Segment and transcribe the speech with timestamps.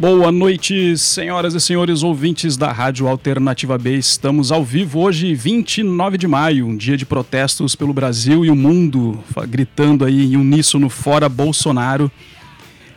[0.00, 3.96] Boa noite, senhoras e senhores ouvintes da Rádio Alternativa B.
[3.96, 8.56] Estamos ao vivo hoje, 29 de maio, um dia de protestos pelo Brasil e o
[8.56, 12.10] mundo, gritando aí em uníssono fora Bolsonaro.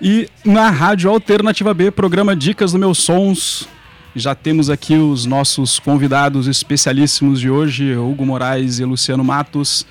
[0.02, 3.68] E na Rádio Alternativa B, programa Dicas do Meus Sons.
[4.16, 9.86] Já temos aqui os nossos convidados especialíssimos de hoje, Hugo Moraes e Luciano Matos.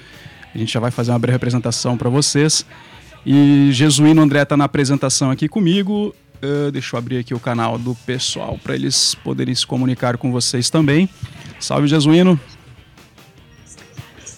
[0.54, 2.64] A gente já vai fazer uma breve apresentação para vocês.
[3.26, 6.14] E Jesuíno André está na apresentação aqui comigo.
[6.44, 10.32] Uh, deixa eu abrir aqui o canal do pessoal para eles poderem se comunicar com
[10.32, 11.08] vocês também.
[11.60, 12.38] Salve, Jesuíno.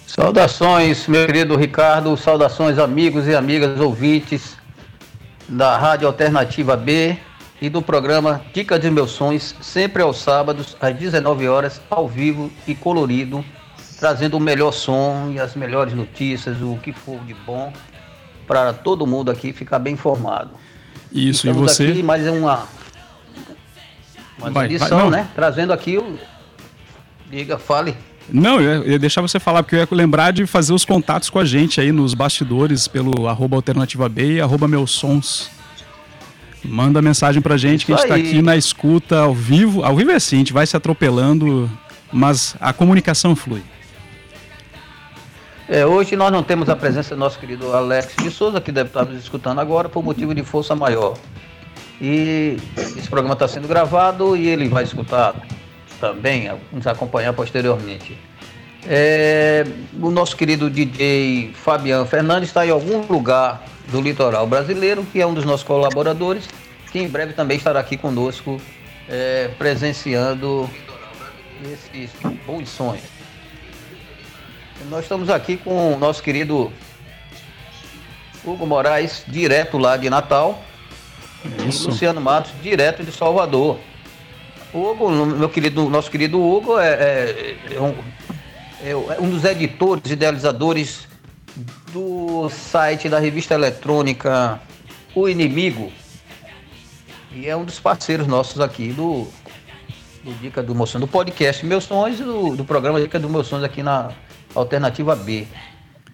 [0.07, 2.15] Saudações, meu querido Ricardo.
[2.19, 4.55] Saudações, amigos e amigas ouvintes
[5.49, 7.17] da Rádio Alternativa B
[7.61, 12.53] e do programa Dica de Meus Sonhos, sempre aos sábados, às 19 horas, ao vivo
[12.67, 13.43] e colorido,
[13.99, 17.73] trazendo o melhor som e as melhores notícias, o que for de bom,
[18.47, 20.51] para todo mundo aqui ficar bem informado.
[21.15, 21.87] Isso, Estamos e você?
[21.93, 22.67] Aqui mais uma,
[24.37, 25.29] uma vai, edição, vai, né?
[25.33, 26.19] Trazendo aqui o.
[27.31, 27.97] Diga, fale.
[28.29, 31.39] Não, eu ia deixar você falar, porque eu ia lembrar de fazer os contatos com
[31.39, 35.51] a gente aí nos bastidores pelo arroba alternativa B e arroba meus sons.
[36.65, 38.23] Manda mensagem pra gente Isso que a gente tá aí.
[38.23, 39.85] tá aqui na escuta ao vivo.
[39.85, 41.70] Ao vivo é assim, a gente vai se atropelando,
[42.12, 43.62] mas a comunicação flui.
[45.67, 48.91] É, hoje nós não temos a presença do nosso querido Alex de Souza, que deve
[48.91, 51.17] estar nos escutando agora, por motivo de força maior.
[51.98, 55.35] E esse programa está sendo gravado e ele vai escutar
[55.98, 58.19] também, nos acompanhar posteriormente.
[58.86, 59.64] É,
[59.98, 65.27] o nosso querido DJ Fabiano Fernandes está em algum lugar do litoral brasileiro, que é
[65.27, 66.46] um dos nossos colaboradores,
[66.92, 68.61] que em breve também estará aqui conosco,
[69.08, 70.69] é, presenciando
[71.73, 72.11] esses
[72.46, 73.14] bons sonhos.
[74.89, 76.70] Nós estamos aqui com o nosso querido
[78.45, 80.62] Hugo Moraes, direto lá de Natal.
[81.67, 81.84] Isso.
[81.84, 83.78] E Luciano Matos, direto de Salvador.
[84.72, 87.95] Hugo, meu querido, nosso querido Hugo é, é, é, um,
[88.83, 91.08] é um dos editores, idealizadores
[91.92, 94.61] do site da revista eletrônica
[95.14, 95.92] O Inimigo.
[97.33, 99.27] E é um dos parceiros nossos aqui do,
[100.22, 103.46] do Dica do Moção, do podcast Meus Sonhos e do, do programa Dica do Meus
[103.46, 104.12] Sonhos aqui na,
[104.55, 105.47] Alternativa B.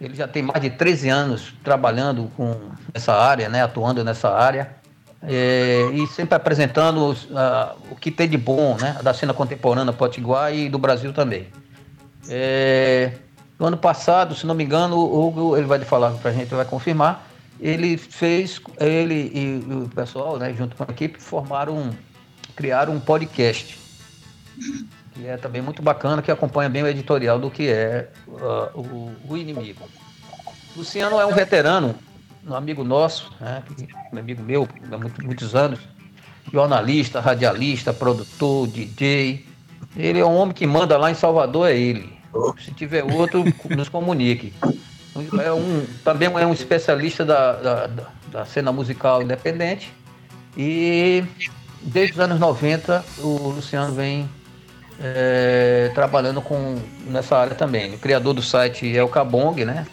[0.00, 2.56] Ele já tem mais de 13 anos trabalhando com
[2.94, 4.74] essa área, né, atuando nessa área,
[5.22, 10.54] é, e sempre apresentando uh, o que tem de bom né, da cena contemporânea potiguar
[10.54, 11.48] e do Brasil também.
[12.28, 13.12] É,
[13.58, 16.48] no ano passado, se não me engano, o Hugo ele vai falar para a gente,
[16.54, 17.26] vai confirmar,
[17.60, 21.90] ele fez, ele e o pessoal, né, junto com a equipe, formaram,
[22.56, 23.78] criaram um podcast
[25.20, 29.12] que é também muito bacana, que acompanha bem o editorial do que é uh, o,
[29.28, 29.86] o, inimigo.
[30.74, 31.94] Luciano é um veterano,
[32.46, 33.62] um amigo nosso, né,
[34.12, 35.78] um amigo meu há muitos, muitos anos,
[36.50, 39.44] jornalista, radialista, produtor, DJ.
[39.96, 42.18] Ele é um homem que manda lá em Salvador, é ele.
[42.64, 44.54] Se tiver outro, nos comunique.
[45.42, 47.90] É um, também é um especialista da, da,
[48.30, 49.92] da cena musical independente.
[50.56, 51.24] E
[51.82, 54.28] desde os anos 90 o Luciano vem
[55.02, 57.94] é, trabalhando com, nessa área também.
[57.94, 59.86] O criador do site é o Cabong, né?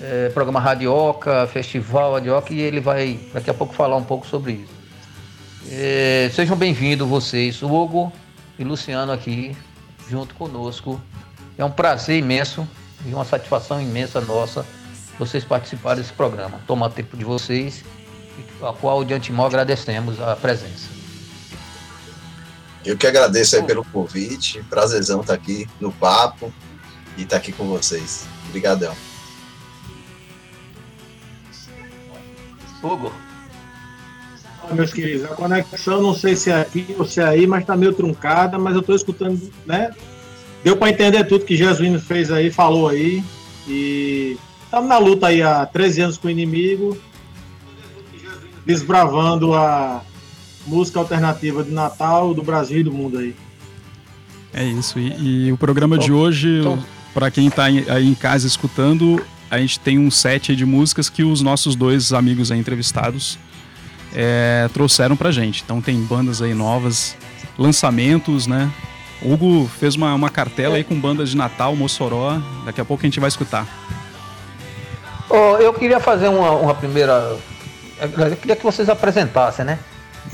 [0.00, 4.52] É, programa Radioca, Festival Radioca, e ele vai daqui a pouco falar um pouco sobre
[4.52, 4.72] isso.
[5.70, 8.12] É, sejam bem-vindos vocês, Hugo
[8.58, 9.56] e Luciano aqui
[10.08, 11.00] junto conosco.
[11.56, 12.66] É um prazer imenso
[13.06, 14.66] e uma satisfação imensa nossa
[15.18, 16.58] vocês participarem desse programa.
[16.66, 17.84] Toma tempo de vocês,
[18.62, 21.01] a qual de antemão agradecemos a presença.
[22.84, 24.62] Eu que agradeço aí pelo convite.
[24.68, 26.52] Prazerzão estar aqui no papo
[27.16, 28.26] e estar aqui com vocês.
[28.48, 28.94] Obrigadão.
[32.82, 33.12] Hugo.
[34.72, 37.76] meus queridos, a conexão não sei se é aqui ou se é aí, mas está
[37.76, 39.94] meio truncada, mas eu estou escutando, né?
[40.64, 43.22] Deu para entender tudo que Jesuíno fez aí, falou aí.
[43.68, 46.98] E estamos na luta aí há 13 anos com o inimigo,
[48.66, 50.02] desbravando a,
[50.66, 53.34] música alternativa de Natal, do Brasil e do mundo aí.
[54.52, 54.98] É isso.
[54.98, 56.62] E, e o programa de hoje,
[57.14, 61.22] para quem está aí em casa escutando, a gente tem um set de músicas que
[61.22, 63.38] os nossos dois amigos aí entrevistados
[64.14, 65.62] é, trouxeram pra gente.
[65.64, 67.16] Então tem bandas aí novas,
[67.58, 68.70] lançamentos, né?
[69.22, 72.40] O Hugo fez uma, uma cartela aí com bandas de Natal, Mossoró.
[72.64, 73.66] Daqui a pouco a gente vai escutar.
[75.30, 77.36] Oh, eu queria fazer uma, uma primeira.
[78.00, 79.78] Eu queria que vocês apresentassem, né?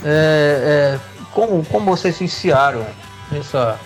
[0.04, 1.00] É, é,
[1.32, 2.86] como, como vocês iniciaram
[3.32, 3.78] essa,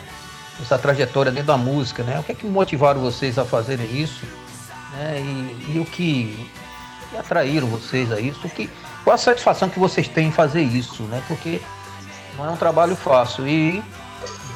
[0.60, 2.18] essa trajetória dentro da música, né?
[2.18, 4.24] O que é que motivaram vocês a fazerem isso?
[4.92, 5.20] Né?
[5.20, 6.48] E, e o que,
[7.10, 8.46] que atraíram vocês a isso?
[8.46, 8.68] O que,
[9.04, 11.22] qual a satisfação que vocês têm em fazer isso, né?
[11.26, 11.60] Porque
[12.36, 13.82] não é um trabalho fácil e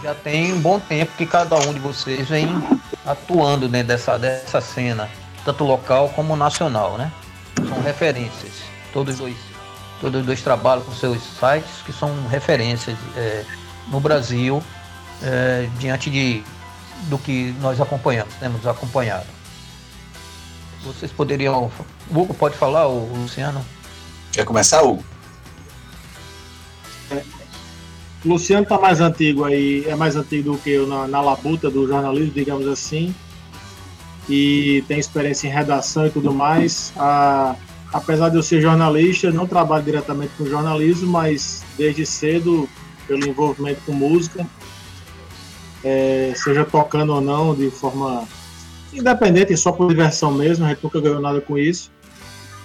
[0.03, 2.49] já tem um bom tempo que cada um de vocês vem
[3.05, 5.09] atuando dentro dessa, dessa cena,
[5.45, 7.11] tanto local como nacional, né?
[7.57, 8.53] São referências.
[8.93, 9.37] Todos dois,
[10.01, 13.45] todos dois trabalham com seus sites que são referências é,
[13.89, 14.63] no Brasil
[15.23, 16.43] é, diante de,
[17.09, 19.27] do que nós acompanhamos, temos acompanhado.
[20.85, 21.71] Vocês poderiam.
[22.11, 23.65] O Hugo pode falar, o Luciano?
[24.33, 25.05] Quer começar, Hugo?
[27.11, 27.23] É,
[28.25, 31.89] Luciano está mais antigo aí, é mais antigo do que eu na, na labuta do
[31.89, 33.15] jornalismo, digamos assim,
[34.29, 36.93] e tem experiência em redação e tudo mais.
[36.97, 37.57] A,
[37.93, 42.69] apesar de eu ser jornalista, não trabalho diretamente com jornalismo, mas desde cedo,
[43.07, 44.47] pelo envolvimento com música,
[45.85, 48.27] é, seja tocando ou não, de forma
[48.93, 51.91] independente, só por diversão mesmo, a gente nunca ganhou nada com isso.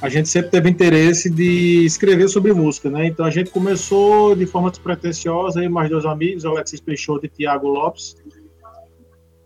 [0.01, 3.05] A gente sempre teve interesse de escrever sobre música, né?
[3.05, 7.67] Então a gente começou de forma despretensiosa, aí mais dois amigos, Alexis Peixoto e Tiago
[7.67, 8.15] Lopes.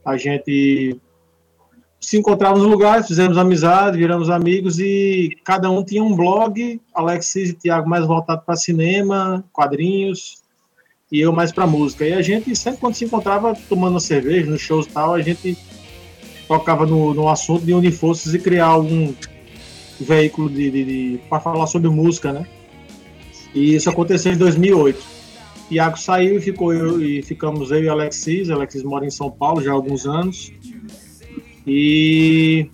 [0.05, 0.97] A gente
[2.05, 7.49] se encontrava nos lugares, fizemos amizade, viramos amigos e cada um tinha um blog, Alexis
[7.49, 10.37] e Tiago mais voltado para cinema, quadrinhos,
[11.11, 12.05] e eu mais para música.
[12.05, 15.57] E a gente sempre quando se encontrava tomando cerveja, nos shows e tal, a gente
[16.47, 19.11] tocava no, no assunto de unir forças e criar algum
[19.99, 22.45] veículo de, de, de para falar sobre música, né?
[23.51, 25.01] E isso aconteceu em 2008.
[25.71, 28.51] Iago saiu e ficou eu, e ficamos eu e Alexis.
[28.51, 30.51] Alexis mora em São Paulo já há alguns anos.
[31.65, 32.69] E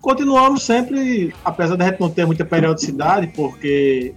[0.00, 4.14] continuamos sempre, apesar da gente não ter muita periodicidade, porque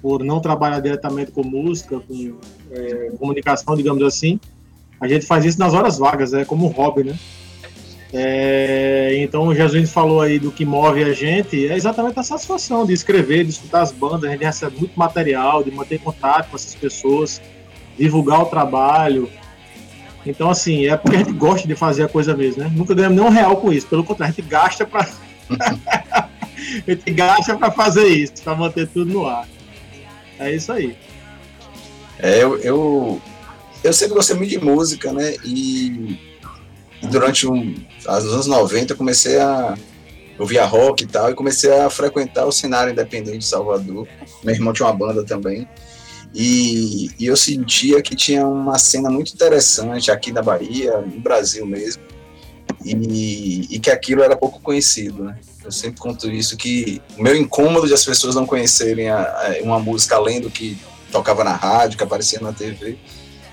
[0.00, 2.38] por não trabalhar diretamente com música, com
[2.70, 4.40] é, comunicação, digamos assim,
[5.00, 7.18] a gente faz isso nas horas vagas, é como hobby, né?
[8.14, 12.84] É, então o Jesus falou aí do que move a gente, é exatamente a satisfação
[12.84, 16.56] de escrever, de escutar as bandas, a gente recebe muito material, de manter contato com
[16.56, 17.40] essas pessoas,
[17.98, 19.30] divulgar o trabalho.
[20.24, 22.70] Então, assim, é porque a gente gosta de fazer a coisa mesmo, né?
[22.74, 25.08] Nunca ganhamos nenhum real com isso, pelo contrário, a gente gasta para
[25.50, 29.48] a gente gasta para fazer isso, para manter tudo no ar.
[30.38, 30.96] É isso aí.
[32.18, 33.20] É, eu, eu
[33.82, 35.34] eu sempre gostei muito de música, né?
[35.44, 36.18] E
[37.02, 39.74] durante um, os anos 90 eu comecei a
[40.38, 44.06] ouvir rock e tal, e comecei a frequentar o cenário independente de Salvador.
[44.44, 45.68] Meu irmão tinha uma banda também.
[46.34, 51.66] E, e, eu sentia que tinha uma cena muito interessante aqui na Bahia, no Brasil
[51.66, 52.02] mesmo,
[52.84, 55.38] e, e que aquilo era pouco conhecido, né?
[55.62, 59.62] Eu sempre conto isso, que o meu incômodo de as pessoas não conhecerem a, a,
[59.62, 60.76] uma música além do que
[61.10, 62.98] tocava na rádio, que aparecia na TV,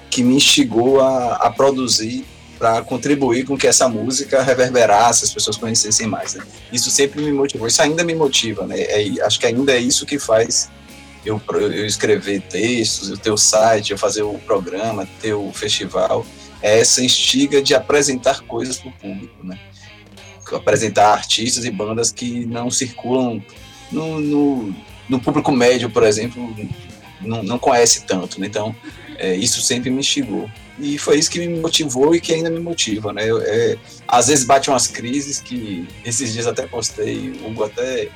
[0.10, 2.26] que me instigou a, a produzir
[2.58, 6.36] para contribuir com que essa música reverberasse, as pessoas conhecessem mais.
[6.36, 6.44] Né?
[6.72, 8.80] Isso sempre me motivou, isso ainda me motiva, né?
[8.80, 10.70] É, acho que ainda é isso que faz
[11.26, 16.26] eu, eu escrever textos, o teu site, eu fazer o programa, ter o festival,
[16.62, 19.60] é essa instiga de apresentar coisas para o público, né?
[20.52, 23.44] Apresentar artistas e bandas que não circulam
[23.92, 24.76] no, no,
[25.08, 26.56] no público médio, por exemplo,
[27.22, 28.48] não, não conhece tanto, né?
[28.48, 28.76] Então,
[29.18, 30.50] é, isso sempre me instigou.
[30.80, 33.30] E foi isso que me motivou e que ainda me motiva, né?
[33.30, 38.10] Eu, é, às vezes bate umas crises que esses dias até postei, Hugo até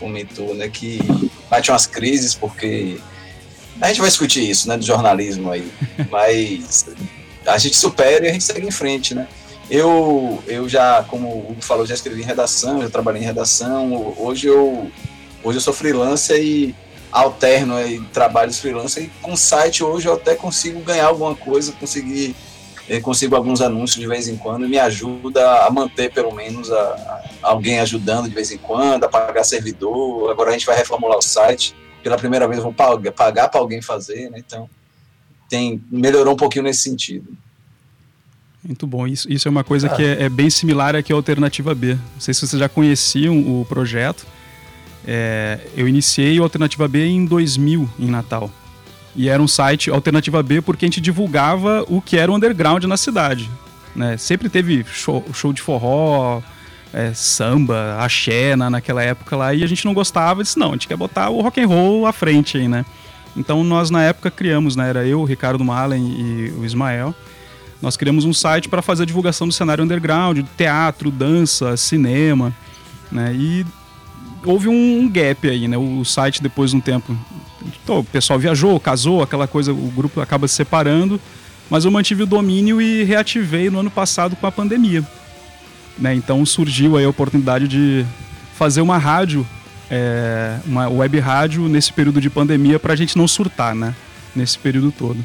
[0.00, 0.68] comentou, né?
[0.68, 0.98] Que
[1.48, 2.98] bate umas crises porque
[3.80, 4.76] a gente vai discutir isso, né?
[4.76, 5.70] Do jornalismo aí,
[6.10, 6.86] mas
[7.46, 9.28] a gente supera e a gente segue em frente, né?
[9.70, 14.14] Eu, eu já, como o Hugo falou, já escrevi em redação, já trabalhei em redação.
[14.18, 14.90] Hoje eu,
[15.44, 16.74] hoje eu sou freelancer e
[17.12, 22.34] alterno aí trabalhos freelancer e com site hoje eu até consigo ganhar alguma coisa, conseguir
[22.90, 26.72] eh, consigo alguns anúncios de vez em quando e me ajuda a manter pelo menos
[26.72, 30.28] a, a alguém ajudando de vez em quando, a pagar servidor.
[30.28, 31.72] Agora a gente vai reformular o site.
[32.02, 34.38] Pela primeira vez vou pagar, para alguém fazer, né?
[34.44, 34.68] Então
[35.48, 37.36] tem melhorou um pouquinho nesse sentido.
[38.64, 39.06] Muito bom.
[39.06, 39.90] Isso, isso é uma coisa ah.
[39.90, 41.94] que é, é, bem similar aqui à Alternativa B.
[41.94, 44.26] Não sei se vocês já conheciam o projeto.
[45.06, 48.50] É, eu iniciei o Alternativa B em 2000, em Natal.
[49.14, 52.84] E era um site Alternativa B porque a gente divulgava o que era o underground
[52.84, 53.50] na cidade.
[53.94, 54.16] Né?
[54.16, 56.40] Sempre teve show, show de forró,
[56.92, 60.72] é, samba, axé na, naquela época lá, e a gente não gostava, disse, não, a
[60.72, 62.84] gente quer botar o rock and roll à frente aí, né?
[63.36, 64.88] Então nós na época criamos, né?
[64.88, 67.14] Era eu, o Ricardo Malen e o Ismael.
[67.80, 72.52] Nós criamos um site para fazer a divulgação do cenário underground, teatro, dança, cinema,
[73.10, 73.32] né?
[73.34, 73.64] E
[74.44, 75.78] houve um, gap aí, né?
[75.78, 77.16] O site, depois de um tempo,
[77.88, 81.20] o pessoal viajou, casou, aquela coisa, o grupo acaba se separando,
[81.68, 85.04] mas eu mantive o domínio e reativei no ano passado com a pandemia.
[85.98, 86.14] Né?
[86.14, 88.04] Então surgiu aí a oportunidade de
[88.54, 89.46] fazer uma rádio
[89.90, 93.94] é, uma web rádio nesse período de pandemia para a gente não surtar, né?
[94.34, 95.18] Nesse período todo.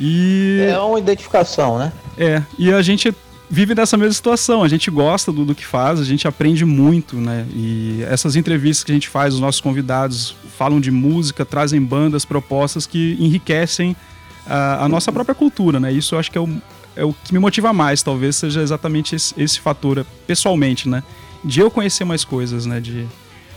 [0.00, 0.64] E...
[0.70, 1.92] É uma identificação, né?
[2.16, 3.12] É, e a gente
[3.54, 4.62] vive nessa mesma situação.
[4.64, 7.46] A gente gosta do, do, que faz, a gente aprende muito, né?
[7.54, 12.24] E essas entrevistas que a gente faz, os nossos convidados falam de música, trazem bandas,
[12.24, 13.96] propostas que enriquecem
[14.44, 15.92] a, a nossa própria cultura, né?
[15.92, 16.48] Isso eu acho que é o,
[16.96, 21.02] é o que me motiva mais, talvez seja exatamente esse, esse fator, pessoalmente, né?
[21.44, 22.80] De eu conhecer mais coisas, né?
[22.80, 23.06] De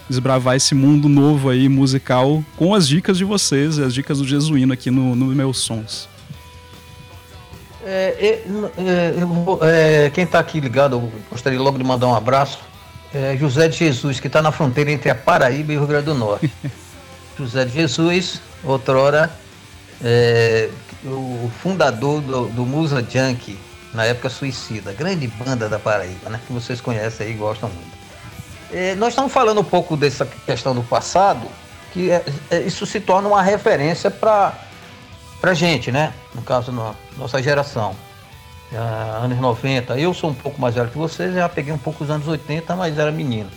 [0.07, 4.73] desbravar esse mundo novo aí, musical, com as dicas de vocês, as dicas do Jesuíno
[4.73, 6.07] aqui no, no meus sons.
[7.89, 12.59] É, é, é, quem está aqui ligado, eu gostaria logo de mandar um abraço.
[13.13, 16.05] É José de Jesus, que está na fronteira entre a Paraíba e o Rio Grande
[16.07, 16.51] do Norte.
[17.39, 19.31] José de Jesus, outrora
[20.03, 20.69] é,
[21.05, 23.57] o fundador do, do Musa Junk,
[23.93, 26.41] na época suicida, grande banda da Paraíba, né?
[26.45, 27.97] Que vocês conhecem aí e gostam muito.
[28.69, 31.47] É, nós estamos falando um pouco dessa questão do passado,
[31.93, 32.09] que
[32.65, 34.66] isso se torna uma referência para
[35.41, 36.13] a gente, né?
[36.33, 37.95] No caso, na nossa geração.
[38.71, 39.97] Uh, anos 90.
[39.97, 42.75] Eu sou um pouco mais velho que vocês, já peguei um pouco os anos 80,
[42.75, 43.49] mas era menino.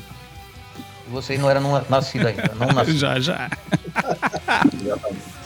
[1.09, 3.51] Vocês não eram nascidos ainda, não já, já.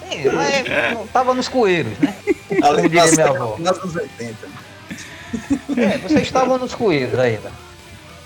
[0.05, 2.15] Sim, mas tava nos coeiros, né?
[2.61, 3.57] Como diria minha avó.
[3.59, 4.49] Nos anos 80.
[5.77, 7.51] É, vocês estavam nos coeiros ainda.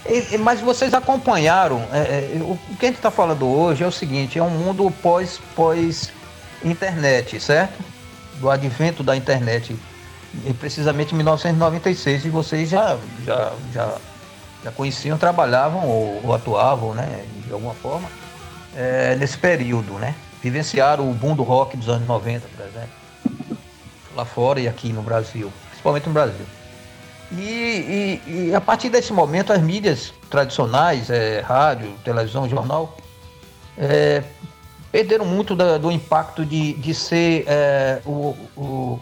[0.09, 1.87] E, mas vocês acompanharam.
[1.93, 1.99] É,
[2.37, 5.41] é, o que a gente está falando hoje é o seguinte: é um mundo pós,
[5.55, 6.11] pós
[6.65, 7.79] internet, certo?
[8.41, 9.77] Do advento da internet,
[10.45, 13.97] e precisamente em 1996, e vocês já, já, já,
[14.65, 18.09] já conheciam, trabalhavam ou, ou atuavam, né, de alguma forma,
[18.77, 20.15] é, nesse período, né?
[20.43, 23.59] Vivenciaram o boom do rock dos anos 90, por exemplo,
[24.15, 26.47] lá fora e aqui no Brasil, principalmente no Brasil.
[27.33, 32.97] E, e, e, a partir desse momento, as mídias tradicionais, é, rádio, televisão, jornal,
[33.77, 34.23] é,
[34.91, 39.01] perderam muito do impacto de, de ser é, o, o,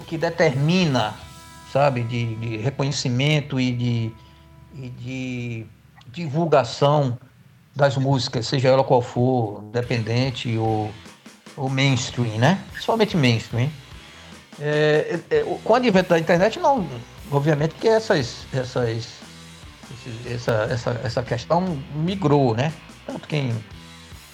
[0.00, 1.14] o, que determina,
[1.72, 4.12] sabe, de, de reconhecimento e de,
[4.74, 5.66] e de
[6.08, 7.18] divulgação
[7.74, 10.90] das músicas, seja ela qual for, independente ou,
[11.56, 12.58] ou mainstream, né?
[12.72, 13.70] Principalmente mainstream.
[14.58, 16.86] É, é, com o advento da internet, não
[17.30, 19.08] obviamente que essas, essas,
[20.26, 22.72] essa, essa, essa questão migrou, né?
[23.06, 23.54] Tanto quem,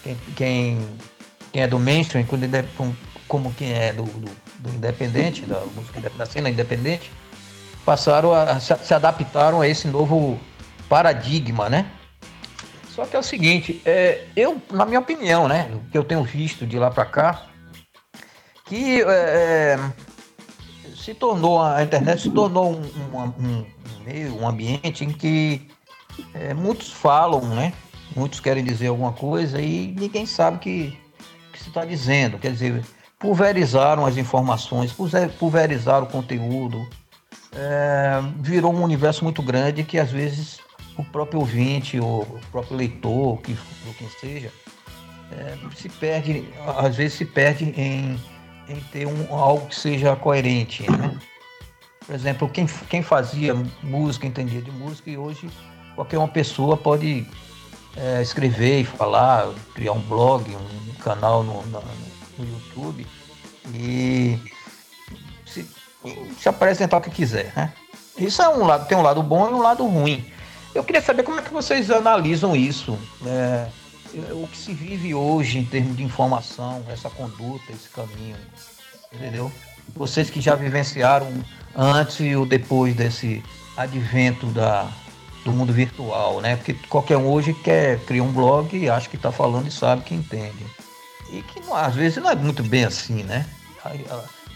[0.03, 0.89] quem, quem,
[1.53, 2.27] quem é do mainstream,
[3.29, 7.11] como quem é do, do, do independente, da música da cena independente,
[7.85, 10.39] passaram a se, adaptaram a esse novo
[10.89, 11.91] paradigma, né?
[12.91, 16.23] Só que é o seguinte, é, eu, na minha opinião, né, o que eu tenho
[16.23, 17.47] visto de lá para cá,
[18.67, 19.79] que é,
[20.95, 23.67] se tornou, a internet se tornou um, um, um
[24.41, 25.69] um ambiente em que
[26.35, 27.73] é, muitos falam, né?
[28.15, 30.99] Muitos querem dizer alguma coisa e ninguém sabe o que,
[31.53, 32.39] que se está dizendo.
[32.39, 32.85] Quer dizer,
[33.19, 34.95] pulverizaram as informações,
[35.39, 36.87] pulverizaram o conteúdo.
[37.55, 40.59] É, virou um universo muito grande que às vezes
[40.97, 44.51] o próprio ouvinte, ou o próprio leitor, que, ou quem seja,
[45.31, 48.19] é, se perde, às vezes se perde em
[48.69, 51.19] em ter um, algo que seja coerente, né?
[52.05, 55.49] Por exemplo, quem, quem fazia música, entendia de música, e hoje
[55.95, 57.27] qualquer uma pessoa pode
[57.97, 61.83] é, escrever e falar, criar um blog, um canal no, no,
[62.39, 63.07] no YouTube
[63.75, 64.39] e
[65.47, 65.69] se,
[66.39, 67.73] se, apresentar o que quiser, né?
[68.17, 70.25] Isso é um lado, tem um lado bom e um lado ruim.
[70.75, 72.99] Eu queria saber como é que vocês analisam isso.
[73.27, 73.69] É,
[74.33, 78.37] o que se vive hoje em termos de informação, essa conduta, esse caminho,
[79.13, 79.51] entendeu?
[79.95, 81.33] Vocês que já vivenciaram
[81.75, 83.43] antes e o depois desse
[83.77, 84.89] advento da,
[85.45, 86.57] do mundo virtual, né?
[86.57, 90.03] Porque qualquer um hoje quer criar um blog e acha que está falando e sabe
[90.03, 90.67] que entende.
[91.31, 93.47] E que às vezes não é muito bem assim, né?
[93.85, 93.91] A,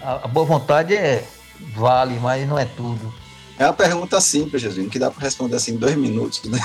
[0.03, 1.27] a, a boa vontade é
[1.75, 3.13] vale, mas não é tudo.
[3.59, 6.61] É uma pergunta simples, Jesus, que dá para responder assim em dois minutos, né?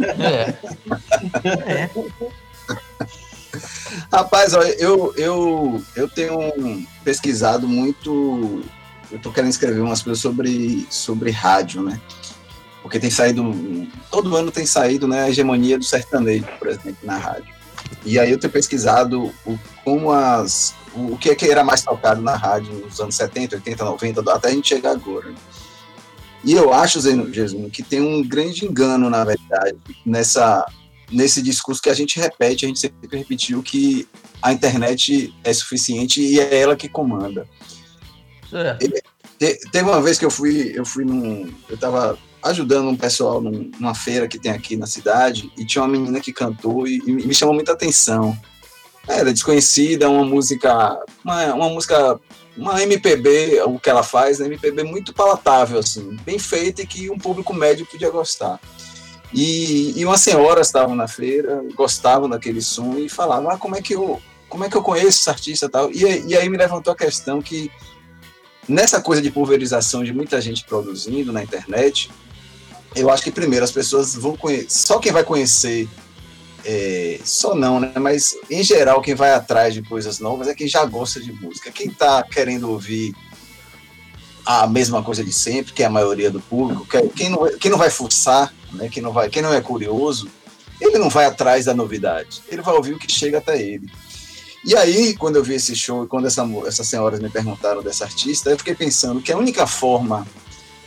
[0.00, 0.54] É.
[1.72, 1.90] é.
[4.12, 8.62] Rapaz, ó, eu, eu, eu tenho pesquisado muito.
[9.10, 11.98] Eu tô querendo escrever umas coisas sobre, sobre rádio, né?
[12.86, 13.52] Porque tem saído.
[14.12, 17.52] Todo ano tem saído né, a hegemonia do sertanejo, por exemplo, na rádio.
[18.04, 20.72] E aí eu tenho pesquisado o, como as.
[20.94, 24.32] O, o que, é que era mais tocado na rádio nos anos 70, 80, 90,
[24.32, 25.30] até a gente chegar agora.
[25.30, 25.36] Né?
[26.44, 30.64] E eu acho, Jesus, que tem um grande engano, na verdade, nessa,
[31.10, 34.06] nesse discurso que a gente repete, a gente sempre repetiu que
[34.40, 37.48] a internet é suficiente e é ela que comanda.
[38.52, 38.78] É.
[39.72, 41.52] Teve uma vez que eu fui, eu fui num.
[41.68, 45.88] Eu estava ajudando um pessoal numa feira que tem aqui na cidade e tinha uma
[45.88, 48.36] menina que cantou e, e me chamou muita atenção.
[49.08, 52.18] Era desconhecida, uma música, uma, uma música,
[52.56, 57.10] uma MPB, o que ela faz, né, MPB muito palatável, assim, bem feita e que
[57.10, 58.58] um público médio podia gostar.
[59.32, 63.82] E, e umas senhoras estavam na feira, gostavam daquele som e falavam, ah, como é
[63.82, 65.90] que eu, como é que eu conheço esse artista tal?
[65.92, 67.70] E, e aí me levantou a questão que
[68.68, 72.10] nessa coisa de pulverização de muita gente produzindo na internet,
[72.96, 75.88] eu acho que primeiro as pessoas vão conhecer, só quem vai conhecer,
[76.64, 77.92] é, só não, né?
[78.00, 81.70] Mas em geral quem vai atrás de coisas novas é quem já gosta de música.
[81.70, 83.14] Quem está querendo ouvir
[84.44, 87.78] a mesma coisa de sempre, que é a maioria do público, quem não, quem não
[87.78, 88.88] vai forçar, né?
[88.88, 90.28] Quem não vai, quem não é curioso,
[90.80, 92.42] ele não vai atrás da novidade.
[92.48, 93.90] Ele vai ouvir o que chega até ele.
[94.64, 98.04] E aí, quando eu vi esse show e quando essa, essas senhoras me perguntaram dessa
[98.04, 100.26] artista, eu fiquei pensando que a única forma,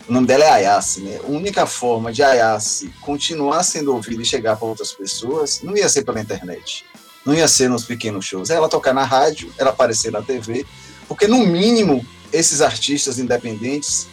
[0.10, 1.20] o nome dela é Ayase, né?
[1.24, 5.88] A única forma de Ayase continuar sendo ouvida e chegar para outras pessoas não ia
[5.88, 6.84] ser pela internet,
[7.24, 8.50] não ia ser nos pequenos shows.
[8.50, 10.66] Ela tocar na rádio, ela aparecer na TV,
[11.08, 14.08] porque no mínimo esses artistas independentes,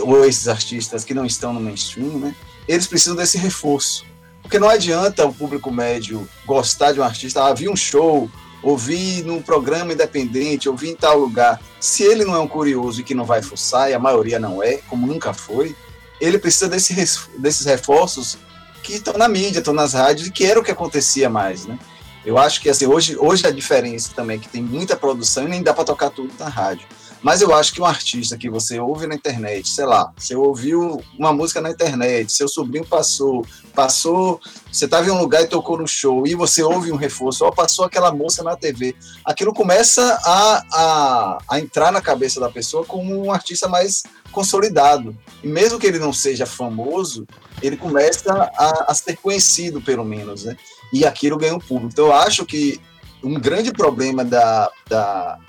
[0.00, 2.34] ou esses artistas que não estão no mainstream, né?
[2.66, 4.04] Eles precisam desse reforço.
[4.40, 8.30] Porque não adianta o público médio gostar de um artista, ah, vi um show,
[8.66, 11.60] ouvi num programa independente, ouvi em tal lugar.
[11.78, 14.60] Se ele não é um curioso e que não vai fuçar, e a maioria não
[14.60, 15.74] é, como nunca foi,
[16.20, 16.92] ele precisa desse,
[17.38, 18.36] desses reforços
[18.82, 21.78] que estão na mídia, estão nas rádios, e que era o que acontecia mais, né?
[22.24, 25.48] Eu acho que assim, hoje, hoje a diferença também é que tem muita produção e
[25.48, 26.88] nem dá para tocar tudo na rádio.
[27.26, 31.02] Mas eu acho que um artista que você ouve na internet, sei lá, você ouviu
[31.18, 35.76] uma música na internet, seu sobrinho passou, passou, você estava em um lugar e tocou
[35.76, 40.16] no show, e você ouve um reforço, ou passou aquela moça na TV, aquilo começa
[40.24, 45.12] a, a, a entrar na cabeça da pessoa como um artista mais consolidado.
[45.42, 47.26] E mesmo que ele não seja famoso,
[47.60, 50.56] ele começa a, a ser conhecido, pelo menos, né?
[50.92, 51.90] E aquilo ganha um público.
[51.92, 52.80] Então, eu acho que
[53.20, 55.40] um grande problema da, da,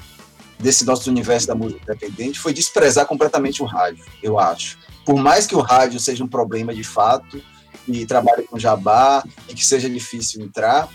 [0.60, 4.78] desse nosso universo da música independente foi desprezar completamente o rádio, eu acho.
[5.06, 7.42] Por mais que o rádio seja um problema de fato,
[7.88, 10.90] e trabalhe com jabá, e que seja difícil entrar,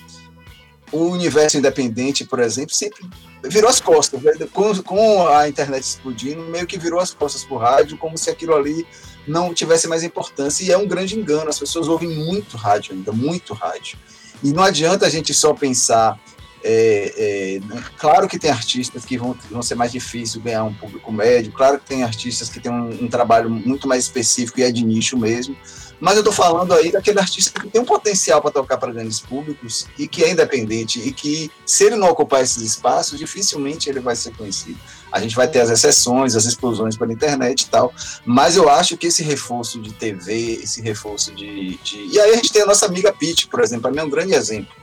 [0.92, 3.08] o universo independente, por exemplo, sempre
[3.42, 4.20] virou as costas.
[4.22, 4.32] Né?
[4.52, 8.28] Com, com a internet explodindo, meio que virou as costas para o rádio, como se
[8.28, 8.86] aquilo ali
[9.26, 10.64] não tivesse mais importância.
[10.64, 11.48] E é um grande engano.
[11.48, 13.98] As pessoas ouvem muito rádio ainda, muito rádio.
[14.42, 16.20] E não adianta a gente só pensar
[16.64, 17.60] é, é,
[17.98, 21.78] claro que tem artistas que vão, vão ser mais difícil ganhar um público médio, claro
[21.78, 25.18] que tem artistas que têm um, um trabalho muito mais específico e é de nicho
[25.18, 25.56] mesmo,
[26.02, 29.20] mas eu estou falando aí daquele artista que tem um potencial para tocar para grandes
[29.20, 34.00] públicos e que é independente e que, se ele não ocupar esses espaços, dificilmente ele
[34.00, 34.80] vai ser conhecido.
[35.12, 37.94] A gente vai ter as exceções, as explosões pela internet e tal,
[38.26, 41.78] mas eu acho que esse reforço de TV, esse reforço de.
[41.84, 42.08] de...
[42.10, 44.10] E aí a gente tem a nossa amiga Pete, por exemplo, para mim é um
[44.10, 44.81] grande exemplo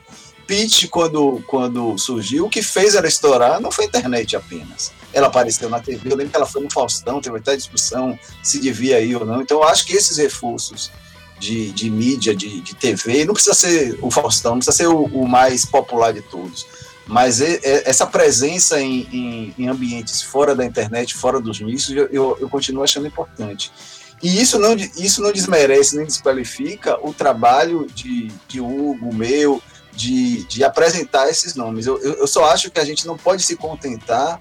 [0.49, 4.91] Pitch, quando, quando surgiu, o que fez ela estourar não foi a internet apenas.
[5.13, 8.59] Ela apareceu na TV, eu lembro que ela foi no Faustão, teve até discussão se
[8.59, 9.43] devia ir ou não.
[9.43, 10.91] Então, eu acho que esses reforços
[11.39, 15.03] de, de mídia, de, de TV, não precisa ser o Faustão, não precisa ser o,
[15.03, 16.65] o mais popular de todos.
[17.05, 22.37] Mas essa presença em, em, em, ambientes fora da internet, fora dos nichos, eu, eu,
[22.41, 23.71] eu continuo achando importante.
[24.21, 29.61] E isso não, isso não desmerece nem desqualifica o trabalho de, de Hugo, meu,
[29.99, 31.85] de, de apresentar esses nomes.
[31.85, 34.39] Eu, eu, só acho que a gente não pode se contentar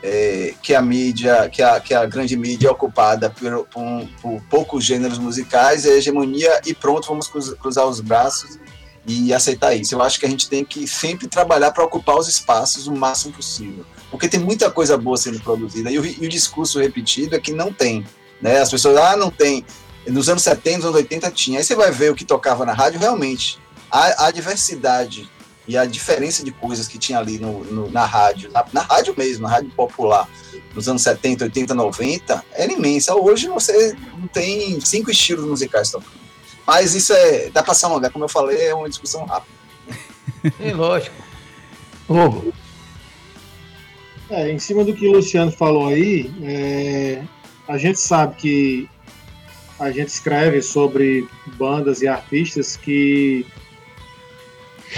[0.00, 4.42] é, que a mídia, que a, que a grande mídia é ocupada por, por, por
[4.48, 8.60] poucos gêneros musicais, é hegemonia e pronto, vamos cruzar os braços
[9.04, 9.96] e aceitar isso.
[9.96, 13.34] Eu acho que a gente tem que sempre trabalhar para ocupar os espaços o máximo
[13.34, 17.40] possível, porque tem muita coisa boa sendo produzida e o, e o discurso repetido é
[17.40, 18.06] que não tem.
[18.40, 18.60] Né?
[18.60, 19.66] As pessoas, ah, não tem.
[20.06, 21.58] Nos anos 70, nos anos 80 tinha.
[21.58, 23.58] Aí você vai ver o que tocava na rádio, realmente
[23.90, 25.28] a, a diversidade
[25.68, 29.14] e a diferença de coisas que tinha ali no, no na rádio, na, na, rádio
[29.16, 30.28] mesmo, na rádio popular,
[30.74, 33.14] nos anos 70, 80, 90, era imensa.
[33.14, 36.26] Hoje você não tem cinco estilos musicais tocando.
[36.66, 39.56] Mas isso é, dá para se alongar, como eu falei, é uma discussão rápida.
[40.56, 41.16] Sim, lógico.
[42.08, 42.52] Hugo.
[44.30, 47.22] É, em cima do que o Luciano falou aí, é,
[47.68, 48.90] a gente sabe que
[49.78, 53.46] a gente escreve sobre bandas e artistas que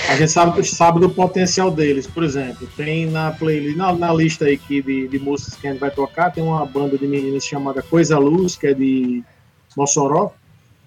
[0.09, 2.07] a gente sabe, sabe do potencial deles.
[2.07, 5.73] Por exemplo, tem na playlist, na, na lista aí que de, de músicas que a
[5.73, 9.23] gente vai tocar, tem uma banda de meninas chamada Coisa Luz, que é de
[9.77, 10.33] Mossoró.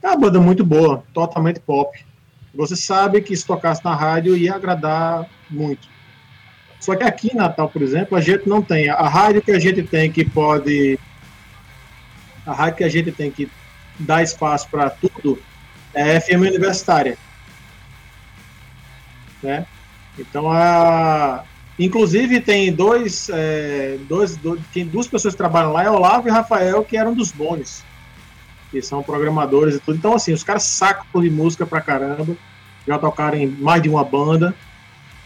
[0.02, 1.98] É uma banda muito boa, totalmente pop.
[2.54, 5.88] Você sabe que se tocasse na rádio ia agradar muito.
[6.80, 8.90] Só que aqui em Natal, por exemplo, a gente não tem.
[8.90, 11.00] A rádio que a gente tem que pode.
[12.46, 13.50] A rádio que a gente tem que
[14.00, 15.40] dá espaço para tudo
[15.94, 17.18] é a FM universitária.
[19.42, 19.66] Né?
[20.18, 21.44] Então, a,
[21.80, 26.32] inclusive, tem dois, é, dois, dois, tem duas pessoas que trabalham lá, é Olavo e
[26.32, 27.84] Rafael, que eram dos Bones,
[28.70, 29.98] que são programadores e tudo.
[29.98, 32.36] Então, assim, os caras sacam de música pra caramba,
[32.88, 34.54] já tocaram em mais de uma banda,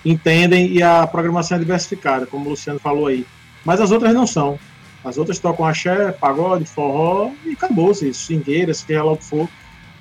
[0.03, 3.25] entendem e a programação é diversificada, como o Luciano falou aí.
[3.63, 4.59] Mas as outras não são.
[5.03, 9.47] As outras tocam axé, pagode, forró e acabou-se, swingueira, seja lá o que for,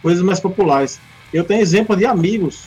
[0.00, 0.98] coisas mais populares.
[1.32, 2.66] Eu tenho exemplo de amigos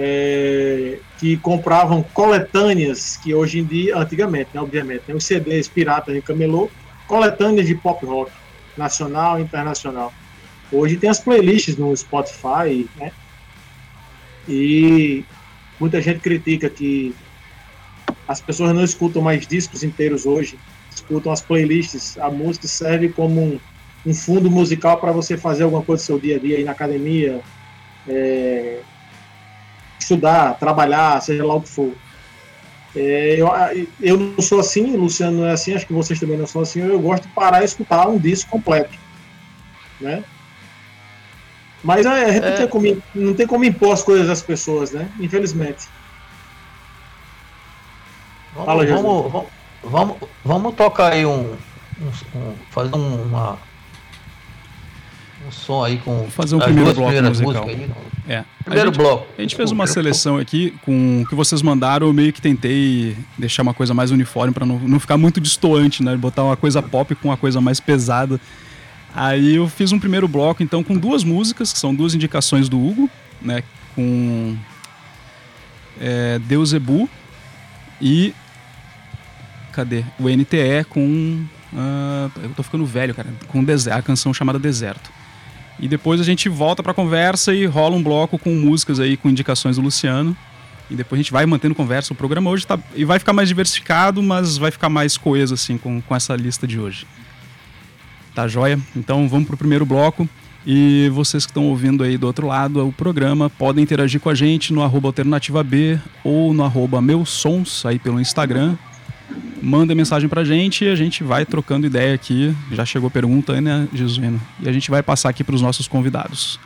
[0.00, 6.14] é, que compravam coletâneas, que hoje em dia, antigamente, né, obviamente, tem os CDs piratas
[6.14, 6.70] de camelô,
[7.08, 8.30] coletâneas de pop rock,
[8.76, 10.14] nacional e internacional.
[10.70, 13.10] Hoje tem as playlists no Spotify, né?
[14.48, 15.24] E
[15.80, 17.12] muita gente critica que
[18.28, 20.56] as pessoas não escutam mais discos inteiros hoje,
[20.94, 22.16] escutam as playlists.
[22.18, 23.60] A música serve como um,
[24.06, 26.72] um fundo musical para você fazer alguma coisa do seu dia a dia, ir na
[26.72, 27.40] academia,
[28.06, 28.80] é,
[29.98, 31.92] estudar, trabalhar, seja lá o que for.
[32.96, 33.48] É, eu,
[34.00, 36.80] eu não sou assim, Luciano não é assim, acho que vocês também não são assim.
[36.80, 38.98] Eu gosto de parar e escutar um disco completo,
[40.00, 40.24] né?
[41.82, 42.50] Mas é, a gente é.
[42.50, 45.08] Não, tem como, não tem como impor as coisas às pessoas, né?
[45.20, 45.86] Infelizmente.
[48.54, 49.48] Vamos, Fala, vamos, vamos,
[49.84, 51.52] vamos, vamos, tocar aí um,
[52.00, 53.58] um, um fazer uma
[55.46, 57.66] um som aí com fazer um primeiro bloco musical.
[57.68, 57.90] Aí,
[58.28, 58.44] é.
[58.64, 59.26] Primeiro a gente, bloco.
[59.36, 63.16] A gente fez uma seleção aqui com o que vocês mandaram, eu meio que tentei
[63.36, 66.16] deixar uma coisa mais uniforme para não, não ficar muito distoante, né?
[66.16, 68.40] Botar uma coisa pop com uma coisa mais pesada.
[69.14, 72.78] Aí eu fiz um primeiro bloco então com duas músicas, que são duas indicações do
[72.78, 73.62] Hugo, né?
[73.94, 74.56] Com
[76.00, 77.08] é, Deus Ebu
[78.00, 78.34] e
[79.72, 80.04] cadê?
[80.18, 85.17] O NTE com uh, eu tô ficando velho, cara, com a canção chamada Deserto.
[85.80, 89.16] E depois a gente volta para a conversa e rola um bloco com músicas aí,
[89.16, 90.36] com indicações do Luciano.
[90.90, 92.12] E depois a gente vai mantendo conversa.
[92.12, 92.78] O programa hoje tá.
[92.94, 96.66] E vai ficar mais diversificado, mas vai ficar mais coeso, assim, com, com essa lista
[96.66, 97.06] de hoje.
[98.34, 98.78] Tá joia?
[98.96, 100.28] Então vamos pro primeiro bloco.
[100.66, 104.34] E vocês que estão ouvindo aí do outro lado o programa podem interagir com a
[104.34, 108.76] gente no alternativa B ou no arroba meus sons aí pelo Instagram
[109.62, 112.54] manda mensagem pra gente e a gente vai trocando ideia aqui.
[112.72, 114.40] Já chegou pergunta, né, Jesuíno?
[114.60, 116.58] E a gente vai passar aqui para os nossos convidados.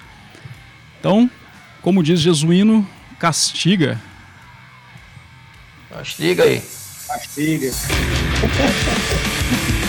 [1.00, 1.30] Então,
[1.80, 2.86] como diz Jesuíno,
[3.18, 4.00] castiga.
[5.90, 6.62] Castiga aí.
[7.06, 7.70] Castiga.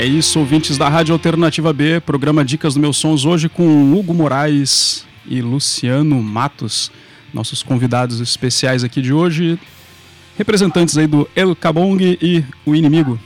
[0.00, 4.14] É isso, ouvintes da Rádio Alternativa B, programa Dicas do Meus Sons, hoje com Hugo
[4.14, 6.90] Moraes e Luciano Matos,
[7.34, 9.58] nossos convidados especiais aqui de hoje,
[10.38, 13.20] representantes aí do El Cabong e o Inimigo.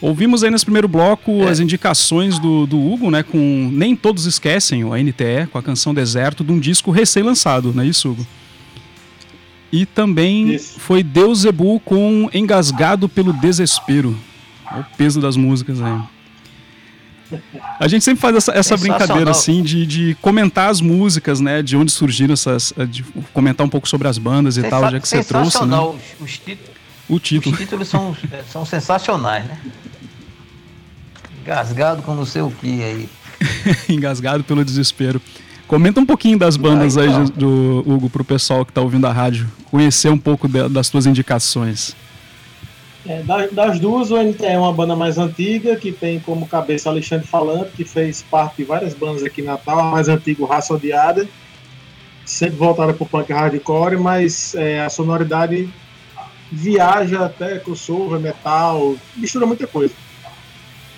[0.00, 1.50] Ouvimos aí nesse primeiro bloco é.
[1.50, 5.92] as indicações do, do Hugo, né, com Nem Todos Esquecem, o NTE, com a canção
[5.92, 8.26] Deserto, de um disco recém-lançado, não é isso, Hugo?
[9.70, 10.80] E também isso.
[10.80, 14.16] foi Deus Zebu com Engasgado pelo Desespero,
[14.72, 16.00] o peso das músicas aí.
[17.80, 21.60] A gente sempre faz essa, essa brincadeira assim de, de comentar as músicas, né?
[21.62, 22.72] De onde surgiram essas.
[22.88, 23.02] De
[23.32, 25.64] comentar um pouco sobre as bandas e Sensa tal, já que você trouxe.
[25.64, 25.76] Né?
[25.78, 26.40] Os, os
[27.08, 27.54] o título.
[27.54, 28.16] Os títulos são,
[28.50, 29.58] são sensacionais, né?
[31.42, 33.08] Engasgado com não sei o que aí.
[33.88, 35.20] Engasgado pelo desespero.
[35.66, 37.22] Comenta um pouquinho das bandas então.
[37.22, 40.88] aí do Hugo pro pessoal que está ouvindo a rádio, conhecer um pouco de, das
[40.88, 41.94] tuas indicações.
[43.08, 47.26] É, das, duas, o NT é uma banda mais antiga, que tem como cabeça Alexandre
[47.26, 51.28] Falante, que fez parte de várias bandas aqui em Natal, a mais antiga, Raça Odiada,
[52.24, 55.68] sempre voltada para o punk hardcore, mas é, a sonoridade
[56.50, 59.94] viaja até crossover, metal, mistura muita coisa.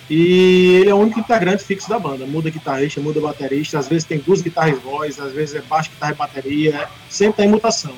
[0.09, 2.25] E ele é o único integrante fixo da banda.
[2.25, 6.13] Muda guitarrista, muda baterista, às vezes tem duas guitarras voz, às vezes é baixo, guitarra
[6.13, 7.93] e bateria, sempre tem mutação.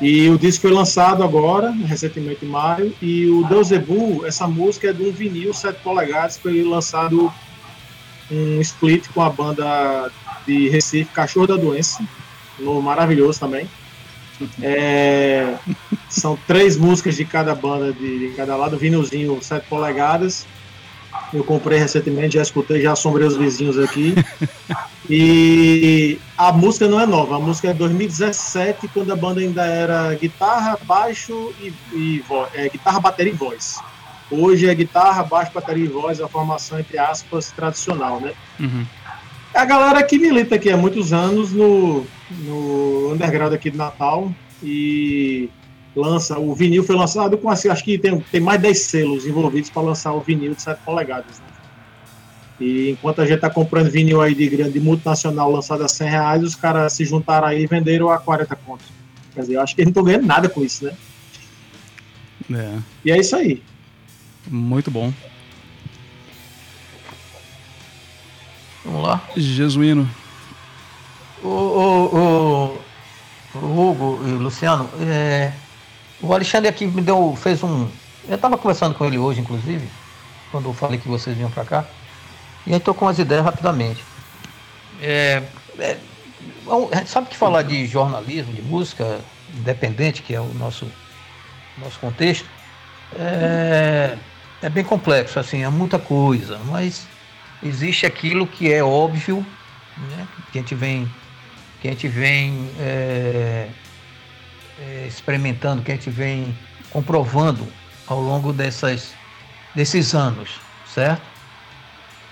[0.00, 4.92] E o disco foi lançado agora, recentemente em maio, e o Deusebu, essa música é
[4.92, 7.32] de um vinil 7 polegadas, foi lançado
[8.30, 10.10] um split com a banda
[10.46, 12.02] de Recife, Cachorro da Doença,
[12.58, 13.68] no maravilhoso também.
[14.60, 15.54] É,
[16.08, 20.46] são três músicas de cada banda, de, de cada lado, vinilzinho 7 polegadas.
[21.34, 24.14] Eu comprei recentemente, já escutei, já assombrei os vizinhos aqui.
[25.08, 29.62] E a música não é nova, a música é de 2017, quando a banda ainda
[29.62, 33.78] era guitarra, baixo e, e voz, é, guitarra, bateria e voz.
[34.30, 38.32] Hoje é guitarra, baixo, bateria e voz, a formação, entre aspas, tradicional, né?
[38.58, 38.86] Uhum.
[39.52, 44.32] É a galera que milita aqui há muitos anos no, no underground aqui de Natal
[44.62, 45.50] e
[45.94, 49.70] lança, o vinil foi lançado com assim, acho que tem, tem mais 10 selos envolvidos
[49.70, 51.38] para lançar o vinil de 7 polegadas.
[51.38, 51.46] Né?
[52.60, 56.42] E enquanto a gente está comprando vinil aí de grande multinacional lançado a 100 reais,
[56.42, 58.86] os caras se juntaram aí e venderam a 40 contos.
[59.34, 60.94] Quer dizer, eu acho que eles não estão ganhando nada com isso, né?
[62.52, 62.78] É.
[63.04, 63.62] E é isso aí.
[64.46, 65.12] Muito bom.
[68.84, 69.22] Vamos lá.
[69.36, 70.08] Jesuíno.
[71.42, 72.78] O, o,
[73.54, 75.52] o, o Hugo e Luciano, é,
[76.24, 77.88] o Alexandre aqui me deu, fez um.
[78.26, 79.86] Eu estava conversando com ele hoje, inclusive,
[80.50, 81.84] quando eu falei que vocês vinham para cá.
[82.66, 84.02] E aí estou com as ideias rapidamente.
[85.02, 85.42] É,
[85.78, 85.98] é,
[87.06, 89.20] sabe que falar de jornalismo, de música
[89.54, 90.90] independente, que é o nosso,
[91.78, 92.48] nosso contexto,
[93.16, 94.16] é,
[94.62, 97.06] é bem complexo, assim, é muita coisa, mas
[97.62, 99.44] existe aquilo que é óbvio,
[99.96, 101.10] né, que a gente vem,
[101.80, 103.68] que a gente vem é,
[104.80, 106.56] é, experimentando, que a gente vem
[106.90, 107.66] comprovando
[108.06, 109.12] ao longo dessas,
[109.74, 110.60] desses anos,
[110.92, 111.22] certo?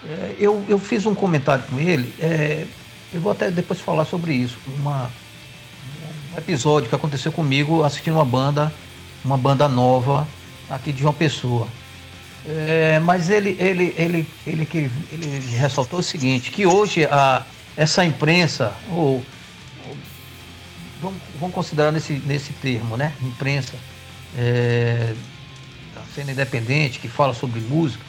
[0.04, 2.66] É, eu, eu fiz um comentário com ele, é,
[3.12, 5.10] eu vou até depois falar sobre isso, uma,
[6.34, 8.72] um episódio que aconteceu comigo assistindo uma banda,
[9.24, 10.26] uma banda nova
[10.68, 11.68] aqui de uma Pessoa.
[12.44, 17.44] É, mas ele, ele, ele, ele, ele, ele ressaltou o seguinte, que hoje a,
[17.76, 19.22] essa imprensa, ou
[21.02, 23.12] vamos, vamos considerar nesse, nesse termo, né?
[23.20, 23.74] Imprensa,
[24.36, 25.14] é,
[26.14, 28.04] cena independente, que fala sobre música,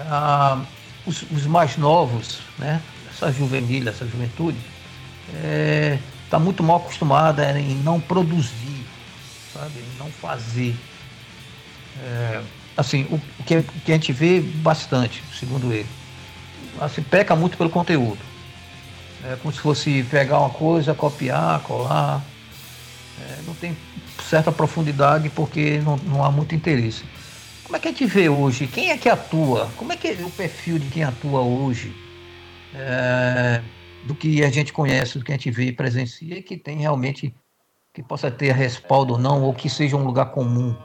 [0.00, 0.62] ah,
[1.04, 2.80] os, os, mais novos, né?
[3.10, 4.58] Essa juvenil, essa juventude,
[5.26, 5.98] está é,
[6.30, 8.84] tá muito mal acostumada em não produzir,
[9.52, 9.78] sabe?
[9.78, 10.74] Em não fazer.
[12.00, 12.42] É,
[12.76, 15.88] assim, o, o, que, o que a gente vê bastante, segundo ele,
[16.80, 18.18] assim, peca muito pelo conteúdo.
[19.28, 22.22] É como se fosse pegar uma coisa, copiar, colar.
[23.20, 23.76] É, não tem
[24.22, 27.04] certa profundidade porque não, não há muito interesse.
[27.64, 28.68] Como é que a gente vê hoje?
[28.68, 29.68] Quem é que atua?
[29.76, 31.92] Como é que é o perfil de quem atua hoje?
[32.72, 33.60] É,
[34.04, 36.78] do que a gente conhece, do que a gente vê e presencia, e que tem
[36.78, 37.34] realmente,
[37.92, 40.76] que possa ter respaldo ou não, ou que seja um lugar comum,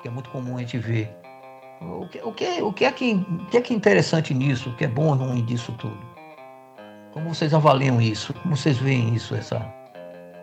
[0.00, 1.10] que é muito comum a gente ver.
[1.80, 4.70] O que, o que, o que, é, que, o que é que é interessante nisso?
[4.70, 6.13] O que é bom ou ruim disso tudo?
[7.14, 8.34] Como vocês avaliam isso?
[8.34, 9.64] Como vocês veem isso, essa,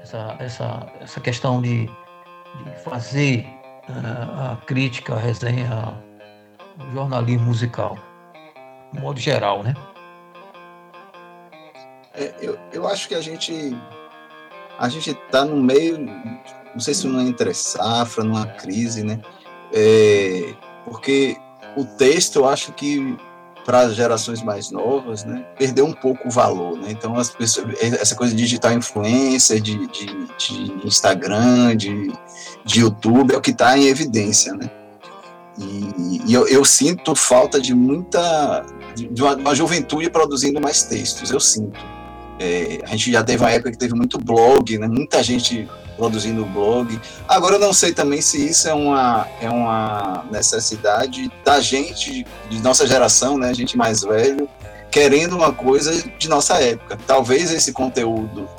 [0.02, 3.46] essa, essa, essa questão de, de fazer
[3.90, 5.94] uh, a crítica, a resenha,
[6.80, 7.98] o jornalismo musical,
[8.94, 9.74] de modo geral, né?
[12.14, 13.76] É, eu, eu acho que a gente
[14.80, 19.20] a gente está no meio, não sei se numa entre safra, numa crise, né?
[19.74, 20.54] É,
[20.86, 21.36] porque
[21.76, 23.18] o texto, eu acho que
[23.65, 26.88] para as gerações mais novas, né, perdeu um pouco o valor, né?
[26.89, 32.12] Então as pessoas, essa coisa de digital influencer, de, de, de Instagram, de,
[32.65, 34.69] de YouTube é o que está em evidência, né?
[35.58, 41.30] E, e eu, eu, sinto falta de muita, de uma, uma, juventude produzindo mais textos.
[41.30, 41.80] Eu sinto.
[42.39, 44.88] É, a gente já teve uma época que teve muito blog, né?
[44.88, 45.69] Muita gente
[46.02, 47.00] produzindo blog.
[47.28, 52.60] Agora eu não sei também se isso é uma, é uma necessidade da gente, de
[52.60, 54.50] nossa geração, né, gente mais velho,
[54.90, 56.98] querendo uma coisa de nossa época.
[57.06, 58.50] Talvez esse conteúdo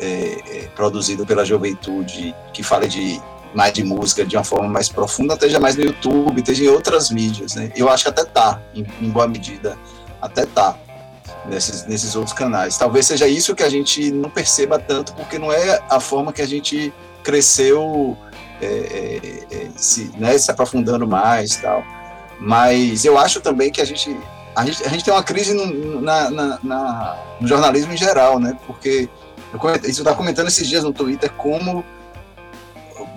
[0.00, 3.20] é, é, produzido pela juventude, que fale de
[3.54, 7.10] mais de música de uma forma mais profunda, esteja mais no YouTube, esteja em outras
[7.10, 7.54] mídias.
[7.54, 7.70] Né?
[7.76, 9.76] Eu acho que até tá, em, em boa medida,
[10.22, 10.74] até tá
[11.46, 12.76] nesses, nesses outros canais.
[12.76, 16.42] Talvez seja isso que a gente não perceba tanto, porque não é a forma que
[16.42, 18.16] a gente cresceu
[18.60, 21.84] é, é, é, se, né, se aprofundando mais tal.
[22.40, 24.16] Mas eu acho também que a gente,
[24.54, 28.38] a gente, a gente tem uma crise no, na, na, na, no jornalismo em geral,
[28.38, 28.56] né?
[28.66, 29.08] Porque
[29.52, 31.84] eu, está comentando esses dias no Twitter como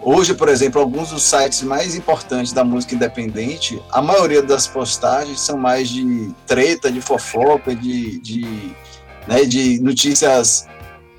[0.03, 5.39] Hoje, por exemplo, alguns dos sites mais importantes da música independente, a maioria das postagens
[5.39, 8.75] são mais de treta, de fofoca, de, de,
[9.27, 10.67] né, de notícias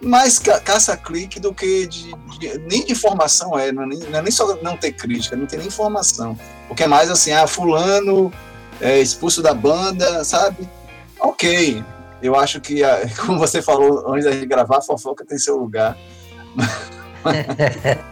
[0.01, 4.19] mais ca caça-clique do que de, de, nem de informação é, não é nem, não
[4.19, 6.37] é nem só não ter crítica, não tem nem informação.
[6.67, 8.33] Porque é mais assim, ah, fulano
[8.81, 10.69] é expulso da banda, sabe?
[11.21, 11.85] Ok,
[12.21, 12.83] eu acho que,
[13.25, 15.97] como você falou antes de gravar, fofoca tem seu lugar.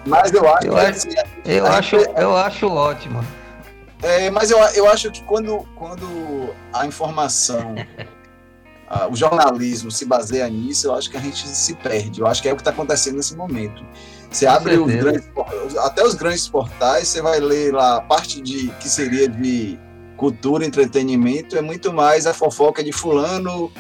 [0.07, 1.09] Mas eu acho, eu que, assim,
[1.45, 3.25] eu, acho eu acho ótimo.
[4.03, 7.75] É, mas eu, eu acho que quando, quando a informação,
[8.89, 12.21] a, o jornalismo se baseia nisso, eu acho que a gente se perde.
[12.21, 13.85] Eu acho que é o que está acontecendo nesse momento.
[14.31, 15.29] Você Com abre os grandes,
[15.79, 19.79] até os grandes portais, você vai ler lá a parte de que seria de
[20.17, 23.73] cultura, entretenimento, é muito mais a fofoca de fulano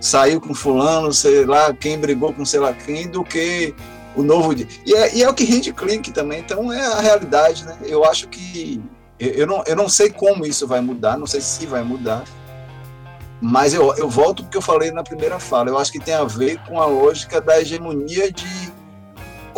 [0.00, 3.74] saiu com fulano, sei lá, quem brigou com sei lá quem, do que
[4.18, 4.52] o novo.
[4.52, 7.78] E é, e é o que rende clique também, então é a realidade, né?
[7.84, 8.82] Eu acho que.
[9.18, 12.22] Eu não, eu não sei como isso vai mudar, não sei se vai mudar,
[13.40, 15.70] mas eu, eu volto porque eu falei na primeira fala.
[15.70, 18.72] Eu acho que tem a ver com a lógica da hegemonia de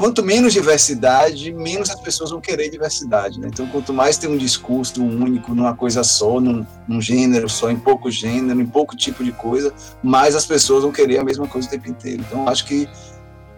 [0.01, 3.39] quanto menos diversidade, menos as pessoas vão querer diversidade.
[3.39, 3.49] Né?
[3.53, 7.79] Então, quanto mais tem um discurso único numa coisa só, num, num, gênero só, em
[7.79, 11.69] pouco gênero, em pouco tipo de coisa, mais as pessoas vão querer a mesma coisa
[11.69, 12.25] o tempo inteiro.
[12.27, 12.89] Então, acho que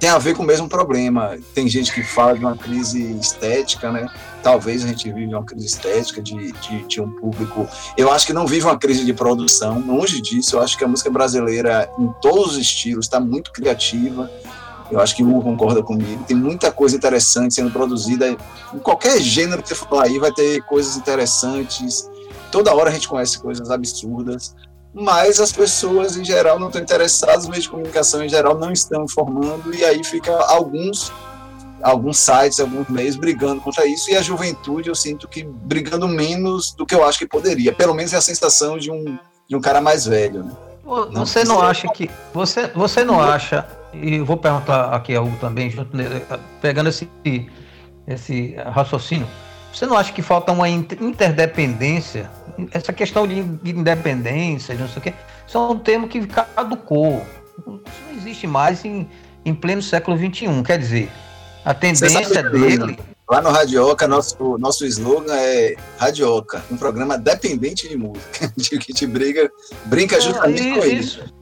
[0.02, 1.38] tem a ver com o mesmo problema.
[1.54, 4.08] Tem gente que fala de uma crise estética, né?
[4.42, 7.68] Talvez a gente vive uma crise estética de, de, de, um público.
[7.96, 10.56] Eu acho que não vive uma crise de produção, longe disso.
[10.56, 14.28] Eu acho que a música brasileira, em todos os estilos, está muito criativa.
[14.90, 16.24] Eu acho que o Hugo concorda comigo.
[16.24, 18.28] Tem muita coisa interessante sendo produzida.
[18.74, 22.10] Em qualquer gênero que você for aí, vai ter coisas interessantes.
[22.50, 24.52] Toda hora a gente conhece coisas absurdas
[24.94, 28.72] mas as pessoas em geral não estão interessadas, os meios de comunicação em geral não
[28.72, 31.12] estão informando, e aí fica alguns
[31.82, 36.72] alguns sites, alguns meios brigando contra isso, e a juventude eu sinto que brigando menos
[36.72, 37.72] do que eu acho que poderia.
[37.72, 39.18] Pelo menos é a sensação de um,
[39.48, 40.44] de um cara mais velho.
[40.44, 40.52] Né?
[41.12, 42.08] Você não, não acha que.
[42.32, 45.90] Você, você não acha, e vou perguntar aqui a Hugo também, junto,
[46.60, 47.10] pegando esse,
[48.06, 49.26] esse raciocínio,
[49.72, 52.30] você não acha que falta uma interdependência?
[52.72, 55.14] Essa questão de independência, não sei o quê,
[55.46, 57.24] isso é um termo que caducou.
[57.58, 59.08] Isso não existe mais em,
[59.44, 60.62] em pleno século XXI.
[60.64, 61.10] Quer dizer,
[61.64, 62.98] a tendência dele.
[63.30, 69.06] Lá no Radioca, nosso, nosso slogan é Radioca, um programa dependente de música, que te
[69.06, 69.50] briga,
[69.86, 71.34] brinca justamente isso, com isso.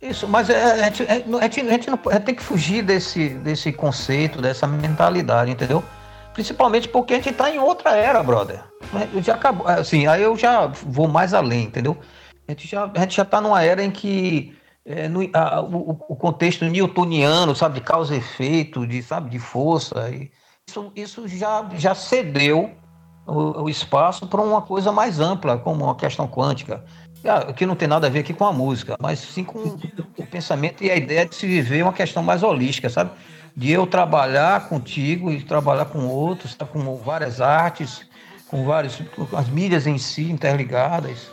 [0.00, 2.84] Isso, mas é, a, gente, a, gente, a, gente não, a gente tem que fugir
[2.84, 5.82] desse, desse conceito, dessa mentalidade, entendeu?
[6.34, 8.62] Principalmente porque a gente está em outra era, brother.
[9.22, 11.96] Já acabou, assim, aí eu já vou mais além, entendeu?
[12.46, 14.54] A gente já, a gente já tá numa era em que
[14.84, 19.38] é, no, a, o, o, contexto newtoniano, sabe, de causa e efeito, de, sabe, de
[19.38, 20.30] força, e
[20.68, 22.70] isso, isso já, já cedeu
[23.26, 26.84] o, o espaço para uma coisa mais ampla, como uma questão quântica,
[27.24, 30.26] ah, que não tem nada a ver aqui com a música, mas sim com o
[30.26, 33.10] pensamento e a ideia de se viver uma questão mais holística, sabe?
[33.56, 38.06] De eu trabalhar contigo e trabalhar com outros, tá, com várias artes,
[38.48, 41.30] com várias com as mídias em si interligadas.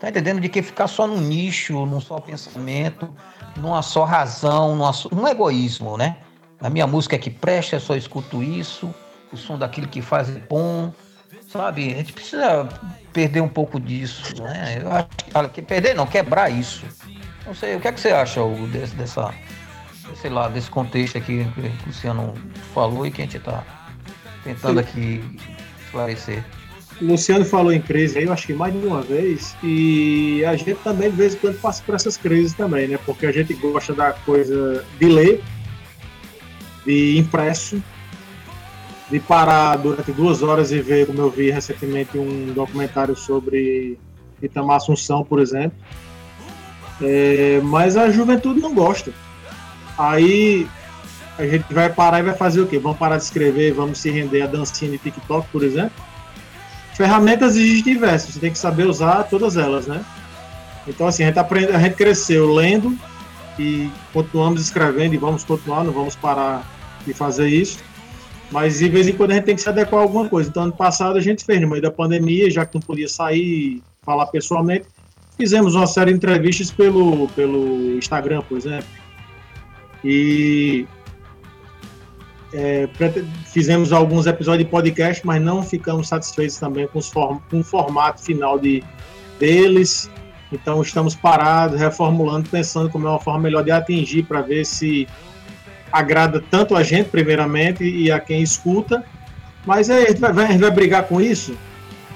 [0.00, 0.40] Tá entendendo?
[0.40, 3.08] De que ficar só num nicho, num só pensamento,
[3.56, 6.16] numa só razão, numa só, um egoísmo, né?
[6.60, 8.92] A minha música é que presta, eu só escuto isso,
[9.32, 10.92] o som daquilo que faz é bom,
[11.48, 11.92] sabe?
[11.92, 12.68] A gente precisa
[13.12, 14.80] perder um pouco disso, né?
[14.82, 14.90] Eu
[15.40, 16.84] acho que perder não, quebrar isso.
[17.46, 19.32] Não sei, o que é que você acha, Hugo, desse, dessa
[20.20, 22.34] sei lá, desse contexto aqui que o Luciano
[22.72, 23.64] falou e que a gente está
[24.42, 25.22] tentando aqui
[25.84, 26.44] esclarecer.
[27.00, 30.54] o Luciano falou em crise aí, eu acho que mais de uma vez, e a
[30.56, 32.98] gente também de vez em quando passa por essas crises também, né?
[33.04, 35.42] Porque a gente gosta da coisa de ler,
[36.84, 37.82] de impresso,
[39.10, 43.98] de parar durante duas horas e ver, como eu vi recentemente, um documentário sobre
[44.42, 45.76] Itamar Assunção, por exemplo.
[47.02, 49.12] É, mas a juventude não gosta.
[49.98, 50.66] Aí
[51.38, 52.78] a gente vai parar e vai fazer o quê?
[52.78, 55.92] Vamos parar de escrever, vamos se render a dancinha de TikTok, por exemplo?
[56.94, 60.04] Ferramentas existem diversas, você tem que saber usar todas elas, né?
[60.86, 62.96] Então, assim, a gente, aprende, a gente cresceu lendo
[63.58, 66.64] e continuamos escrevendo e vamos continuar, não vamos parar
[67.04, 67.78] de fazer isso.
[68.50, 70.48] Mas de vez em quando a gente tem que se adequar a alguma coisa.
[70.48, 73.82] Então, ano passado a gente fez, no meio da pandemia, já que não podia sair
[74.02, 74.86] falar pessoalmente,
[75.36, 78.86] fizemos uma série de entrevistas pelo, pelo Instagram, por exemplo.
[80.04, 80.86] E
[82.52, 82.88] é,
[83.46, 88.22] fizemos alguns episódios de podcast, mas não ficamos satisfeitos também com, form com o formato
[88.22, 88.84] final de,
[89.40, 90.10] deles.
[90.52, 95.08] Então estamos parados, reformulando, pensando como é uma forma melhor de atingir para ver se
[95.90, 99.02] agrada tanto a gente, primeiramente, e a quem escuta.
[99.64, 101.56] Mas é, a, gente vai, a gente vai brigar com isso?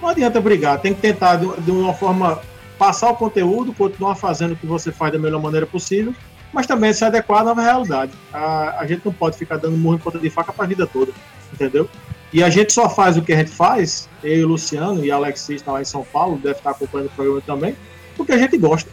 [0.01, 2.39] Não adianta brigar, tem que tentar de, de uma forma
[2.79, 6.15] passar o conteúdo, continuar fazendo o que você faz da melhor maneira possível
[6.59, 8.11] mas também se adequar à nova realidade.
[8.33, 10.89] A, a gente não pode ficar dando murro em ponta de faca para a vida
[10.89, 11.13] toda,
[11.53, 11.89] entendeu?
[12.33, 15.09] E a gente só faz o que a gente faz, eu e o Luciano e
[15.09, 17.77] Alexis está lá em São Paulo, deve estar acompanhando o programa também,
[18.17, 18.91] porque a gente gosta.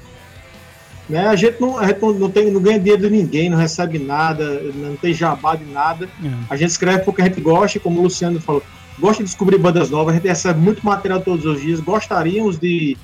[1.10, 1.26] Né?
[1.26, 3.98] A gente, não, a gente não, não, tem, não ganha dinheiro de ninguém, não recebe
[3.98, 6.08] nada, não tem jabá de nada.
[6.24, 6.30] É.
[6.52, 8.62] A gente escreve porque a gente gosta, como o Luciano falou,
[9.00, 12.96] gosta de descobrir bandas novas, a gente recebe muito material todos os dias, gostaríamos de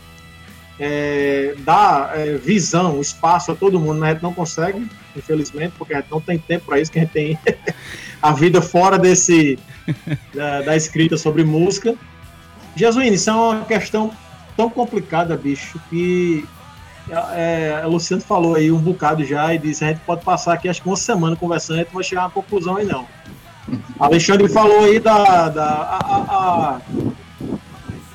[0.83, 5.93] é, dar é, visão, espaço a todo mundo, mas a gente não consegue, infelizmente, porque
[5.93, 7.37] a gente não tem tempo para isso, que a gente tem
[8.19, 9.59] a vida fora desse
[10.33, 11.93] da, da escrita sobre música.
[12.75, 14.11] Jesuíno, isso é uma questão
[14.57, 16.43] tão complicada, bicho, que
[17.35, 20.67] é, a Luciano falou aí um bocado já e disse: a gente pode passar aqui
[20.67, 23.05] acho que uma semana conversando, a gente não vai chegar a uma conclusão aí não.
[23.99, 25.47] Alexandre falou aí da.
[25.49, 26.81] da a, a, a,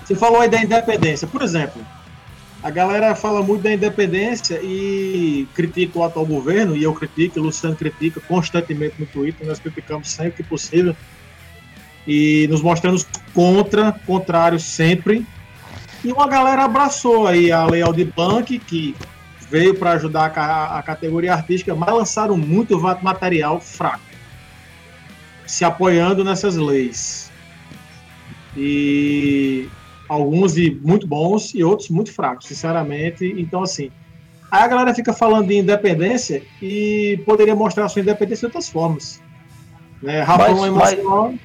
[0.04, 1.28] você falou aí da independência.
[1.28, 1.80] Por exemplo,
[2.66, 7.42] a galera fala muito da independência e critica o atual governo, e eu critico, o
[7.44, 10.96] Luciano critica constantemente no Twitter, nós criticamos sempre que possível,
[12.04, 15.24] e nos mostramos contra, contrários sempre.
[16.04, 18.96] E uma galera abraçou aí a Lei Aldir Blanc, que
[19.48, 24.00] veio para ajudar a, a, categoria artística, mas lançaram muito material fraco,
[25.46, 27.30] se apoiando nessas leis.
[28.56, 29.68] E
[30.08, 33.24] alguns muito bons e outros muito fracos, sinceramente.
[33.38, 33.90] Então, assim,
[34.50, 39.20] aí a galera fica falando de independência e poderia mostrar sua independência de outras formas.
[40.02, 40.22] Né?
[40.22, 41.32] Rafão mas, emocional.
[41.32, 41.40] Mas,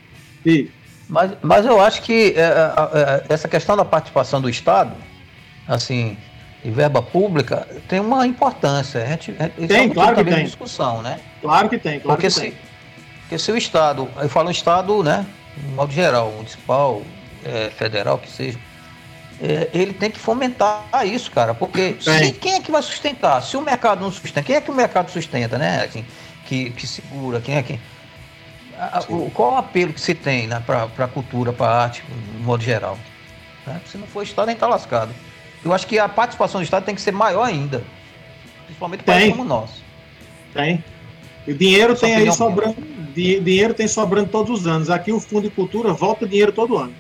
[0.46, 0.72] e...
[1.08, 4.94] mas, mas eu acho que é, é, é, essa questão da participação do Estado,
[5.68, 6.18] assim,
[6.64, 9.02] e verba pública, tem uma importância.
[9.02, 9.32] A gente,
[9.68, 10.46] tem, é claro que tem.
[10.46, 11.20] discussão, né?
[11.42, 12.54] Claro que tem, claro porque que se, tem.
[13.22, 15.26] Porque se o Estado, eu falo Estado, né,
[15.58, 17.02] de modo geral, municipal,
[17.46, 18.60] é, federal que seja,
[19.42, 23.42] é, ele tem que fomentar isso, cara, porque se, quem é que vai sustentar?
[23.42, 25.84] Se o mercado não sustenta, quem é que o mercado sustenta, né?
[25.84, 26.06] Assim,
[26.46, 27.80] que, que segura, quem é que.
[28.78, 32.04] A, o, qual o apelo que se tem né, para a cultura, para a arte,
[32.38, 32.98] no modo geral?
[33.66, 33.82] Né?
[33.86, 35.12] Se não for o Estado, nem está lascado.
[35.64, 37.84] Eu acho que a participação do Estado tem que ser maior ainda.
[38.66, 39.70] Principalmente para como nós.
[40.54, 40.84] Tem.
[41.48, 42.76] O dinheiro tem aí sobrando.
[43.14, 44.90] Dinheiro tem sobrando todos os anos.
[44.90, 46.94] Aqui o Fundo de Cultura volta dinheiro todo ano.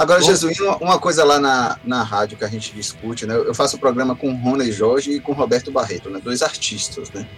[0.00, 3.34] Agora, Jesus, uma coisa lá na, na rádio que a gente discute, né?
[3.34, 6.18] Eu faço o um programa com Rony Jorge e com Roberto Barreto, né?
[6.24, 7.28] Dois artistas, né?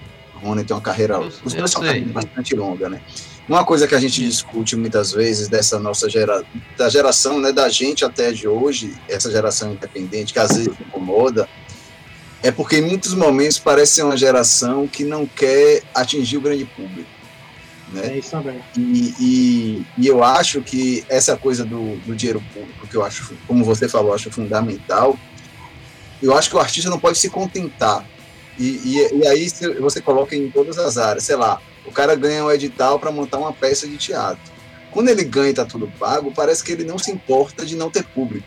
[0.41, 1.83] Rony tem uma carreira, os dois são
[2.13, 3.01] bastante longa, né?
[3.49, 6.45] Uma coisa que a gente discute muitas vezes dessa nossa gera,
[6.79, 11.49] da geração, né, da gente até de hoje, essa geração independente que às vezes incomoda,
[12.45, 16.65] é porque em muitos momentos parece ser uma geração que não quer atingir o grande
[16.65, 17.11] público.
[17.93, 18.15] Né?
[18.15, 18.61] É isso também.
[18.77, 23.35] E, e, e, eu acho que essa coisa do, do dinheiro público, que eu acho,
[23.47, 25.19] como você falou, acho fundamental,
[26.23, 28.07] eu acho que o artista não pode se contentar.
[28.59, 29.49] E, e, e aí
[29.81, 33.39] você coloca em todas as áreas, sei lá, o cara ganha um edital para montar
[33.39, 34.53] uma peça de teatro.
[34.91, 37.91] Quando ele ganha e está tudo pago, parece que ele não se importa de não
[37.91, 38.47] ter público.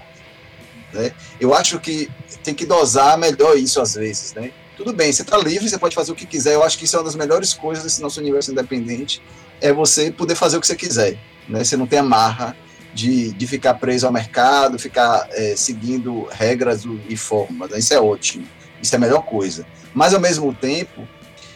[0.94, 1.12] Né?
[1.40, 2.10] Eu acho que
[2.44, 4.52] tem que dosar melhor isso às vezes, né?
[4.76, 6.54] Tudo bem, você está livre, você pode fazer o que quiser.
[6.54, 9.22] Eu acho que isso é uma das melhores coisas desse nosso universo independente,
[9.62, 11.18] é você poder fazer o que você quiser.
[11.48, 11.64] Né?
[11.64, 12.56] Você não tem amarra
[12.94, 17.72] de, de ficar preso ao mercado, ficar é, seguindo regras e formas.
[17.72, 17.80] Né?
[17.80, 18.48] Isso é ótimo,
[18.82, 19.66] isso é a melhor coisa.
[19.94, 21.08] Mas, ao mesmo tempo,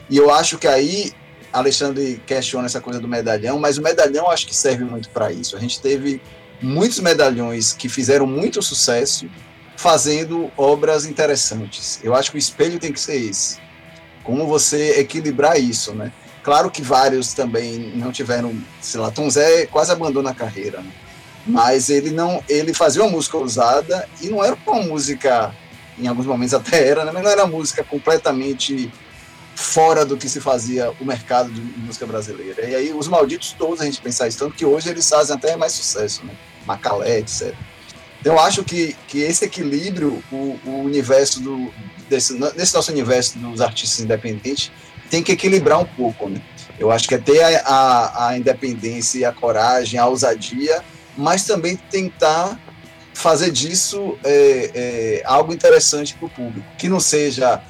[0.10, 1.14] e eu acho que aí
[1.52, 5.58] Alexandre questiona essa coisa do medalhão, mas o medalhão acho que serve muito para isso.
[5.58, 6.22] A gente teve
[6.62, 9.30] muitos medalhões que fizeram muito sucesso
[9.80, 12.02] fazendo obras interessantes.
[12.04, 13.60] Eu acho que o espelho tem que ser esse.
[14.26, 16.12] Como você equilibrar isso, né?
[16.44, 20.92] Claro que vários também não tiveram, sei lá, Tom Zé quase abandona a carreira, né?
[21.48, 25.56] mas ele não, ele fazia uma música ousada e não era uma música,
[25.98, 27.12] em alguns momentos até era, né?
[27.14, 28.92] mas não era uma música completamente
[29.56, 32.68] fora do que se fazia o mercado de música brasileira.
[32.68, 35.56] E aí os malditos todos a gente pensar isso, tanto que hoje eles fazem até
[35.56, 36.34] mais sucesso, né?
[36.66, 37.56] Macalé, etc.
[38.20, 41.72] Então eu acho que, que esse equilíbrio, o, o universo do
[42.10, 44.72] desse, nesse nosso universo dos artistas independentes,
[45.10, 46.42] tem que equilibrar um pouco, né?
[46.78, 50.84] Eu acho que é ter a, a, a independência, a coragem, a ousadia,
[51.18, 52.60] mas também tentar
[53.14, 57.62] fazer disso é, é, algo interessante para o público, que não seja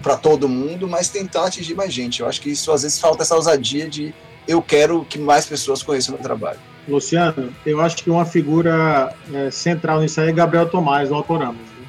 [0.00, 2.20] para todo mundo, mas tentar atingir mais gente.
[2.20, 4.14] Eu acho que isso às vezes falta essa ousadia de
[4.46, 6.60] eu quero que mais pessoas conheçam o meu trabalho.
[6.86, 11.52] Luciano, eu acho que uma figura é, central nisso aí é Gabriel Tomás, do Autorama.
[11.52, 11.86] Né?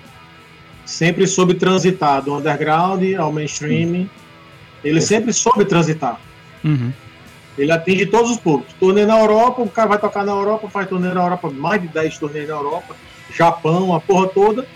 [0.85, 3.89] Sempre soube transitar do underground ao mainstream.
[3.89, 4.09] Uhum.
[4.83, 6.19] Ele sempre soube transitar.
[6.63, 6.93] Uhum.
[7.57, 8.73] Ele atinge todos os públicos.
[8.79, 11.87] Torneio na Europa, o cara vai tocar na Europa, faz torneio na Europa, mais de
[11.87, 12.95] 10 torneios na Europa,
[13.33, 14.67] Japão, a porra toda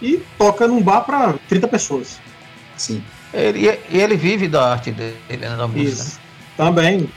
[0.00, 2.20] e toca num bar para 30 pessoas.
[2.76, 3.02] Sim.
[3.32, 6.02] Ele, ele vive da arte dele, né, da música.
[6.02, 6.20] Isso.
[6.56, 7.08] Também.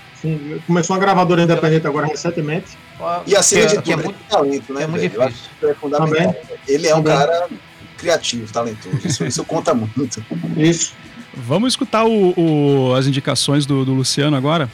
[0.65, 2.77] Começou uma gravadora independente agora recentemente.
[3.25, 4.83] E acima de é- tudo, é muito talento, né?
[4.83, 5.49] É muito difícil.
[5.63, 6.33] é fundamental.
[6.33, 6.59] Também.
[6.67, 7.17] Ele é um Também.
[7.17, 7.47] cara
[7.97, 8.99] criativo, talentoso.
[9.03, 10.23] Isso, isso conta muito.
[10.55, 10.93] Isso.
[11.33, 14.65] Vamos escutar o, o, as indicações do, do Luciano agora.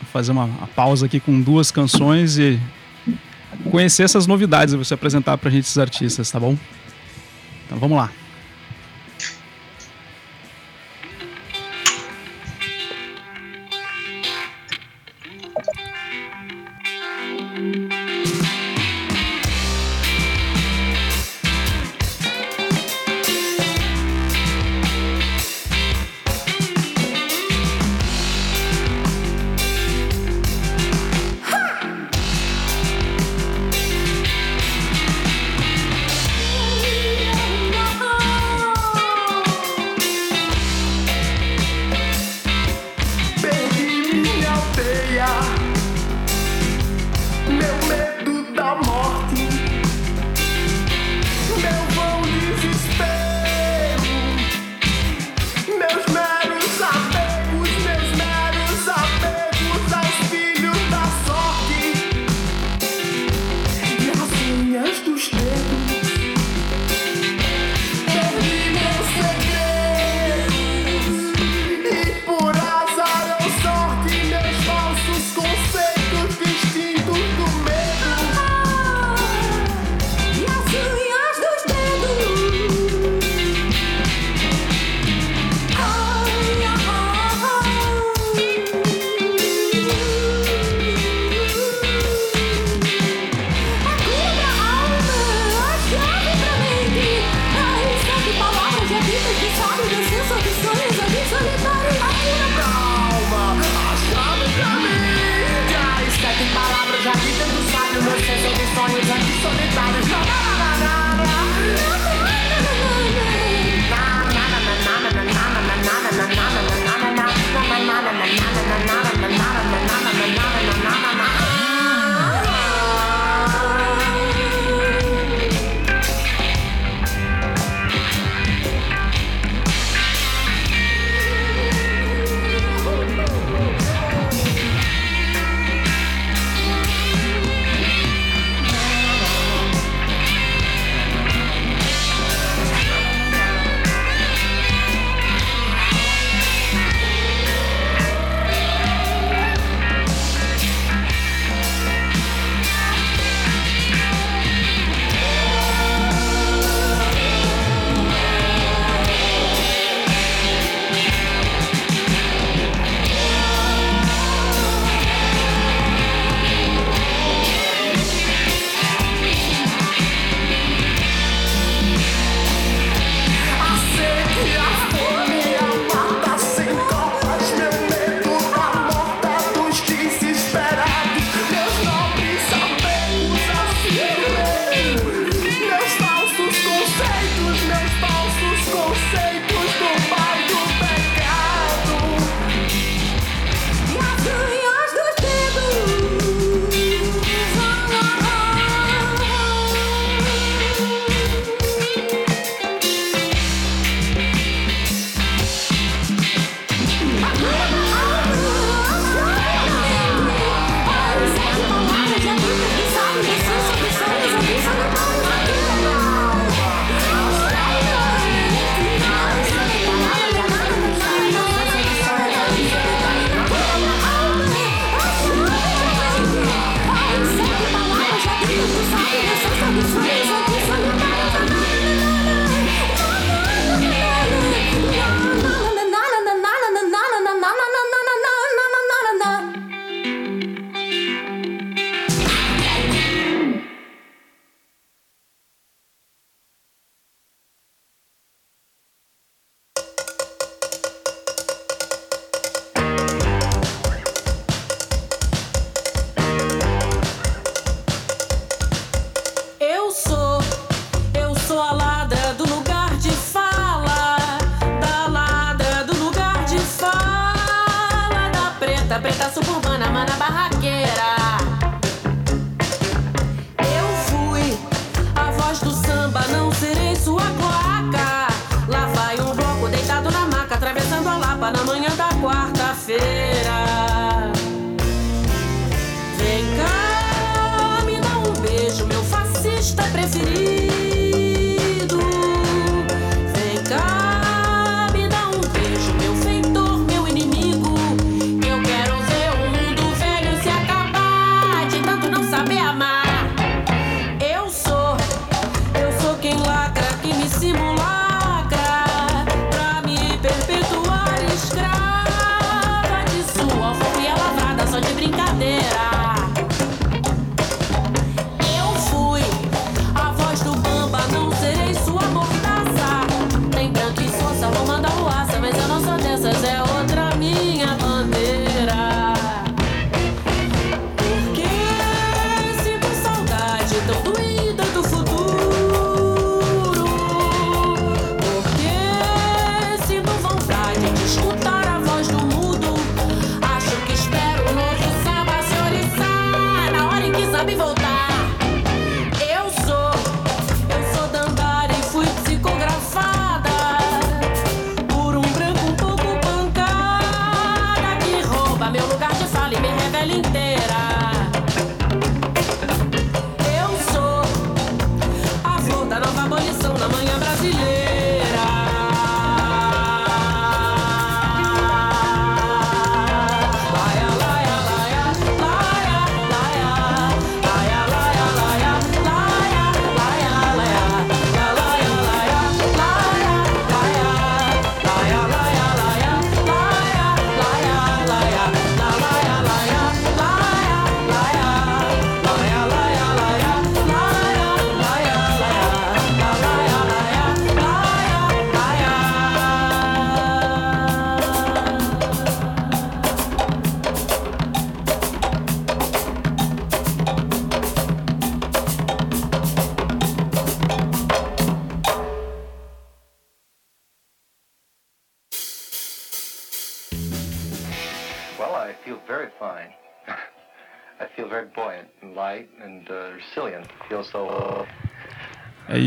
[0.00, 2.60] Vou fazer uma, uma, pausa aqui com duas canções e
[3.70, 6.56] conhecer essas novidades e você apresentar pra gente esses artistas, tá bom?
[7.66, 8.10] Então vamos lá.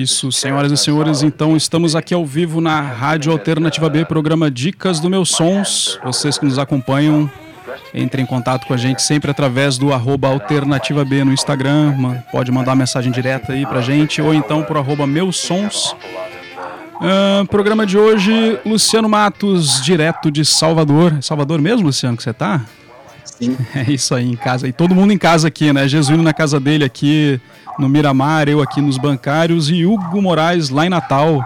[0.07, 1.21] Isso, senhoras e senhores.
[1.21, 5.99] Então, estamos aqui ao vivo na Rádio Alternativa B, programa Dicas do Meus Sons.
[6.01, 7.29] Vocês que nos acompanham,
[7.93, 11.93] entrem em contato com a gente sempre através do arroba Alternativa B no Instagram.
[12.31, 15.93] Pode mandar uma mensagem direta aí pra gente, ou então pro arroba Meus Sons.
[17.01, 21.17] Ah, programa de hoje, Luciano Matos, direto de Salvador.
[21.21, 22.61] Salvador mesmo, Luciano, que você tá?
[23.25, 23.57] Sim.
[23.75, 24.69] É isso aí, em casa.
[24.69, 25.85] E todo mundo em casa aqui, né?
[25.85, 27.41] Jesuíno na casa dele aqui
[27.77, 31.43] no Miramar, eu aqui nos bancários e Hugo Moraes lá em Natal.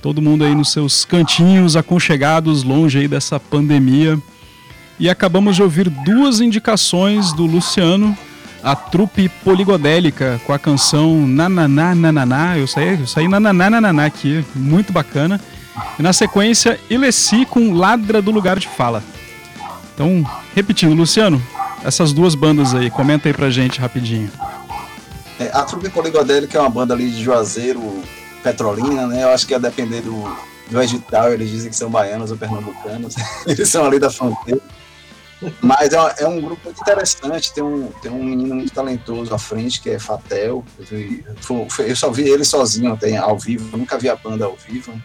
[0.00, 4.18] Todo mundo aí nos seus cantinhos aconchegados, longe aí dessa pandemia.
[4.98, 8.16] E acabamos de ouvir duas indicações do Luciano,
[8.62, 12.56] a trupe poligodélica com a canção Nananá Nananá.
[12.56, 15.40] Eu saí, eu saí Nananá Nananá aqui, muito bacana.
[15.98, 19.02] E na sequência, Ilessi com Ladra do Lugar de Fala.
[19.94, 20.24] Então,
[20.54, 21.42] repetindo, Luciano,
[21.84, 24.30] essas duas bandas aí, comenta aí pra gente rapidinho.
[25.38, 28.02] É, a Trupe Poligodélica é uma banda ali de Juazeiro,
[28.42, 29.24] Petrolina, né?
[29.24, 30.36] Eu acho que ia depender do,
[30.70, 33.14] do edital, eles dizem que são baianos ou pernambucanos,
[33.46, 34.60] eles são ali da fronteira.
[35.60, 39.38] Mas é, é um grupo muito interessante, tem um, tem um menino muito talentoso à
[39.38, 40.64] frente, que é Fatel.
[40.90, 44.56] Eu, eu só vi ele sozinho até ao vivo, eu nunca vi a banda ao
[44.56, 44.98] vivo.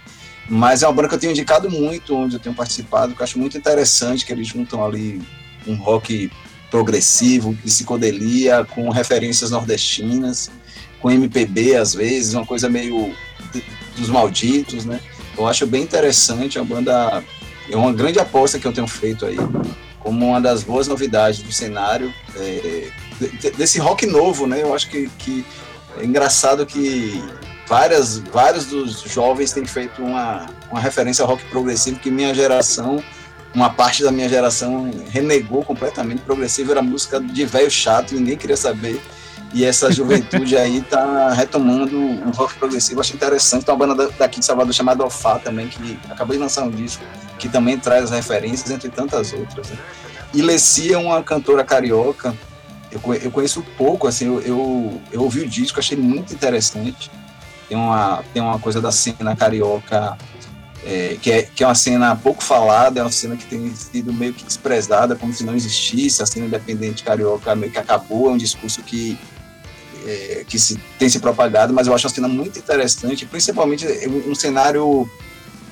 [0.49, 3.23] Mas é uma banda que eu tenho indicado muito, onde eu tenho participado, que eu
[3.23, 5.21] acho muito interessante, que eles juntam ali
[5.67, 6.31] um rock
[6.71, 10.49] progressivo, psicodelia, com referências nordestinas,
[11.01, 13.13] com MPB às vezes, uma coisa meio
[13.97, 14.99] dos malditos, né?
[15.37, 17.23] Eu acho bem interessante, é uma banda,
[17.69, 19.37] é uma grande aposta que eu tenho feito aí,
[19.99, 22.87] como uma das boas novidades do cenário, é,
[23.19, 24.61] de- desse rock novo, né?
[24.61, 25.45] Eu acho que, que
[25.99, 27.21] é engraçado que
[27.67, 33.03] várias, vários dos jovens têm feito uma, uma referência ao rock progressivo que minha geração
[33.53, 36.21] uma parte da minha geração renegou completamente.
[36.21, 39.01] Progressivo era música de velho chato, ninguém queria saber.
[39.53, 43.01] E essa juventude aí tá retomando um rock progressivo.
[43.01, 43.65] Acho interessante.
[43.65, 46.71] Tem uma banda da- daqui de Salvador chamada Alfá também, que acabou de lançar um
[46.71, 47.03] disco
[47.37, 49.67] que também traz referências, entre tantas outras.
[49.69, 49.77] Né?
[50.33, 52.33] E Lessi é uma cantora carioca.
[52.89, 57.11] Eu, eu conheço pouco, assim, eu, eu, eu ouvi o disco, achei muito interessante.
[57.67, 60.17] Tem uma, tem uma coisa da cena carioca
[60.85, 64.11] é, que, é, que é uma cena pouco falada, é uma cena que tem sido
[64.11, 68.33] meio que desprezada, como se não existisse, a cena independente carioca meio que acabou, é
[68.33, 69.17] um discurso que,
[70.05, 74.31] é, que se, tem se propagado, mas eu acho uma cena muito interessante, principalmente um,
[74.31, 75.07] um cenário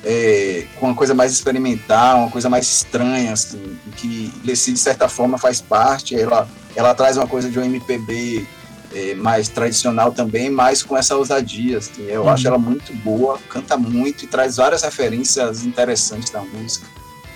[0.04, 5.10] é, com uma coisa mais experimental, uma coisa mais estranha, assim, que Leci, de certa
[5.10, 8.46] forma, faz parte, ela, ela traz uma coisa de um MPB
[8.94, 11.78] é, mais tradicional também, mas com essa ousadia.
[11.78, 12.06] Assim.
[12.08, 12.30] Eu uhum.
[12.30, 16.86] acho ela muito boa, canta muito e traz várias referências interessantes da música.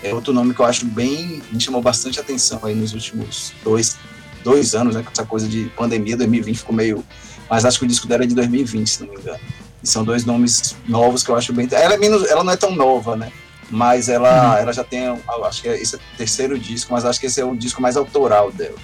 [0.02, 3.98] É outro nome que eu acho bem, me chamou bastante atenção aí nos últimos dois,
[4.44, 5.02] dois anos, né?
[5.02, 7.04] Com essa coisa de pandemia, 2020 ficou meio.
[7.50, 9.40] Mas acho que o disco dela é de 2020, se não me engano.
[9.82, 11.68] E são dois nomes novos que eu acho bem.
[11.72, 13.32] Ela, é menos, ela não é tão nova, né?
[13.70, 14.58] Mas ela, uhum.
[14.58, 15.08] ela já tem,
[15.46, 17.96] acho que esse é o terceiro disco, mas acho que esse é o disco mais
[17.96, 18.78] autoral dela.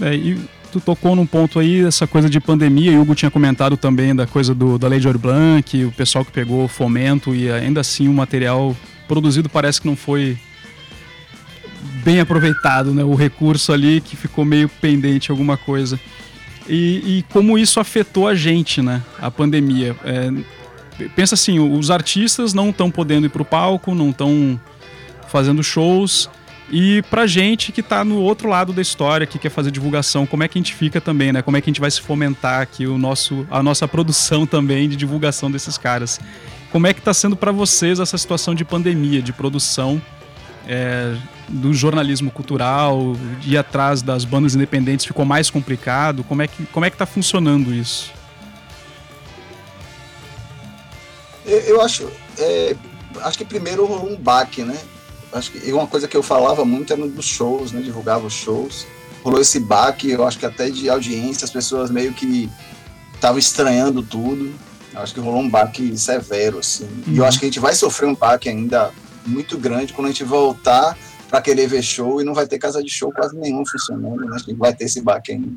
[0.00, 0.38] É, e
[0.70, 4.14] tu tocou num ponto aí, essa coisa de pandemia, e o Hugo tinha comentado também
[4.14, 7.80] da coisa do, da Lei de Ouro Blanc, o pessoal que pegou fomento e ainda
[7.80, 8.76] assim o material
[9.08, 10.36] produzido parece que não foi
[12.04, 13.04] bem aproveitado, né?
[13.04, 15.98] O recurso ali que ficou meio pendente alguma coisa.
[16.68, 19.02] E, e como isso afetou a gente, né?
[19.20, 19.96] A pandemia.
[20.04, 20.30] É,
[21.14, 24.60] pensa assim, os artistas não estão podendo ir para o palco, não estão
[25.28, 26.28] fazendo shows
[26.70, 30.42] e pra gente que tá no outro lado da história, que quer fazer divulgação, como
[30.42, 31.40] é que a gente fica também, né?
[31.40, 34.88] Como é que a gente vai se fomentar aqui o nosso, a nossa produção também
[34.88, 36.20] de divulgação desses caras.
[36.72, 40.02] Como é que tá sendo para vocês essa situação de pandemia, de produção
[40.66, 41.16] é,
[41.48, 46.24] do jornalismo cultural, ir atrás das bandas independentes ficou mais complicado?
[46.24, 48.12] Como é que, como é que tá funcionando isso?
[51.46, 52.10] Eu, acho,
[52.40, 52.74] é,
[53.22, 54.76] acho que primeiro um baque, né?
[55.36, 57.80] Acho que uma coisa que eu falava muito era dos shows, né?
[57.80, 58.86] Divulgava os shows.
[59.22, 62.48] Rolou esse baque, eu acho que até de audiência, as pessoas meio que
[63.14, 64.52] estavam estranhando tudo.
[64.94, 66.84] Eu acho que rolou um baque severo, assim.
[66.84, 67.02] Uhum.
[67.08, 67.28] E eu uhum.
[67.28, 68.92] acho que a gente vai sofrer um baque ainda
[69.26, 70.96] muito grande quando a gente voltar
[71.28, 74.36] para querer ver show e não vai ter casa de show quase nenhum funcionando, né?
[74.36, 75.52] A gente vai ter esse baque ainda.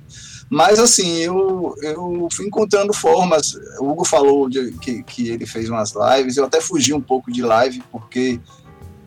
[0.49, 3.53] Mas, assim, eu, eu fui encontrando formas.
[3.80, 7.32] O Hugo falou de, que, que ele fez umas lives, eu até fugi um pouco
[7.32, 8.39] de live, porque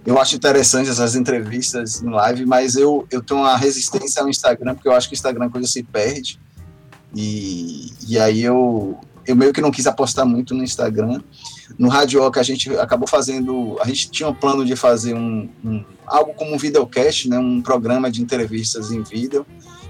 [0.04, 4.74] eu acho interessante essas entrevistas em live, mas eu, eu tenho uma resistência ao Instagram,
[4.74, 6.40] porque eu acho que o Instagram coisa se perde.
[7.14, 11.20] E, e aí eu, eu meio que não quis apostar muito no Instagram.
[11.78, 15.84] No Radioca a gente acabou fazendo, a gente tinha um plano de fazer um, um,
[16.06, 19.46] algo como um videocast, né, um programa de entrevistas em vídeo.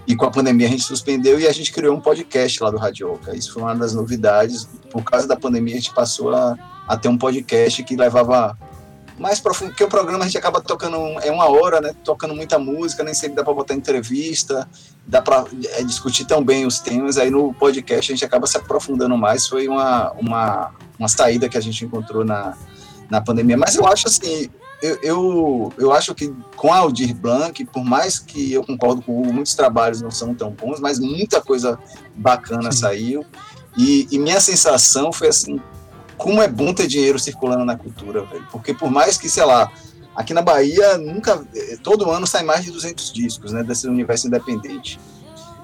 [0.07, 2.77] E com a pandemia a gente suspendeu e a gente criou um podcast lá do
[2.77, 3.35] Radioca.
[3.35, 4.69] Isso foi uma das novidades.
[4.91, 6.57] Por causa da pandemia a gente passou a,
[6.87, 8.59] a ter um podcast que levava
[9.19, 12.59] mais profundo, porque o programa a gente acaba tocando, é uma hora, né, tocando muita
[12.59, 14.69] música, nem sempre dá para botar entrevista,
[15.07, 15.45] dá para
[15.75, 19.47] é, discutir tão bem os temas, aí no podcast a gente acaba se aprofundando mais,
[19.47, 22.57] foi uma, uma, uma saída que a gente encontrou na,
[23.11, 24.49] na pandemia, mas eu acho assim,
[24.83, 29.13] eu, eu, eu acho que com a Aldir Blanc, por mais que eu concordo com
[29.33, 31.79] muitos trabalhos não são tão bons, mas muita coisa
[32.17, 32.79] bacana Sim.
[32.79, 33.27] saiu,
[33.77, 35.61] e, e minha sensação foi assim,
[36.23, 38.47] como é bom ter dinheiro circulando na cultura, velho.
[38.53, 39.71] Porque por mais que, sei lá,
[40.15, 44.29] aqui na Bahia, nunca, eh, todo ano sai mais de 200 discos, né, desse universo
[44.29, 45.01] independente.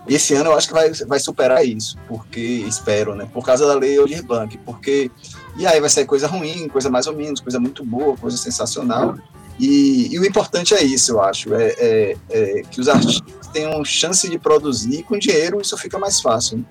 [0.08, 3.74] Esse ano eu acho que vai, vai superar isso, porque espero, né, por causa da
[3.74, 5.12] lei Aldir Blanc, porque
[5.56, 9.16] e aí vai sair coisa ruim, coisa mais ou menos, coisa muito boa, coisa sensacional.
[9.60, 13.84] E, e o importante é isso, eu acho, é, é, é, que os artistas tenham
[13.84, 16.58] chance de produzir com dinheiro, isso fica mais fácil.
[16.58, 16.64] Né?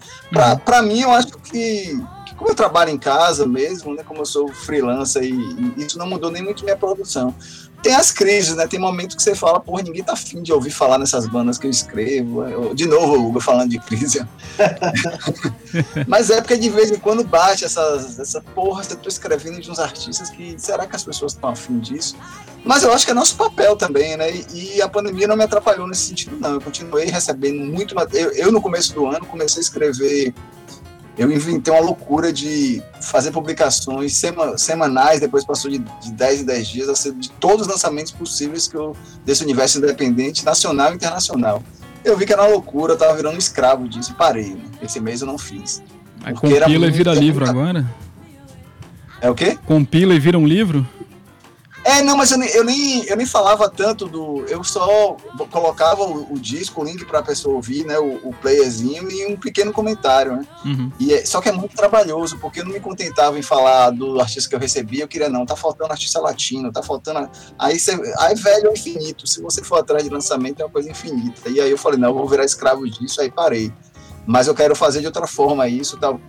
[0.66, 0.88] Para uhum.
[0.88, 1.98] mim, eu acho que
[2.38, 6.08] como eu trabalho em casa mesmo, né, como eu sou freelancer e, e isso não
[6.08, 7.34] mudou nem muito minha produção.
[7.82, 8.66] Tem as crises, né?
[8.66, 11.68] Tem momentos que você fala, porra, ninguém tá afim de ouvir falar nessas bandas que
[11.68, 12.44] eu escrevo.
[12.44, 14.26] Eu, de novo, o Hugo falando de crise.
[16.08, 19.70] Mas é porque de vez em quando bate essas, essa porra, eu tô escrevendo de
[19.70, 22.16] uns artistas que será que as pessoas estão afim disso?
[22.66, 24.32] Mas eu acho que é nosso papel também, né?
[24.32, 26.56] E, e, a pandemia não me atrapalhou nesse sentido, não.
[26.56, 27.96] Eu continuei recebendo muito.
[28.12, 30.34] Eu, eu no começo do ano, comecei a escrever
[31.18, 34.22] eu inventei uma loucura de fazer publicações
[34.58, 38.12] semanais, depois passou de, de 10 em 10 dias, a ser de todos os lançamentos
[38.12, 38.96] possíveis que eu,
[39.26, 41.64] desse universo independente, nacional e internacional.
[42.06, 44.52] Eu vi que era uma loucura, eu tava virando um escravo disso e parei.
[44.52, 44.62] Né?
[44.82, 45.82] Esse mês eu não fiz.
[46.24, 47.86] Aí compila e vira livro agora?
[49.20, 49.58] É o quê?
[49.66, 50.88] Compila e vira um livro?
[51.88, 54.44] É, não, mas eu nem, eu nem, eu nem falava tanto do.
[54.50, 55.16] Eu só
[55.50, 57.98] colocava o, o disco, o link para a pessoa ouvir, né?
[57.98, 60.46] O, o, playerzinho e um pequeno comentário, né?
[60.66, 60.92] Uhum.
[61.00, 64.20] E é, só que é muito trabalhoso, porque eu não me contentava em falar do
[64.20, 67.30] artista que eu recebia, eu queria, não, tá faltando artista latino, tá faltando.
[67.58, 69.26] Aí, você, aí velho é infinito.
[69.26, 71.50] Se você for atrás de lançamento, é uma coisa infinita.
[71.50, 73.72] E aí eu falei, não, eu vou virar escravo disso, aí parei.
[74.28, 76.20] Mas eu quero fazer de outra forma isso, tal,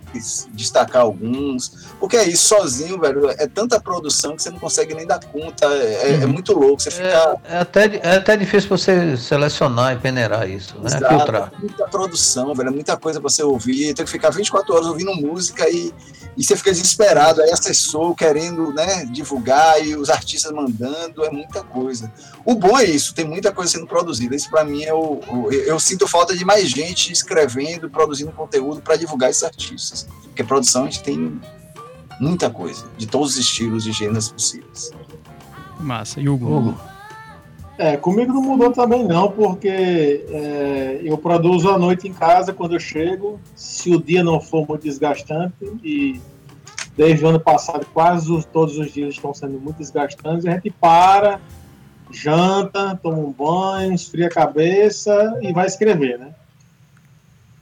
[0.53, 5.05] destacar alguns, porque é isso, sozinho, velho, é tanta produção que você não consegue nem
[5.05, 7.37] dar conta, é, é muito louco, você fica...
[7.43, 10.85] É, é até, é até difícil você selecionar e peneirar isso, né?
[10.85, 11.51] Exato, Filtrar.
[11.53, 14.87] é muita produção, velho, é muita coisa pra você ouvir, tem que ficar 24 horas
[14.87, 15.93] ouvindo música e,
[16.37, 21.63] e você fica desesperado, aí assessor querendo, né, divulgar e os artistas mandando, é muita
[21.63, 22.09] coisa.
[22.45, 25.19] O bom é isso, tem muita coisa sendo produzida, isso pra mim é o...
[25.27, 30.07] o eu, eu sinto falta de mais gente escrevendo, produzindo conteúdo para divulgar esses artistas,
[30.23, 31.39] porque produção a gente tem
[32.19, 34.91] muita coisa, de todos os estilos e gêneros possíveis.
[35.79, 36.19] Massa.
[36.19, 36.45] E Hugo?
[36.57, 36.77] Hugo.
[37.77, 42.73] É, comigo não mudou também não, porque é, eu produzo à noite em casa quando
[42.75, 46.19] eu chego, se o dia não for muito desgastante, e
[46.97, 50.69] desde o ano passado quase os- todos os dias estão sendo muito desgastantes, a gente
[50.69, 51.39] para,
[52.11, 56.33] janta, toma um banho, esfria a cabeça e vai escrever, né?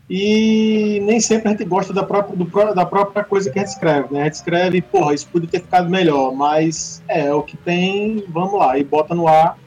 [0.09, 3.71] E nem sempre a gente gosta da própria, do da própria coisa que a gente
[3.73, 4.21] escreve, né?
[4.21, 8.23] A gente escreve, porra, isso podia ter ficado melhor, mas é, é o que tem,
[8.29, 9.57] vamos lá, e bota no ar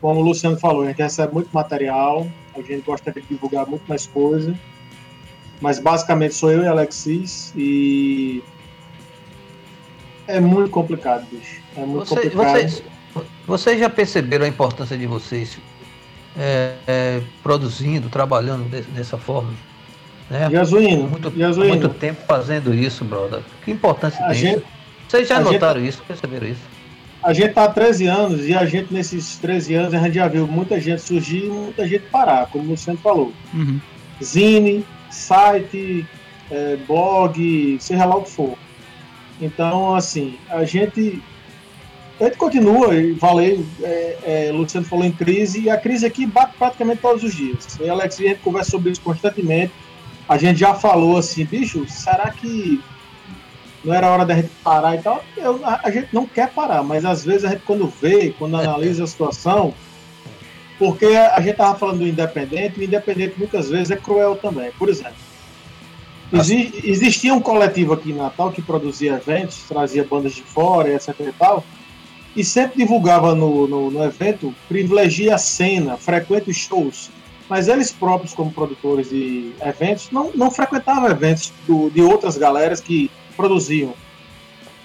[0.00, 3.82] como o Luciano falou, a gente recebe muito material, a gente gosta de divulgar muito
[3.88, 4.54] mais coisa,
[5.60, 8.42] mas basicamente sou eu e Alexis e
[10.26, 11.60] é muito complicado, bicho.
[11.76, 12.52] É muito Você- complicado.
[12.52, 12.82] vocês,
[13.46, 15.58] vocês já perceberam a importância de vocês
[16.38, 19.52] é, é, produzindo, trabalhando de- dessa forma?
[20.30, 20.48] Né?
[20.50, 23.40] Jesuíno, Muito, Jesuíno, muito tempo fazendo isso, brother.
[23.64, 24.66] Que importância a tem gente, isso?
[25.08, 26.02] Vocês já a gente- notaram isso?
[26.06, 26.60] Perceberam isso?
[27.20, 30.28] a gente tá há 13 anos e a gente nesses 13 anos a gente já
[30.28, 33.32] viu muita gente surgir e muita gente parar, como o Luciano falou.
[33.52, 33.80] Uhum.
[34.22, 36.06] Zine, site,
[36.50, 38.54] é, blog, seja lá o que for.
[39.40, 41.22] Então, assim, a gente,
[42.24, 46.54] gente continua, e falei, é, é, Luciano falou em crise, e a crise aqui bate
[46.58, 47.78] praticamente todos os dias.
[47.80, 49.72] E Alex, a gente conversa sobre isso constantemente.
[50.28, 52.82] A gente já falou assim, bicho, será que
[53.84, 55.24] não era hora da gente parar e tal?
[55.36, 58.56] Eu- a, a gente não quer parar, mas às vezes a gente, quando vê, quando
[58.56, 59.72] analisa a situação,
[60.78, 64.70] porque a gente tava falando do independente, e o independente muitas vezes é cruel também.
[64.78, 65.14] Por exemplo,
[66.32, 71.14] exi- existia um coletivo aqui em Natal que produzia eventos, trazia bandas de fora, etc
[71.20, 71.64] e tal,
[72.38, 77.10] e sempre divulgava no, no, no evento, privilegia a cena, frequenta os shows.
[77.48, 82.80] Mas eles próprios, como produtores de eventos, não, não frequentavam eventos do- de outras galeras
[82.80, 83.94] que produziam.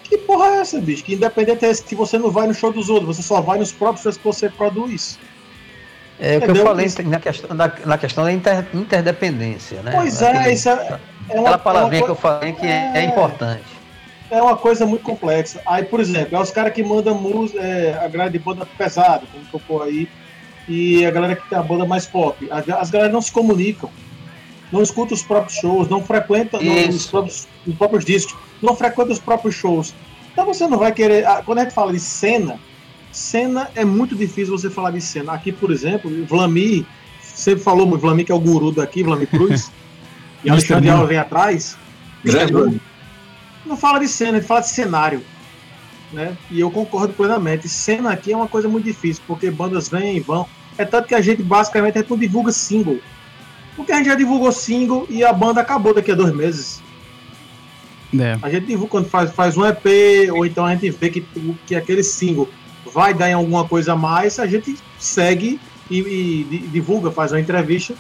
[0.04, 1.04] Que porra é essa, bicho?
[1.04, 3.60] Que independente é esse que você não vai no show dos outros, você só vai
[3.60, 5.20] nos próprios shows que você produz.
[6.20, 9.92] É o que eu falei na questão da, na questão da inter- interdependência, né?
[9.94, 11.00] Pois é, Aquele- isso é, é
[11.30, 13.04] Aquela uma, palavrinha é que uma, eu falei que é, é É.
[13.06, 13.64] importante.
[14.34, 15.62] É uma coisa muito complexa.
[15.66, 19.24] Aí, por exemplo, é os caras que mandam música, é, a galera de banda pesada,
[19.32, 20.10] como tocou aí,
[20.68, 22.48] e a galera que tem a banda mais pop.
[22.50, 23.92] As, as galera não se comunicam,
[24.72, 29.14] não escutam os próprios shows, não frequentam não, os, próprios, os próprios discos, não frequentam
[29.14, 29.94] os próprios shows.
[30.32, 31.28] Então você não vai querer.
[31.28, 32.60] ah, Quando a gente fala de cena,
[33.12, 35.34] cena é muito difícil você falar de cena.
[35.34, 36.86] Aqui, por exemplo, o Vlamir
[37.22, 39.72] sempre falou, o Vlamir que é o guru daqui, Vlamir Cruz,
[40.44, 40.90] e Alexandre.
[40.90, 41.78] Alves vem atrás.
[42.24, 42.82] Grande.
[43.74, 45.22] Não fala de cena, ele fala de cenário.
[46.12, 46.38] Né?
[46.52, 47.68] E eu concordo plenamente.
[47.68, 50.48] Cena aqui é uma coisa muito difícil, porque bandas vêm e vão.
[50.78, 53.00] É tanto que a gente basicamente não divulga single.
[53.76, 56.82] Porque a gente já divulgou single e a banda acabou daqui a dois meses.
[58.20, 58.38] É.
[58.44, 59.86] A gente divulga quando faz, faz um EP,
[60.32, 61.22] ou então a gente vê que,
[61.66, 62.48] que aquele single
[62.94, 65.60] vai dar em alguma coisa a mais, a gente segue
[65.90, 67.96] e, e di- divulga, faz uma entrevista.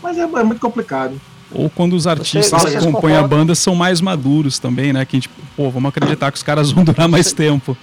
[0.00, 1.20] Mas é, é muito complicado.
[1.52, 5.04] Ou quando os artistas que compõem a banda são mais maduros também, né?
[5.04, 7.76] Que a gente, pô, vamos acreditar que os caras vão durar mais tempo.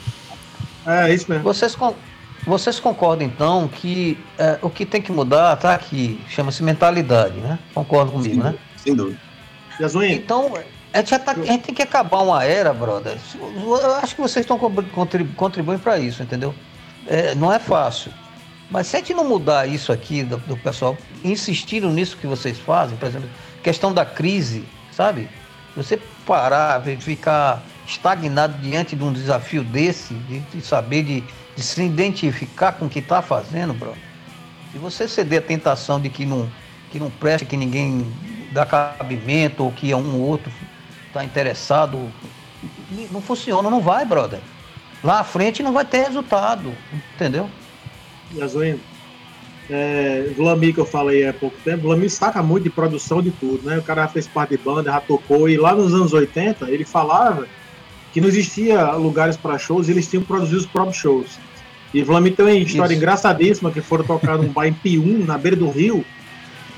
[0.86, 1.43] É isso mesmo.
[1.45, 1.95] Vocês, con-
[2.45, 7.57] vocês concordam então que é, o que tem que mudar tá aqui, chama-se mentalidade, né?
[7.74, 8.55] Concordam comigo, né?
[8.76, 9.18] Sem dúvida.
[10.14, 10.51] Então,
[10.93, 13.18] a gente, tá- a gente tem que acabar uma era, brother.
[13.55, 16.53] Eu acho que vocês estão contribu contribuindo para isso, entendeu?
[17.07, 18.11] É, não é fácil.
[18.70, 22.57] Mas se a gente não mudar isso aqui do, do pessoal, insistindo nisso que vocês
[22.59, 23.30] fazem, por exemplo,
[23.64, 25.30] questão da crise, sabe?
[25.76, 31.24] Você parar, ficar estagnado diante de um desafio desse, de, de saber, de,
[31.55, 33.93] de se identificar com o que está fazendo, bro.
[34.72, 36.49] Se você ceder à tentação de que não,
[36.91, 38.11] que não preste, que ninguém
[38.51, 40.51] dá cabimento, ou que um ou outro
[41.07, 42.11] está interessado,
[43.11, 44.39] não funciona, não vai, brother.
[45.03, 46.74] Lá à frente não vai ter resultado,
[47.16, 47.49] entendeu?
[48.36, 48.80] Yasmin,
[49.70, 53.68] é, Vlamir que eu falei há pouco tempo, Vlamir saca muito de produção de tudo,
[53.70, 53.78] né?
[53.78, 57.47] O cara fez parte de banda, já tocou, e lá nos anos 80 ele falava
[58.11, 61.28] que não existia lugares para shows, eles tinham que produzir os próprios shows.
[61.93, 63.01] E Vlamir tem uma história Isso.
[63.01, 66.03] engraçadíssima que foram tocar num bar em Pium, na beira do rio,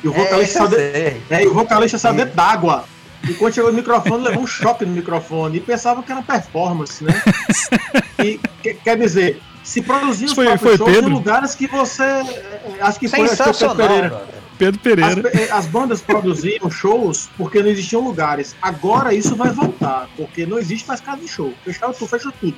[0.04, 2.86] E o vocalista É, de- é, e o vocalista saiu dentro d'água.
[3.28, 5.58] E quando chegou no microfone, levou um choque no microfone.
[5.58, 7.12] E pensava que era performance, né?
[8.24, 11.10] E que- quer dizer, se produziam foi- foi shows Pedro?
[11.10, 12.04] em lugares que você.
[12.04, 13.76] é, Acho que foi, acho que foi Pedro.
[13.76, 15.06] Pereira.
[15.08, 15.32] As, Pereira.
[15.34, 18.56] eh, as bandas produziam shows porque não existiam lugares.
[18.62, 21.54] Agora isso vai voltar, porque não existe mais casa de show.
[21.66, 22.56] Fecharam tudo, fechou tudo.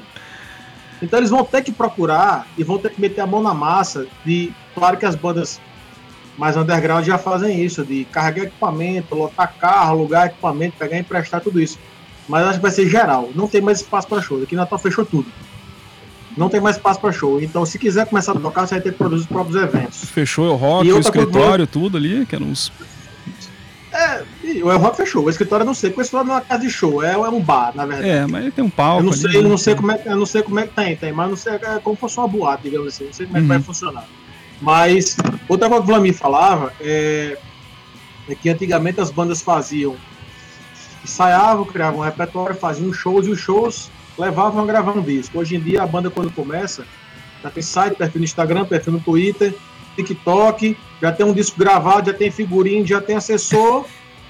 [1.02, 4.06] Então eles vão ter que procurar e vão ter que meter a mão na massa.
[4.26, 5.60] De, claro que as bandas
[6.38, 11.42] mais underground já fazem isso, de carregar equipamento, lotar carro, alugar equipamento, pegar e emprestar
[11.42, 11.80] tudo isso.
[12.30, 13.30] Mas acho que vai ser geral.
[13.34, 14.44] Não tem mais espaço para show.
[14.44, 15.26] Aqui em Natal fechou tudo.
[16.38, 17.42] Não tem mais espaço para show.
[17.42, 20.00] Então, se quiser começar a tocar, você vai ter que produzir os próprios eventos.
[20.10, 22.72] Fechou o rock, o outra coisa escritório, tudo ali, que eram uns.
[24.44, 25.26] E o El Rock fechou.
[25.26, 27.14] O escritório eu não sei, porque o escritório não é uma casa de show, é,
[27.14, 28.08] é um bar, na verdade.
[28.10, 29.02] É, mas tem um palco.
[29.02, 29.50] eu não ali, sei, eu né?
[29.50, 31.36] não sei como é, que- eu não sei como é que tem, tem, mas não
[31.36, 33.48] sei é como fosse uma boate, digamos assim, não sei como é que Uhum.
[33.50, 34.06] vai funcionar.
[34.62, 35.16] Mas
[35.50, 37.38] outra coisa que o Vlamir falava é,
[38.30, 39.96] é que antigamente as bandas faziam,
[41.04, 45.40] ensaiavam, criavam um repertório, faziam shows e os shows levavam a gravar um disco.
[45.40, 46.86] Hoje em dia a banda quando começa,
[47.44, 49.54] já tem site, perfil no Instagram, perfil no Twitter,
[49.96, 53.86] TikTok, já tem um disco gravado, já tem figurinho, já tem assessor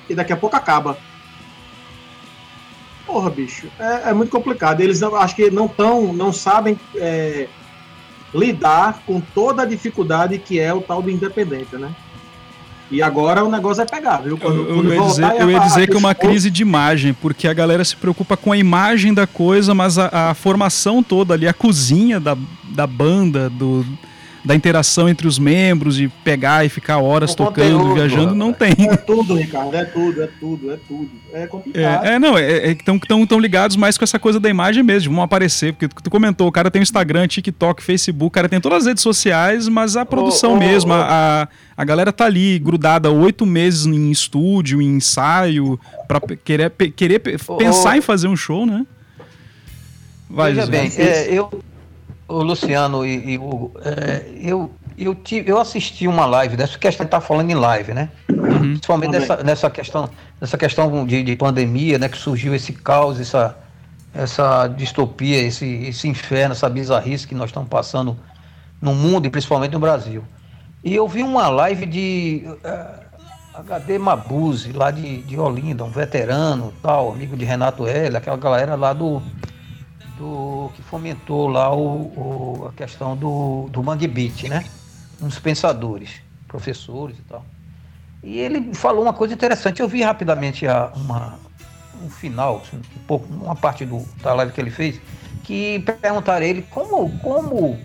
[0.09, 0.97] e daqui a pouco acaba.
[3.05, 4.81] Porra, bicho, é, é muito complicado.
[4.81, 7.47] Eles acho que não tão, não sabem é,
[8.33, 11.95] lidar com toda a dificuldade que é o tal do independente, né?
[12.89, 14.37] E agora o negócio é pegar, viu?
[14.37, 17.13] Quando, Eu, quando ia voltar dizer, eu ia dizer que é uma crise de imagem,
[17.13, 21.33] porque a galera se preocupa com a imagem da coisa, mas a, a formação toda
[21.33, 23.85] ali, a cozinha da, da banda, do,
[24.47, 28.53] da interação entre os membros, de pegar e ficar horas O tocando, conteúdo, viajando, não
[28.53, 28.71] tem.
[28.89, 31.09] É tudo, Ricardo, é tudo, é tudo, é tudo.
[31.33, 32.05] É complicado.
[32.05, 35.13] É, é, não, é, estão tão, tão ligados mais com essa coisa da imagem mesmo,
[35.13, 38.47] vão aparecer, porque tu, tu comentou, o cara tem o Instagram, TikTok, Facebook, o cara
[38.49, 40.95] tem todas as redes sociais, mas a produção ô, mesmo, ô.
[40.95, 46.37] A, a, a galera tá ali grudada oito meses em estúdio, em ensaio, pra pe-
[46.37, 48.85] querer, querer pensar em fazer um show, né?
[50.29, 50.71] Vai, Veja José.
[50.71, 51.49] bem, é, eu,
[52.27, 56.87] o Luciano e, e Hugo, é, eu, eu, tive, eu assisti uma live dessa, que
[56.87, 58.09] a gente está falando em live, né?
[58.29, 58.59] Uhum.
[58.59, 59.27] Principalmente Também.
[59.29, 60.09] nessa, nessa questão,
[60.39, 62.09] nessa questão de, de pandemia, né?
[62.09, 63.57] Que surgiu esse caos, essa,
[64.13, 68.17] essa distopia, esse, esse inferno, essa bizarrice que nós estamos passando
[68.81, 70.23] no mundo e principalmente no Brasil.
[70.83, 72.99] E eu vi uma live de eh,
[73.53, 78.75] HD Mabuse, lá de, de Olinda, um veterano, tal, amigo de Renato L, aquela galera
[78.75, 79.21] lá do,
[80.17, 84.65] do que fomentou lá o, o- a questão do, do Mangue Beat, né?
[85.21, 87.45] Uns pensadores, professores e tal.
[88.23, 89.81] E ele falou uma coisa interessante.
[89.81, 91.39] Eu vi rapidamente a, uma,
[92.03, 94.99] um final, assim, um pouco, uma parte do, da live que ele fez,
[95.43, 97.77] que perguntaram a ele como, como,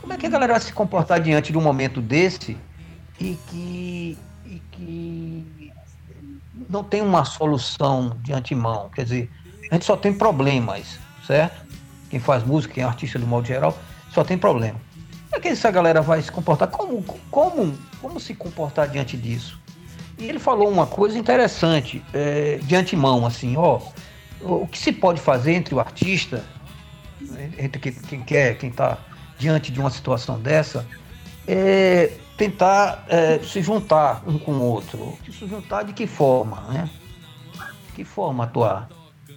[0.00, 2.56] como é que a galera vai se comportar diante de um momento desse
[3.20, 5.72] e que, e que
[6.68, 8.88] não tem uma solução de antemão.
[8.94, 9.30] Quer dizer,
[9.70, 10.98] a gente só tem problemas,
[11.30, 11.64] certo?
[12.10, 13.78] Quem faz música, quem é artista do modo geral,
[14.12, 14.80] só tem problema.
[15.28, 16.66] Como é que essa galera vai se comportar?
[16.68, 19.60] Como, como, como se comportar diante disso?
[20.18, 23.80] E ele falou uma coisa interessante é, de antemão, assim, ó,
[24.40, 26.44] o que se pode fazer entre o artista,
[27.56, 28.98] entre quem, quem quer, quem está
[29.38, 30.84] diante de uma situação dessa,
[31.46, 35.16] é tentar é, se juntar um com o outro.
[35.24, 36.90] Se juntar de que forma, né?
[37.86, 38.88] De que forma atuar?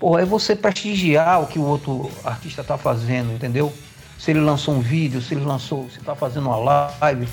[0.03, 3.71] Pô, é você prestigiar o que o outro artista está fazendo, entendeu?
[4.19, 6.57] Se ele lançou um vídeo, se ele lançou, se está fazendo uma
[6.99, 7.25] live,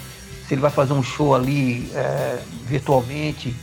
[0.47, 3.57] se ele vai fazer um show ali é, virtualmente,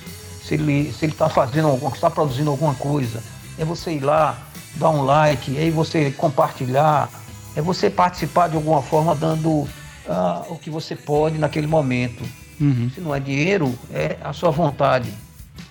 [0.43, 3.23] se ele se ele está fazendo alguma, está produzindo alguma coisa,
[3.57, 4.37] é você ir lá,
[4.75, 7.09] dar um like, aí você compartilhar,
[7.55, 9.69] é você participar de alguma forma dando
[10.05, 12.25] ah, o que você pode naquele momento.
[12.59, 12.91] Uhum.
[12.93, 15.09] Se não é dinheiro, é a sua vontade,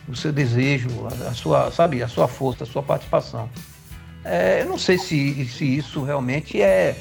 [0.09, 0.89] o seu desejo,
[1.29, 3.49] a, sua, sabe, a sua força, a sua participação.
[4.25, 6.97] É, eu não sei se, se isso realmente é,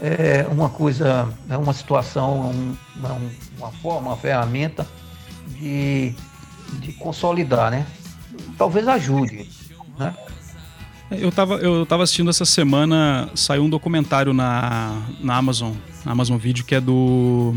[0.00, 2.76] é uma coisa, é uma situação, um-
[3.58, 4.86] uma, forma, uma ferramenta
[5.48, 6.14] de,
[6.80, 7.86] de consolidar, né?
[8.56, 9.48] Talvez ajude,
[9.98, 10.14] né?
[11.10, 15.72] Eu tava, eu tava assistindo essa semana, saiu um documentário na, na Amazon,
[16.04, 17.56] na Amazon Video, que é do.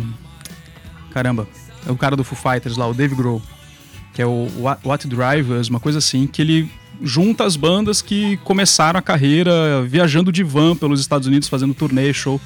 [1.12, 1.46] Caramba,
[1.86, 3.42] é o cara do Foo Fighters lá, o Dave Grohl,
[4.14, 4.48] que é o
[4.84, 6.70] What, Drivers, uma coisa assim, que ele
[7.04, 12.14] junta as bandas que começaram a carreira viajando de van pelos Estados Unidos, fazendo turnê,
[12.14, 12.40] show.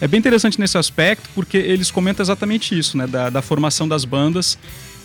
[0.00, 3.06] É bem interessante nesse aspecto, porque eles comentam exatamente isso, né?
[3.06, 4.56] Da, da formação das bandas,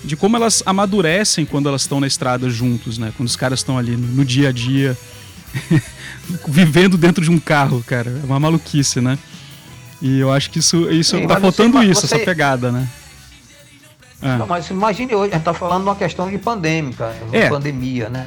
[0.04, 3.12] de como elas amadurecem quando elas estão na estrada juntos, né?
[3.18, 4.98] Quando os caras estão ali no, no dia a dia,
[6.48, 8.10] vivendo dentro de um carro, cara.
[8.22, 9.18] É uma maluquice, né?
[10.02, 12.88] E eu acho que isso, isso Sim, tá faltando você- isso, você- essa pegada, né?
[14.26, 14.38] É.
[14.38, 17.50] Não, mas imagine hoje, a gente tá falando de uma questão de pandêmica, de É.
[17.50, 18.26] pandemia, né?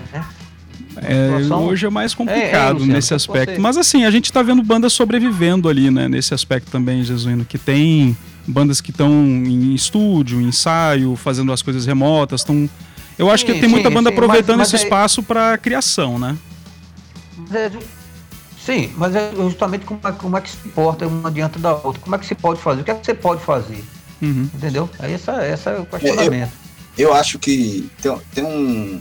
[0.96, 3.60] É, situação- hoje é mais É, é, complicado Luciano, nesse você- aspecto.
[3.60, 6.08] Mas assim, a gente tá vendo bandas sobrevivendo ali, né?
[6.08, 8.16] Nesse aspecto também, Jesuíno, que tem
[8.46, 12.68] bandas que estão em estúdio, em ensaio, fazendo as coisas remotas, estão.
[13.18, 15.22] Eu acho que Sim, tem muita sim, banda sim, aproveitando mas- mas esse é- espaço
[15.22, 16.36] para criação, né?
[17.52, 17.70] É
[18.64, 22.00] sim, mas é justamente como é, como é que se porta uma diante da outra.
[22.00, 22.82] Como é que se pode fazer?
[22.82, 23.82] O que é que você pode fazer?
[24.20, 24.48] Uhum.
[24.54, 24.88] Entendeu?
[24.98, 26.52] Aí essa, essa é o questionamento.
[26.96, 29.00] Eu acho que tem, tem um,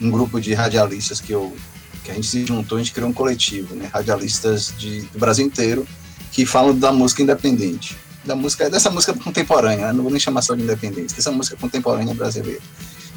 [0.00, 1.56] um grupo de radialistas que, eu,
[2.04, 3.88] que a gente se juntou, a gente criou um coletivo, né?
[3.92, 5.86] Radialistas de, do Brasil inteiro
[6.30, 7.96] que falam da música independente.
[8.24, 9.92] Da música, dessa música contemporânea, né?
[9.92, 12.60] não vou nem chamar só de independência, dessa música contemporânea brasileira.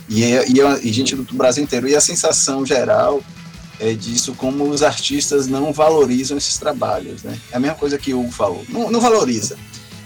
[0.07, 1.87] E, e, e gente do Brasil inteiro.
[1.87, 3.21] E a sensação geral
[3.79, 7.23] é disso, como os artistas não valorizam esses trabalhos.
[7.23, 7.37] Né?
[7.51, 8.63] É a mesma coisa que o Hugo falou.
[8.69, 9.57] Não, não valoriza.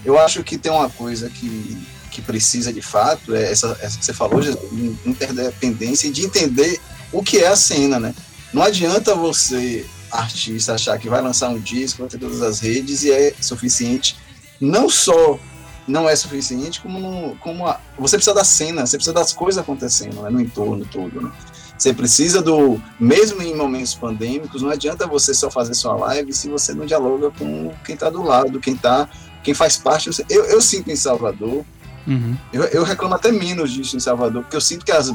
[0.06, 1.78] Eu acho que tem uma coisa que,
[2.12, 6.80] que precisa de fato, é essa, essa que você falou, in- interdependência e de entender
[7.12, 8.00] o que é a cena.
[8.00, 8.14] Né?
[8.54, 13.04] Não adianta você, artista, achar que vai lançar um disco, vai ter todas as redes
[13.04, 14.16] e é suficiente.
[14.62, 15.40] Não só
[15.88, 20.22] não é suficiente, como, como a- você precisa da cena, você precisa das coisas acontecendo
[20.24, 21.22] né, no entorno todo.
[21.22, 21.32] Né?
[21.78, 26.48] Você precisa do, mesmo em momentos pandêmicos, não adianta você só fazer sua live se
[26.50, 29.08] você não dialoga com quem está do lado, quem tá,
[29.46, 30.10] quem faz parte.
[30.30, 31.64] Eu, eu sinto em Salvador,
[32.08, 32.36] Uhum.
[32.54, 35.12] eu, eu reclamo até menos disso em Salvador, porque eu sinto que as,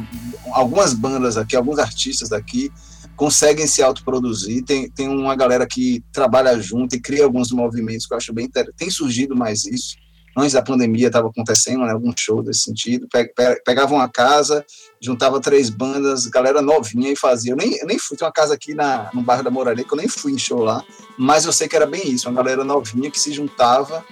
[0.53, 2.69] algumas bandas aqui, alguns artistas daqui
[3.15, 4.65] conseguem se autoproduzir.
[4.65, 8.47] Tem, tem uma galera que trabalha junto e cria alguns movimentos que eu acho bem
[8.47, 8.77] interessante.
[8.77, 9.95] Tem surgido mais isso.
[10.37, 13.07] Antes da pandemia estava acontecendo né, algum show desse sentido.
[13.09, 14.65] Pe- pe- Pegavam uma casa,
[15.01, 17.53] juntava três bandas, galera novinha e fazia.
[17.53, 19.93] Eu nem, eu nem fui, tem uma casa aqui na, no bairro da Moraria que
[19.93, 20.83] eu nem fui em show lá,
[21.19, 24.05] mas eu sei que era bem isso, uma galera novinha que se juntava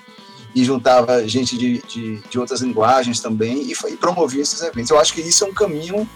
[0.54, 4.90] e juntava gente de, de, de outras linguagens também e, foi, e promovia esses eventos.
[4.90, 6.08] Eu acho que isso é um caminho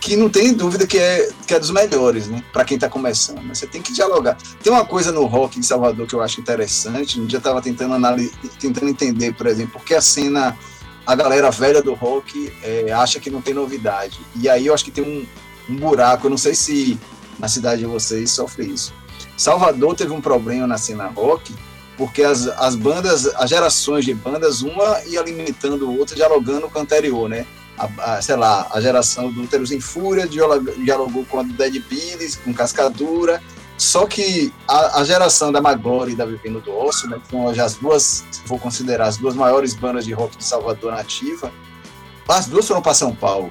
[0.00, 2.42] que não tem dúvida que é, que é dos melhores, né?
[2.52, 3.40] Para quem está começando.
[3.42, 4.36] Mas Você tem que dialogar.
[4.60, 7.20] Tem uma coisa no rock em Salvador que eu acho interessante.
[7.20, 7.94] Um dia eu estava tentando,
[8.58, 10.58] tentando entender, por exemplo, porque a cena,
[11.06, 14.18] a galera velha do rock é, acha que não tem novidade.
[14.34, 16.26] E aí eu acho que tem um, um buraco.
[16.26, 16.98] Eu não sei se
[17.38, 18.92] na cidade de vocês sofre isso.
[19.36, 21.54] Salvador teve um problema na cena rock
[21.96, 26.82] porque as, as bandas, as gerações de bandas, uma ia alimentando outra, dialogando com a
[26.82, 27.46] anterior, né?
[27.78, 31.82] A, a, sei lá, a geração do Úteros em Fúria dialogou, com a do Dead
[31.88, 33.42] Billies, com Cascadura,
[33.78, 37.48] só que a, a geração da Maglore e da Vivendo do Osso, né, que são
[37.48, 41.52] as duas, se for considerar as duas maiores bandas de rock de Salvador nativa,
[42.28, 43.48] as duas foram para São Paulo.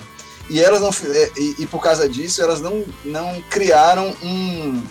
[0.50, 0.90] E elas não
[1.38, 4.82] e, e por causa disso, elas não, não criaram um,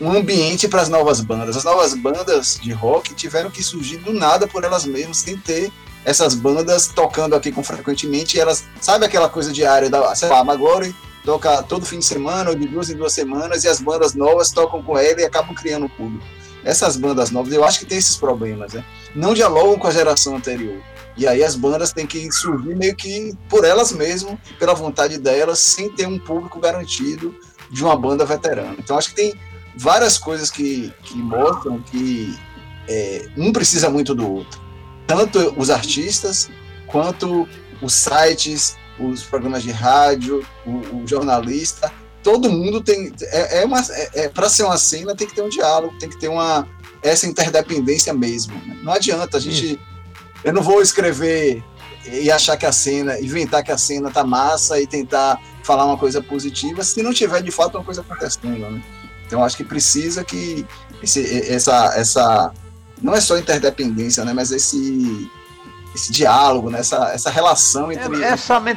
[0.00, 1.56] um ambiente para as novas bandas.
[1.56, 5.70] As novas bandas de rock tiveram que surgir do nada por elas mesmas, sem ter
[6.04, 8.40] essas bandas tocando aqui com frequentemente.
[8.40, 10.94] Elas, sabe aquela coisa diária da, sei lá, a Magore
[11.24, 14.50] toca todo fim de semana ou de duas em duas semanas e as bandas novas
[14.50, 16.24] tocam com ela e acabam criando o público.
[16.64, 18.84] Essas bandas novas, eu acho que tem esses problemas, né?
[19.14, 20.80] Não dialogam com a geração anterior.
[21.16, 25.58] E aí as bandas têm que surgir meio que por elas mesmas, pela vontade delas,
[25.58, 27.34] sem ter um público garantido
[27.70, 28.76] de uma banda veterana.
[28.78, 29.34] Então acho que tem
[29.76, 32.38] várias coisas que, que mostram que
[32.88, 34.60] é, um precisa muito do outro.
[35.06, 36.50] Tanto os artistas,
[36.86, 37.48] quanto
[37.82, 41.92] os sites, os programas de rádio, o, o jornalista,
[42.22, 43.12] todo mundo tem.
[43.22, 46.18] É, é é, é para ser uma cena, tem que ter um diálogo, tem que
[46.18, 46.66] ter uma
[47.02, 48.54] essa interdependência mesmo.
[48.66, 48.78] né?
[48.82, 49.80] Não adianta a gente.
[50.44, 51.62] Eu não vou escrever
[52.06, 55.98] e achar que a cena, inventar que a cena tá massa e tentar falar uma
[55.98, 58.70] coisa positiva, se não tiver de fato uma coisa acontecendo.
[58.70, 58.82] Né?
[59.30, 60.66] Então acho que precisa que
[61.00, 62.52] esse, essa, essa
[63.00, 65.30] não é só interdependência, né, mas esse
[65.94, 68.76] esse diálogo, né, essa, essa relação entre É, essa, men-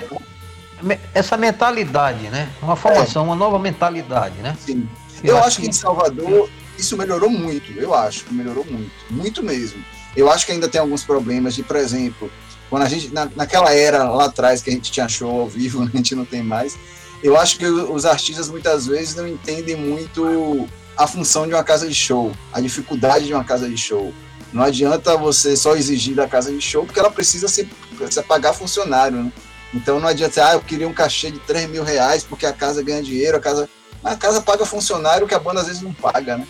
[0.84, 2.50] me- essa mentalidade, né?
[2.62, 4.56] Uma formação, uma nova mentalidade, né?
[4.64, 4.88] Sim.
[5.24, 7.72] Eu Eu acho acho que em Salvador isso melhorou muito.
[7.74, 8.92] Eu acho que melhorou muito.
[9.10, 9.84] Muito mesmo.
[10.16, 12.32] Eu acho que ainda tem alguns problemas de, por exemplo,
[12.70, 15.82] quando a gente, na, naquela era lá atrás que a gente tinha show ao vivo,
[15.92, 16.78] a gente não tem mais.
[17.24, 20.68] Eu acho que os artistas muitas vezes não entendem muito
[20.98, 24.14] a função de uma casa de show, a dificuldade de uma casa de show.
[24.52, 27.64] Não adianta você só exigir da casa de show, porque ela precisa se
[27.98, 29.32] precisa pagar funcionário, né?
[29.74, 32.84] Então não adianta, ah, eu queria um cachê de 3 mil reais porque a casa
[32.84, 33.70] ganha dinheiro, a casa.
[34.04, 36.46] A casa paga funcionário que a banda às vezes não paga, né?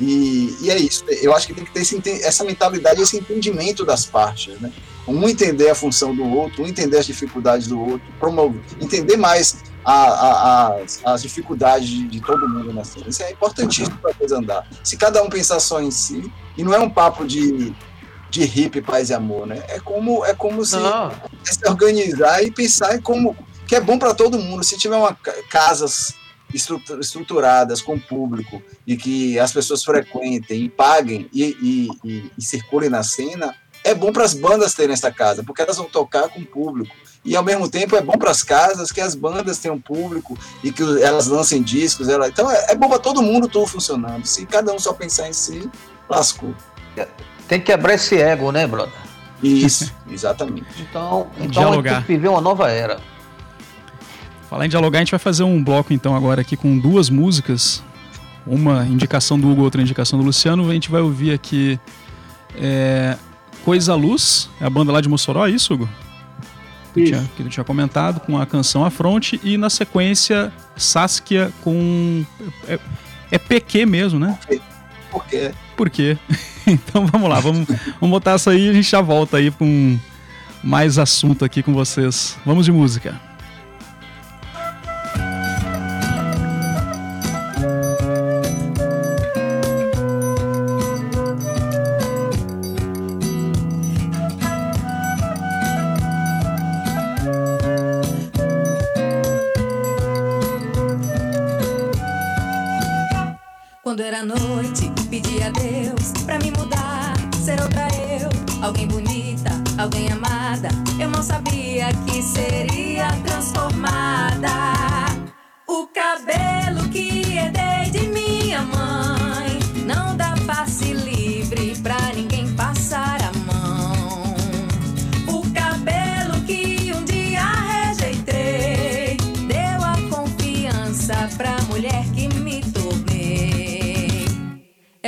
[0.00, 1.04] E, e é isso.
[1.20, 4.72] Eu acho que tem que ter esse essa mentalidade, esse entendimento das partes, né?
[5.06, 9.56] Um entender a função do outro, um entender as dificuldades do outro, promover, entender mais
[9.84, 13.06] a, a- as, as dificuldades de, de todo mundo na cena.
[13.08, 14.66] Isso é importantíssimo para a coisa andar.
[14.84, 17.74] Se cada um pensar só em si, e não é um papo de
[18.30, 19.62] de hippie, paz e amor, né?
[19.68, 20.76] É como, é como se,
[21.42, 23.36] se organizar e pensar como
[23.68, 24.64] que é bom para todo mundo.
[24.64, 26.14] Se tiver uma, ca- casas
[26.54, 32.42] estrutu- estruturadas com público e que as pessoas frequentem e paguem e, e, e- e
[32.42, 33.54] circulem na cena,
[33.84, 36.96] é bom para as bandas terem essa casa, porque elas vão tocar com público.
[37.24, 40.72] E ao mesmo tempo é bom para as casas que as bandas tenham público e
[40.72, 42.08] que elas lancem discos.
[42.08, 42.28] Ela...
[42.28, 44.26] Então é, é bom para todo mundo tudo funcionando.
[44.26, 45.70] Se cada um só pensar em si,
[46.08, 46.52] lascou.
[47.46, 48.92] tem que quebrar esse ego, né, brother?
[49.40, 50.66] Isso, exatamente.
[50.80, 51.94] Então, então a gente Dialogar.
[51.94, 53.00] tem que viver uma nova era.
[54.50, 57.82] Falar em dialogar, a gente vai fazer um bloco então agora aqui com duas músicas.
[58.44, 60.68] Uma indicação do Hugo, outra indicação do Luciano.
[60.68, 61.78] A gente vai ouvir aqui
[62.56, 63.16] é,
[63.64, 65.88] Coisa Luz, é a banda lá de Mossoró, é isso, Hugo?
[66.92, 69.40] Que tu, tinha, que tu tinha comentado, com a canção Afronte.
[69.42, 72.24] E na sequência, Saskia com.
[72.68, 72.78] É,
[73.30, 74.38] é PQ mesmo, né?
[75.10, 76.18] Porque Por quê?
[76.66, 77.66] então vamos lá, vamos,
[78.00, 79.98] vamos botar essa aí e a gente já volta aí com
[80.62, 82.38] mais assunto aqui com vocês.
[82.44, 83.31] Vamos de música.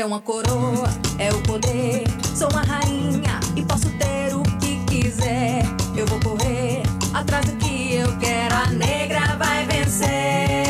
[0.05, 0.87] É uma coroa,
[1.19, 2.05] é o poder.
[2.37, 5.63] Sou uma rainha e posso ter o que quiser.
[5.97, 6.83] Eu vou correr
[7.15, 8.55] atrás do que eu quero.
[8.55, 10.64] A negra vai vencer.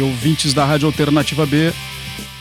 [0.00, 1.74] Aí, ouvintes da Rádio Alternativa B,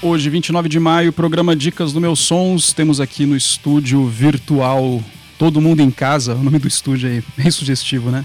[0.02, 2.72] hoje, 29 de maio, programa Dicas do Meus Sons.
[2.72, 5.03] Temos aqui no estúdio virtual
[5.38, 8.23] Todo Mundo em Casa, o nome do estúdio aí, bem sugestivo, né?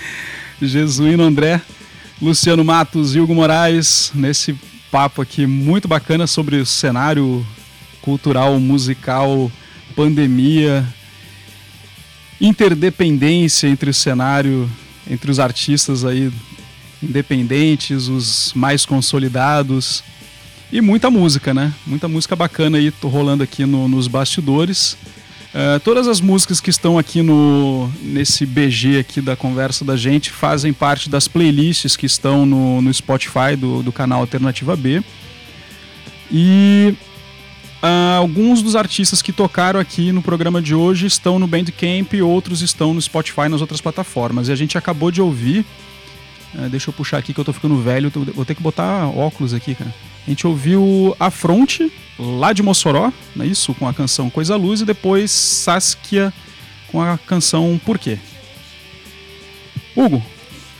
[0.60, 1.62] Jesuíno André,
[2.20, 4.54] Luciano Matos e Hugo Moraes, nesse
[4.90, 7.46] papo aqui muito bacana sobre o cenário
[8.02, 9.50] cultural, musical,
[9.94, 10.86] pandemia,
[12.38, 14.70] interdependência entre o cenário,
[15.10, 16.30] entre os artistas aí
[17.02, 20.02] independentes, os mais consolidados
[20.72, 21.72] e muita música, né?
[21.86, 24.96] Muita música bacana aí rolando aqui no- nos bastidores.
[25.54, 30.30] Eh, todas as músicas que estão aqui no nesse BG aqui da conversa da gente
[30.30, 35.02] fazem parte das playlists que estão no, no Spotify do, do canal Alternativa B.
[36.30, 36.94] E
[37.82, 42.20] ah, alguns dos artistas que tocaram aqui no programa de hoje estão no Bandcamp e
[42.22, 44.48] outros estão no Spotify nas outras plataformas.
[44.48, 45.64] E a gente acabou de ouvir.
[46.58, 49.52] Ah, deixa eu puxar aqui que eu tô ficando velho, vou ter que botar óculos
[49.54, 49.92] aqui, cara.
[50.26, 53.72] A gente ouviu A Fronte, lá de Mossoró, não é isso?
[53.74, 56.32] Com a canção Coisa Luz, e depois Saskia
[56.90, 58.18] com a canção Por quê?
[59.96, 60.22] Hugo,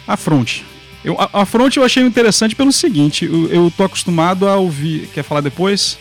[0.07, 0.65] A Fronte.
[1.05, 5.09] Eu, a, a Fronte eu achei interessante pelo seguinte, eu, eu tô acostumado a ouvir.
[5.15, 5.97] Quer falar depois?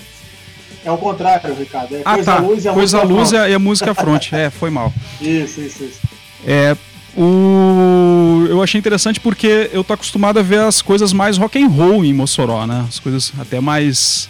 [0.84, 1.96] É o contrário, Ricardo.
[1.96, 2.40] É Ah, coisa tá.
[2.40, 4.34] luz e a Coisa música Luz e a, e a música Fronte.
[4.36, 4.92] É, foi mal.
[5.22, 6.00] Isso, isso, isso.
[6.46, 6.76] É,
[7.18, 8.46] o...
[8.50, 12.04] Eu achei interessante porque eu tô acostumado a ver as coisas mais rock and roll
[12.06, 12.86] em Mossoró, né?
[12.88, 14.30] As coisas até mais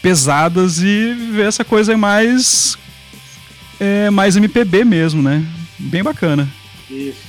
[0.00, 2.78] pesadas e ver essa coisa mais
[3.80, 5.44] é, mais MPB mesmo, né?
[5.78, 6.48] Bem bacana.
[6.90, 7.28] Isso.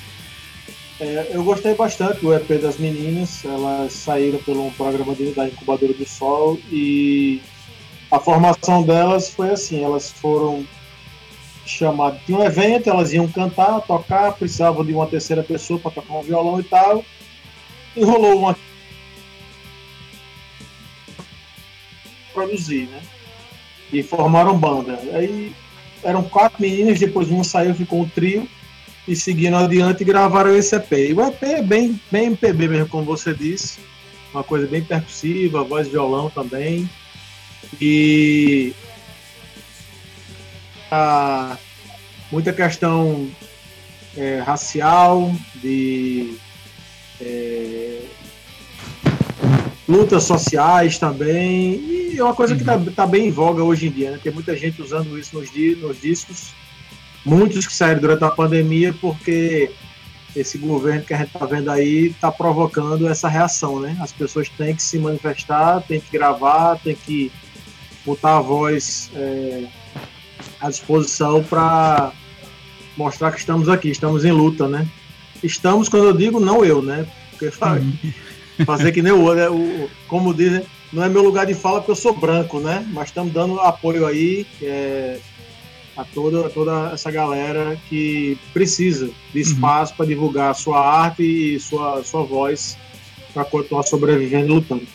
[0.99, 3.43] É, eu gostei bastante do EP das meninas.
[3.45, 7.41] Elas saíram pelo programa de- da Incubadora do Sol e
[8.11, 10.65] a formação delas foi assim: elas foram
[11.69, 16.13] chamadas de um evento, elas iam cantar, tocar, precisavam de uma terceira pessoa para tocar
[16.15, 17.03] um violão e tal.
[17.95, 18.57] E rolou uma
[22.33, 23.01] produzir, né?
[23.91, 24.99] E formaram banda.
[25.13, 25.53] Aí
[26.03, 28.47] eram quatro meninas, depois uma saiu, ficou um trio
[29.07, 30.91] e seguindo adiante gravaram esse EP.
[30.91, 33.79] E o EP é bem, bem MPB mesmo, como você disse.
[34.31, 36.89] Uma coisa bem percussiva, voz e violão também.
[37.81, 38.73] E
[42.32, 43.30] muita questão
[44.16, 46.38] é, racial, de
[47.22, 48.02] é,
[49.88, 51.76] lutas sociais também.
[51.76, 54.11] E é uma coisa que está bem em voga hoje em dia.
[54.11, 54.20] Né?
[54.22, 55.49] Tem muita gente usando isso nos,
[55.82, 56.53] nos discos
[57.26, 59.72] muitos que saíram durante a pandemia porque
[60.36, 63.98] esse governo que a gente está vendo aí está provocando essa reação, né?
[63.99, 67.32] As pessoas têm que se manifestar, têm que gravar, têm que
[68.06, 69.66] botar a voz é,
[70.60, 72.11] à disposição para
[72.98, 74.88] mostrar que estamos aqui, estamos em luta, né?
[75.44, 77.06] Estamos, quando eu digo, não eu, né?
[77.31, 77.80] Porque fa-
[78.65, 79.49] fazer que nem o outro, né?
[79.49, 82.86] O- como dizem, não é meu lugar de fala porque eu sou branco, né?
[82.91, 85.19] Mas estamos dando apoio aí é,
[85.95, 91.60] a toda, a toda essa galera que precisa de espaço para divulgar sua arte e
[91.60, 92.77] sua, sua voz
[93.34, 94.88] para continuar sobrevivendo e lutando.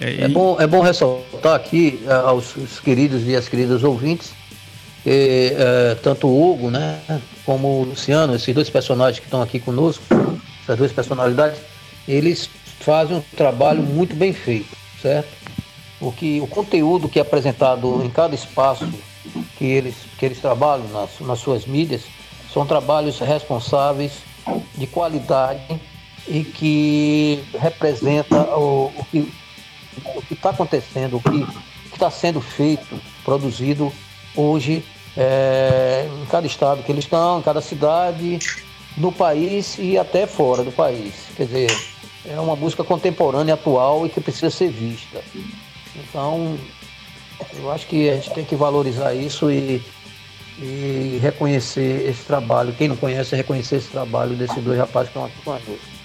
[0.00, 4.32] É bom, é bom ressaltar aqui eh, aos, aos queridos e as queridas ouvintes,
[5.02, 7.00] que, eh, tanto o Hugo né,
[7.44, 10.02] como o Luciano, esses dois personagens que estão aqui conosco,
[10.62, 11.58] essas duas personalidades,
[12.06, 12.48] eles
[12.80, 15.28] fazem um trabalho muito bem feito, certo?
[16.00, 18.88] O, que, o conteúdo que é apresentado em cada espaço
[19.58, 22.02] que eles, que eles trabalham nas, nas suas mídias
[22.52, 24.12] são trabalhos responsáveis,
[24.76, 25.60] de qualidade
[26.26, 29.30] e que representa o, o que
[30.04, 31.46] o que está acontecendo, o que
[31.92, 33.92] está sendo feito, produzido
[34.36, 34.84] hoje
[35.16, 38.38] é, em cada estado que eles estão, em cada cidade,
[38.96, 41.14] no país e até fora do país.
[41.36, 41.70] Quer dizer,
[42.26, 45.22] é uma música contemporânea, atual e que precisa ser vista.
[45.96, 46.58] Então,
[47.54, 49.82] eu acho que a gente tem que valorizar isso e,
[50.58, 52.74] e reconhecer esse trabalho.
[52.76, 56.00] Quem não conhece, reconhecer esse trabalho desses dois rapazes que estão aqui com a gente.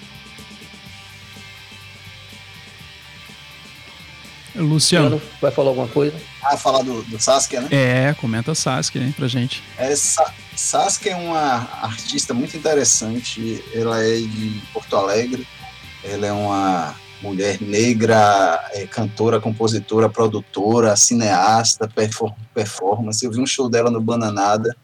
[4.56, 5.20] Luciano.
[5.40, 6.16] Vai falar alguma coisa?
[6.48, 7.68] Ah, falar do, do Saskia, né?
[7.70, 9.62] É, comenta Sasuke aí pra gente.
[9.76, 13.62] É, Sa Saskia é uma artista muito interessante.
[13.74, 15.46] Ela é de Porto Alegre.
[16.04, 23.24] Ela é uma mulher negra, é, cantora, compositora, produtora, cineasta, perfor performance.
[23.24, 24.76] Eu vi um show dela no Bananada.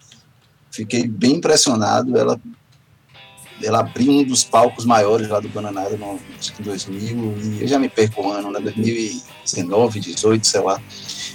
[0.71, 2.19] Fiquei bem impressionado.
[2.19, 2.41] Ela
[3.63, 7.63] ela abriu um dos palcos maiores lá do Bananada no, acho que em 2000, e
[7.63, 10.81] eu já me perco o ano, né, 2019, 18, sei lá.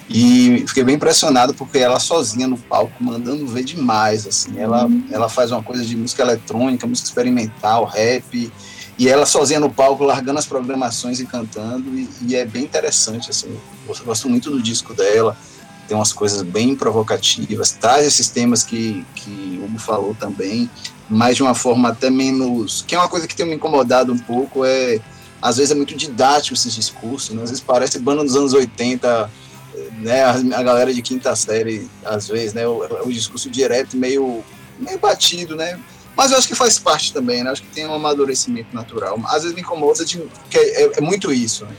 [0.10, 4.58] E fiquei bem impressionado porque ela sozinha no palco, mandando ver demais, assim.
[4.58, 8.52] Ela, ela faz uma coisa de música eletrônica, música experimental, rap,
[8.98, 13.30] e ela sozinha no palco, largando as programações e cantando, e, e é bem interessante,
[13.30, 13.56] assim.
[13.88, 15.38] Eu gosto muito do disco dela,
[15.88, 20.70] tem umas coisas bem provocativas, traz esses temas que, que o Hugo falou também,
[21.10, 22.84] mas de uma forma até menos.
[22.88, 25.00] Que é uma coisa que tem me incomodado um pouco, é.
[25.40, 27.44] Às vezes é muito didático esses discursos, né?
[27.44, 29.30] às vezes parece banda dos anos 80,
[30.00, 30.24] né?
[30.24, 32.68] A, a galera de quinta série, às vezes, né?
[32.68, 34.44] O, o discurso direto, meio,
[34.80, 35.80] meio batido, né?
[36.16, 37.52] Mas eu acho que faz parte também, né?
[37.52, 39.20] Acho que tem um amadurecimento natural.
[39.26, 41.76] Às vezes me incomoda, de, porque é, é muito isso, né?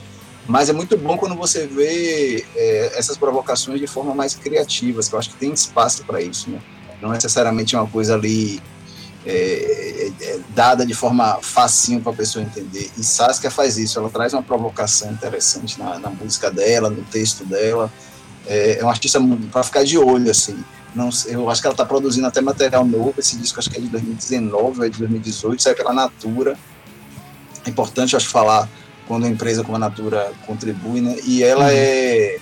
[0.46, 5.14] Mas é muito bom quando você vê é, essas provocações de forma mais criativas, que
[5.14, 6.60] eu acho que tem espaço para isso, né?
[7.02, 8.62] Não necessariamente uma coisa ali
[9.26, 12.90] é, é, é dada de forma facinho para a pessoa entender.
[12.96, 17.44] E Saskia faz isso, ela traz uma provocação interessante na, na música dela, no texto
[17.44, 17.92] dela.
[18.46, 19.20] É, é um artista
[19.52, 20.62] para ficar de olho, assim.
[20.94, 23.14] Não, eu acho que ela está produzindo até material novo.
[23.18, 26.56] Esse disco acho que é de 2019 ou é de 2018, sai pela Natura.
[27.66, 28.68] É importante, acho, falar
[29.06, 31.16] quando a empresa como a Natura contribui, né?
[31.24, 31.70] E ela uhum.
[31.72, 32.38] é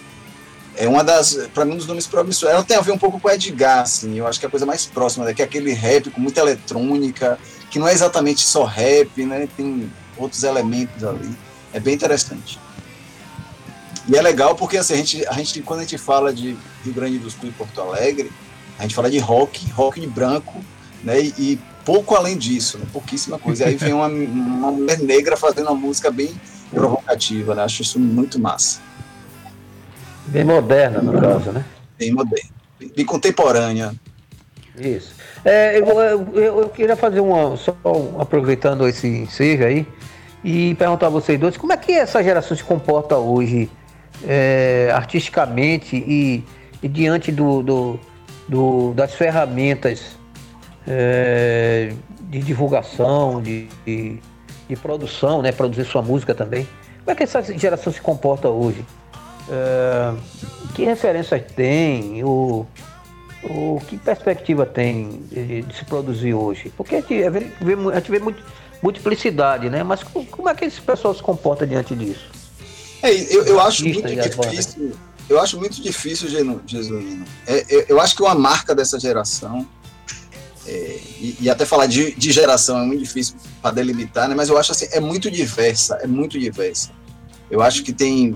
[0.77, 2.55] é uma das, para mim, um dos nomes promissores.
[2.55, 4.66] Ela tem a ver um pouco com Edgar, assim, eu acho que é a coisa
[4.66, 5.35] mais próxima, né?
[5.35, 7.39] que é aquele rap com muita eletrônica,
[7.70, 9.48] que não é exatamente só rap, né?
[9.57, 11.31] Tem outros elementos ali.
[11.73, 12.59] É bem interessante.
[14.09, 16.94] E é legal porque assim, a, gente, a gente, quando a gente fala de Rio
[16.94, 18.31] Grande do Sul e Porto Alegre,
[18.78, 20.65] a gente fala de rock, rock de branco,
[21.03, 21.20] né?
[21.20, 22.86] E, e pouco além disso, né?
[22.93, 23.65] pouquíssima coisa.
[23.65, 26.39] E aí vem uma, uma mulher negra fazendo uma música bem
[26.70, 27.65] provocativa, né?
[27.65, 28.86] Acho isso muito massa.
[30.28, 31.65] Bem moderna, no caso, né?
[31.98, 32.51] Bem moderna,
[32.94, 33.94] bem contemporânea.
[34.78, 35.15] Isso.
[35.44, 37.77] É, eu, eu, eu, queria fazer uma, só
[38.19, 39.86] aproveitando esse ensejo aí,
[40.44, 43.70] e perguntar a vocês dois, como é que essa geração se comporta hoje,
[44.24, 46.44] é, artisticamente e,
[46.82, 48.01] e diante do, do,
[48.48, 50.16] do, das ferramentas
[50.86, 54.20] é, de divulgação, de, de,
[54.69, 56.66] de, produção, né, produzir sua música também.
[57.05, 58.85] Como é que essa geração se comporta hoje?
[59.48, 60.14] É,
[60.74, 62.23] que referências tem?
[62.24, 62.66] O,
[63.44, 66.73] o, que perspectiva tem de, de se produzir hoje?
[66.77, 68.43] Porque a gente vê, a gente vê muito,
[68.82, 69.82] multiplicidade, né?
[69.82, 72.27] Mas como, como, é que esse pessoal se comporta diante disso?
[73.02, 74.93] É, eu, eu acho muito difícil.
[75.28, 76.28] Eu acho muito difícil,
[76.66, 77.24] Jesuíno.
[77.47, 79.66] É, eu, eu acho que uma marca dessa geração
[80.66, 84.35] é, e, e, até falar de, de, geração é muito difícil para delimitar, né?
[84.35, 86.90] mas eu acho assim, é muito diversa, é muito diversa.
[87.48, 88.35] Eu acho que tem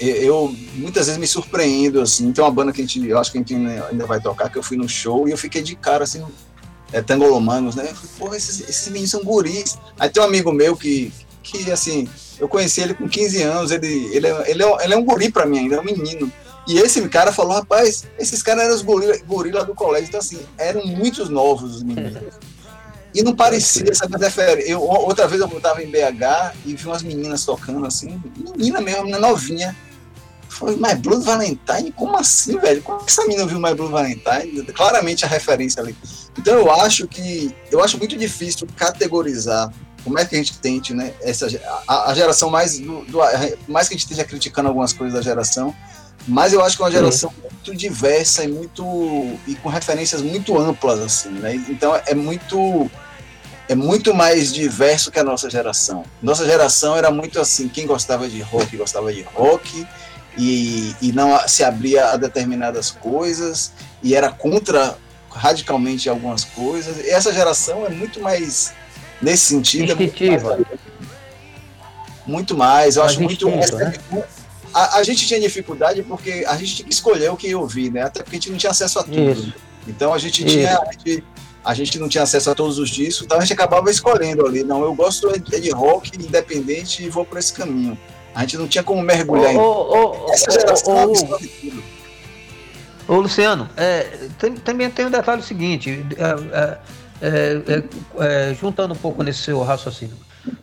[0.00, 3.38] eu muitas vezes me surpreendo, assim, tem uma banda que a gente, eu acho que
[3.38, 6.04] a gente ainda vai tocar, que eu fui no show e eu fiquei de cara,
[6.04, 6.24] assim,
[6.92, 10.52] é, Tangolomanos, né, eu falei, porra, esses, esses meninos são guris, aí tem um amigo
[10.52, 11.12] meu que,
[11.42, 12.08] que assim,
[12.38, 15.30] eu conheci ele com 15 anos, ele, ele, é, ele, é, ele é um guri
[15.30, 16.32] pra mim ainda, é um menino,
[16.68, 20.38] e esse cara falou, rapaz, esses caras eram os gorilas gorila do colégio, então assim,
[20.58, 22.22] eram muitos novos os meninos.
[23.14, 24.70] E não parecia, essa referência.
[24.70, 28.20] Eu, outra vez eu estava em BH e vi umas meninas tocando assim,
[28.54, 29.74] menina mesmo, menina novinha.
[30.78, 31.92] Mas Blue Valentine?
[31.92, 32.82] Como assim, velho?
[32.82, 34.62] Como essa menina viu mais Blue Valentine?
[34.72, 35.94] Claramente a referência ali.
[36.36, 39.72] Então eu acho que eu acho muito difícil categorizar
[40.04, 41.12] por mais que a gente tente, né?
[41.20, 41.48] Essa,
[41.86, 42.78] a, a geração mais.
[42.78, 43.18] Do, do-
[43.66, 45.74] mais que a gente esteja criticando algumas coisas da geração,
[46.26, 48.82] mas eu acho que é uma geração muito diversa e muito.
[49.46, 51.54] e com referências muito amplas, assim, né?
[51.68, 52.90] Então é muito.
[53.70, 56.02] É muito mais diverso que a nossa geração.
[56.22, 59.86] Nossa geração era muito assim, quem gostava de rock, gostava de rock,
[60.38, 64.96] e, e não se abria a determinadas coisas, e era contra
[65.30, 66.98] radicalmente algumas coisas.
[67.04, 68.72] E essa geração é muito mais
[69.20, 69.92] nesse sentido.
[69.92, 70.56] é muito Instintiva.
[70.56, 70.66] mais-
[72.26, 73.48] Muito mais, eu acho muito.
[73.48, 73.92] né?
[74.74, 78.02] a, a gente tinha dificuldade porque a gente tinha que escolher o que ouvir, né?
[78.02, 79.32] Até porque a gente não tinha acesso a tudo.
[79.32, 79.54] Isso.
[79.86, 80.54] Então a gente Isso.
[80.56, 80.78] tinha.
[80.78, 81.24] A gente,
[81.64, 84.62] a gente não tinha acesso a todos os discos, então a gente acabava escolhendo ali.
[84.62, 87.98] Não, eu gosto é de de rock independente e vou por esse caminho.
[88.38, 89.52] A gente não tinha como mergulhar.
[89.56, 91.82] Ô, ô, ô, Essa geração ô, ô, absorve tudo.
[93.08, 94.02] Ô, Luciano, é,
[94.38, 96.22] tem- também tem um detalhe seguinte, é,
[96.56, 96.78] é,
[97.20, 100.14] é, é, é, juntando um pouco nesse seu raciocínio.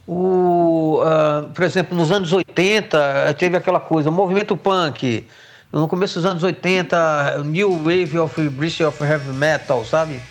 [0.08, 2.98] O, ah, por exemplo, nos anos 80,
[3.28, 5.28] eh, teve aquela coisa, o movimento punk,
[5.72, 10.22] no começo dos anos 80, New Wave of British of Heavy Metal, sabe?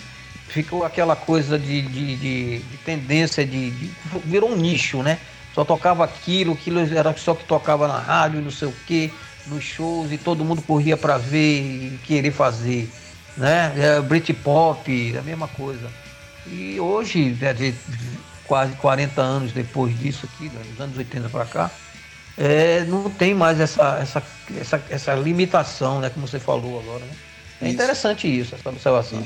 [0.48, 3.90] Ficou aquela coisa de, de, de- de tendência de, de-
[4.24, 5.18] Virou um nicho, né?
[5.54, 9.10] Só tocava aquilo, aquilo era só que tocava na rádio, não sei o quê,
[9.46, 12.90] nos shows, e todo mundo corria para ver e querer fazer.
[13.36, 13.72] Né?
[13.76, 15.88] É, Britpop, a mesma coisa.
[16.46, 17.54] E hoje, né,
[18.46, 21.70] quase 40 anos depois disso aqui, né, dos anos 80 para cá,
[22.36, 24.22] é, não tem mais essa, essa,
[24.60, 27.04] essa, essa limitação, né, como você falou agora.
[27.04, 27.12] Né?
[27.62, 27.74] É Isso.
[27.74, 29.22] interessante isso, essa observação.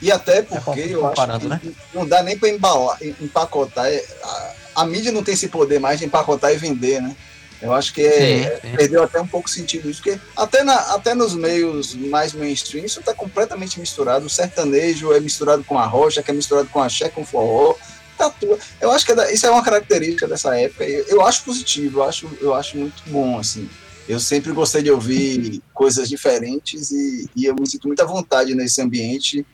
[0.00, 1.60] E até É, porque eu acho que né?
[1.94, 3.86] não dá nem para embalar, empacotar.
[3.86, 7.14] é, A, a mídia não tem esse poder mais de empacotar e vender, né?
[7.60, 8.76] Eu acho que é- Sim, sim.
[8.76, 12.98] perdeu até um pouco sentido isso, porque até, na, até nos meios mais mainstream isso
[12.98, 14.26] está completamente misturado.
[14.26, 17.24] O sertanejo é misturado com a rocha, que é misturado com a axé, com o
[17.24, 17.76] forró.
[18.18, 18.58] Tá tudo.
[18.80, 20.84] Eu acho que é isso é uma característica dessa época.
[20.84, 23.68] Eu, eu acho positivo, eu acho, eu acho muito bom, assim.
[24.08, 28.82] Eu sempre gostei de ouvir coisas diferentes e, e eu me sinto muita vontade nesse
[28.82, 29.46] ambiente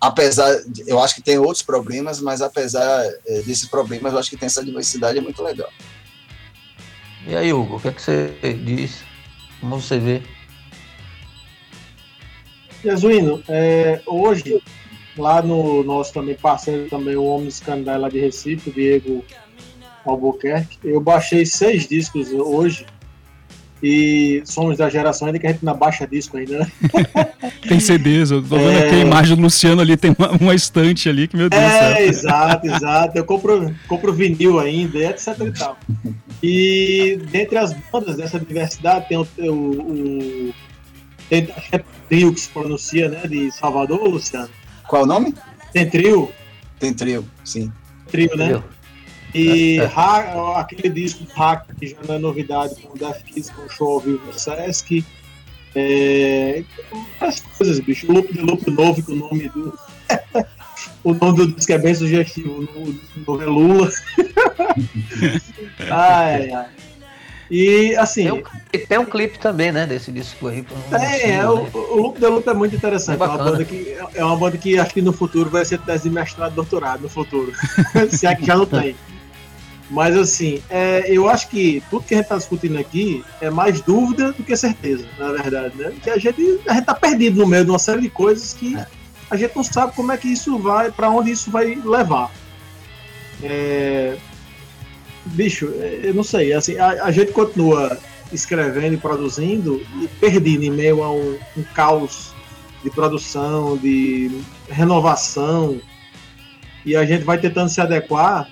[0.00, 4.30] apesar, de- eu acho que tem outros problemas, mas apesar eh, desses problemas, eu acho
[4.30, 5.70] que tem essa diversidade é muito legal.
[7.26, 9.02] E aí, Hugo, o que, é que você diz?
[9.60, 10.22] Como você vê?
[12.84, 14.62] Jesuíno, é, hoje,
[15.16, 19.24] lá no nosso também parceiro, também o Homem Scandal lá de Recife, o Diego
[20.04, 22.86] Albuquerque, eu baixei seis discos hoje.
[23.82, 26.66] E somos da geração ainda que a gente não baixa disco ainda, né?
[27.68, 28.86] Tem CDs, eu tô vendo É.
[28.86, 31.96] aqui a imagem do Luciano ali, tem uma, uma estante ali que, meu Deus É,
[31.96, 32.06] céu.
[32.08, 33.18] exato, exato.
[33.18, 35.78] Eu compro, compro vinil ainda, etc e tal.
[36.42, 39.52] E dentre as bandas dessa diversidade tem o, o,
[40.50, 40.54] o
[41.28, 43.26] tem, acho que é trio que se pronuncia, né?
[43.26, 44.48] De Salvador, Luciano.
[44.88, 45.34] Qual o nome?
[45.72, 46.30] Tem trio,
[46.78, 47.70] Tem trio, sim.
[48.10, 48.44] trio, né?
[48.44, 48.64] Entendeu?
[49.34, 49.86] E É.
[49.94, 53.62] Ha- aquele disco do Hack, que já não é novidade, com o Death Kiss, com
[53.62, 55.04] o show ao vivo no Sesc.
[55.74, 56.62] É,
[57.20, 58.06] as coisas, bicho.
[58.10, 59.78] O Loop de Loop novo, que o nome do.
[61.04, 62.66] o nome do disco é bem sugestivo.
[62.74, 63.90] O nome é Lula.
[65.90, 66.66] ai, ai.
[67.50, 68.24] E assim.
[68.24, 70.64] Tem um, clipe- tem um clipe também, né, desse disco aí.
[70.92, 73.20] É, é, o, o Loop the Loop é muito interessante.
[73.22, 75.78] É É, uma banda que, é uma banda que acho que no futuro vai ser
[75.80, 77.52] tese de mestrado e doutorado no futuro.
[78.10, 78.96] Se é que já não tem.
[79.88, 83.80] Mas assim, é, eu acho que tudo que a gente está discutindo aqui é mais
[83.80, 85.92] dúvida do que certeza, na verdade, né?
[86.02, 88.76] Que a gente, a gente tá perdido no meio de uma série de coisas que
[89.30, 92.32] a gente não sabe como é que isso vai, para onde isso vai levar.
[93.42, 94.16] É,
[95.26, 97.98] bicho, é, eu não sei, assim, a, a gente continua
[98.32, 102.34] escrevendo e produzindo e perdido em meio a um, um caos
[102.82, 104.30] de produção, de
[104.68, 105.80] renovação,
[106.84, 108.48] e a gente vai tentando se adequar,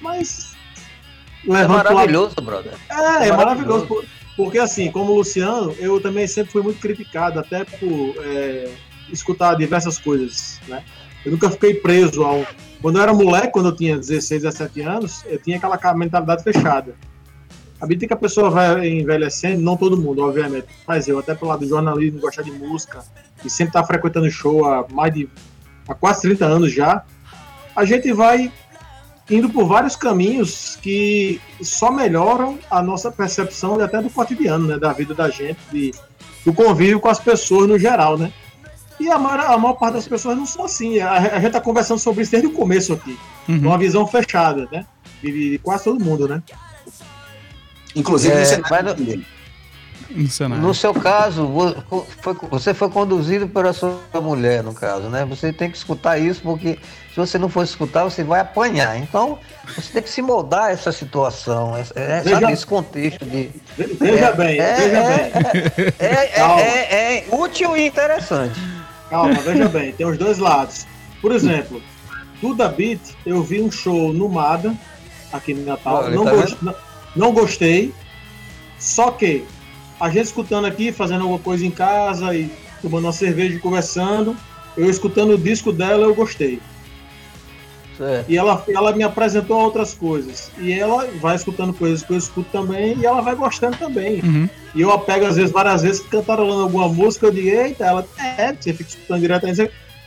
[0.00, 0.54] mas
[1.46, 2.72] É lado- maravilhoso, brother.
[2.88, 3.36] é, é Maravilhoso.
[3.36, 3.86] maravilhoso.
[3.86, 4.04] por-
[4.36, 8.70] Porque assim, como o Luciano, eu também sempre fui muito criticado, até por é,
[9.12, 10.84] escutar diversas coisas, né?
[11.26, 12.46] Eu nunca fiquei preso ao...
[12.80, 16.94] Quando eu era moleque, quando eu tinha 16, 17 anos, eu tinha aquela mentalidade fechada.
[17.80, 21.50] À medida que a pessoa vai envelhecendo, não todo mundo, obviamente, mas eu, até pelo
[21.50, 23.04] lado do jornalismo, gostar de música,
[23.44, 25.28] e sempre estar frequentando show há mais de...
[25.88, 27.04] há quase 30 anos já,
[27.74, 28.52] a gente vai
[29.30, 34.92] indo por vários caminhos que só melhoram a nossa percepção até do cotidiano, né, da
[34.92, 35.92] vida da gente, de,
[36.44, 38.32] do convívio com as pessoas no geral, né?
[38.98, 40.98] E a maior, a maior parte das pessoas não são assim.
[40.98, 43.16] A, a gente tá conversando sobre isso desde o começo aqui,
[43.48, 43.58] Uhum.
[43.60, 44.84] uma visão fechada, né?
[45.22, 46.42] De, de quase todo mundo, né?
[47.94, 49.24] Inclusive, É, no cenário
[50.10, 50.64] no cenário.
[50.64, 51.46] No seu caso,
[52.50, 55.24] você foi conduzido pela sua mulher, no caso, né?
[55.26, 56.78] Você tem que escutar isso, porque
[57.26, 58.96] você não for escutar, você vai apanhar.
[58.98, 59.38] Então,
[59.74, 63.50] você tem que se moldar a essa situação, é, é, Veja- sabe, esse contexto de.
[63.76, 65.30] Veja bem, é, veja é,
[65.76, 65.92] bem.
[65.98, 66.60] É, é- Calma.
[66.62, 68.58] é- útil e interessante.
[69.10, 70.86] Calma, veja bem, tem os dois lados.
[71.20, 71.82] Por exemplo,
[72.40, 74.74] Duda Beat, eu vi um show no Mada,
[75.32, 76.04] aqui no Natal.
[76.04, 76.74] Olha, não, tá não-
[77.16, 77.92] não gostei.
[78.78, 79.44] Só que
[79.98, 82.50] a gente escutando aqui, fazendo alguma coisa em casa e
[82.80, 84.36] tomando uma cerveja e conversando,
[84.76, 86.60] eu escutando o disco dela, eu gostei.
[88.28, 90.50] E ela, ela me apresentou outras coisas.
[90.58, 94.20] E ela vai escutando coisas que eu escuto também e ela vai gostando também.
[94.20, 94.48] Uhum.
[94.74, 98.06] E eu a pego, às vezes, várias vezes, cantarolando alguma música, eu digo, eita, ela,
[98.18, 99.46] é, você fica escutando direto.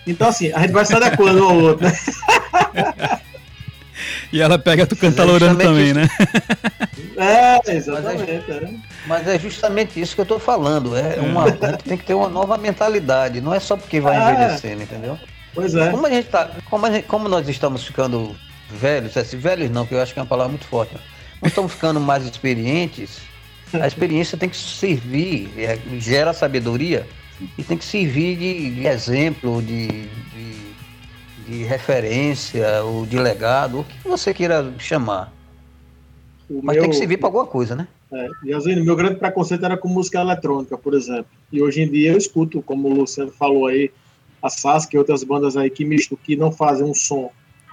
[0.08, 1.94] Então, assim, a gente vai se adequando um ao outro, né?
[4.34, 5.96] E ela pega tu cantalorando justamente também, isso.
[5.96, 6.08] né?
[7.66, 8.32] É, exatamente.
[8.32, 8.70] é.
[9.06, 10.96] Mas é justamente isso que eu tô falando.
[10.96, 13.42] É uma, gente tem que ter uma nova mentalidade.
[13.42, 14.34] Não é só porque vai É.
[14.34, 15.20] envelhecendo, entendeu?
[15.54, 15.92] Pois é.
[15.92, 18.36] Como a gente tá, como, gente- como nós estamos ficando
[18.70, 20.94] velhos, assim, velhos não, que eu acho que é uma palavra muito forte.
[21.42, 23.20] Nós estamos ficando mais experientes.
[23.74, 27.08] A experiência tem que servir, é, gera sabedoria
[27.58, 30.56] e tem que servir de, de exemplo, de, de,
[31.48, 35.32] de referência ou de legado, o que você queira chamar.
[36.50, 37.88] O Mas meu- tem que servir para alguma coisa, né?
[38.14, 41.28] É, e assim, meu grande preconceito era com música eletrônica, por exemplo.
[41.50, 43.90] E hoje em dia eu escuto, como o Luciano falou aí,
[44.42, 47.30] a Sasuke e outras bandas aí que misturam, que não fazem um som.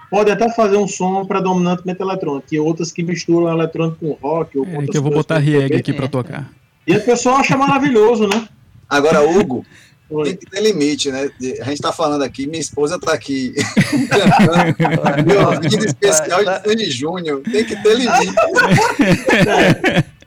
[0.09, 4.57] Pode até fazer um som predominantemente eletrônico, e outras que misturam eletrônico com rock.
[4.57, 6.51] Ou com É que eu vou botar reggae aqui também- pra tocar.
[6.87, 8.47] E a pessoa acha maravilhoso, né?
[8.89, 9.63] Agora, Hugo,
[10.09, 10.35] tem Oi.
[10.35, 11.29] que ter limite, né?
[11.61, 13.53] A gente tá falando aqui, minha esposa tá aqui
[14.09, 15.27] cantando.
[15.27, 17.41] Meu vídeo especial de Sandy Júnior.
[17.43, 18.33] Tem que ter limite.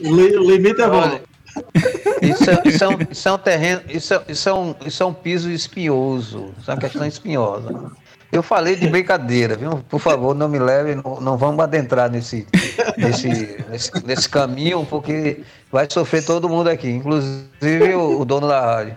[0.00, 1.20] Limite é bom.
[2.22, 5.02] Isso é, isso é um, isso é um terreno, isso é, isso, é um, isso
[5.02, 7.92] é um piso espinhoso, isso é uma questão espinhosa.
[8.32, 9.84] Eu falei de brincadeira, viu?
[9.88, 12.44] Por favor, não me leve, não, não vamos adentrar nesse,
[12.96, 18.60] nesse, nesse, nesse caminho, porque vai sofrer todo mundo aqui, inclusive o, o dono da
[18.60, 18.96] rádio.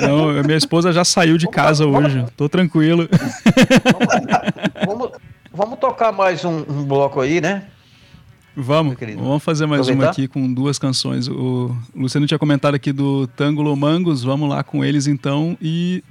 [0.00, 2.24] Não, minha esposa já saiu de casa hoje.
[2.34, 3.06] Tô tranquilo.
[4.86, 5.10] Vamos,
[5.52, 7.64] vamos tocar mais um, um bloco aí, né?
[8.56, 10.10] Vamos, vamos fazer mais uma Aproveitar?
[10.10, 11.28] aqui com duas canções.
[11.28, 15.56] O Luciano tinha comentado aqui do Tangulo Mangos, vamos lá com eles então.
[15.62, 16.02] E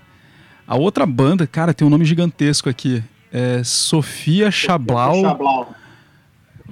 [0.66, 3.03] a outra banda, cara, tem um nome gigantesco aqui.
[3.32, 5.22] É Sofia Chablau.
[5.22, 5.76] Chablau.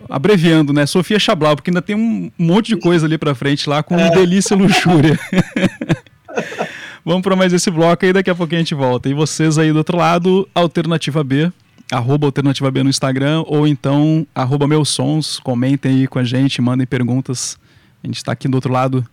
[0.09, 0.85] Abreviando, né?
[0.85, 4.55] Sofia Chablau, porque ainda tem um monte de coisa ali pra frente lá com delícia
[4.55, 5.19] e luxúria.
[7.03, 9.09] Vamos para mais esse bloco aí, daqui a pouquinho a gente volta.
[9.09, 11.51] E vocês aí do outro lado, Alternativa B,
[11.91, 16.61] arroba Alternativa B no Instagram, ou então arroba meus sons, comentem aí com a gente,
[16.61, 17.57] mandem perguntas.
[18.03, 19.05] A gente está aqui do outro lado,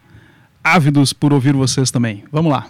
[0.62, 2.24] ávidos por ouvir vocês também.
[2.30, 2.66] Vamos lá.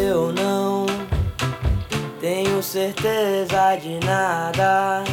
[0.00, 0.86] Eu não
[2.20, 5.04] tenho certeza de nada.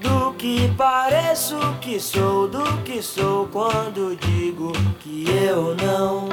[0.00, 6.28] Do que pareço que sou, do que sou quando digo que eu não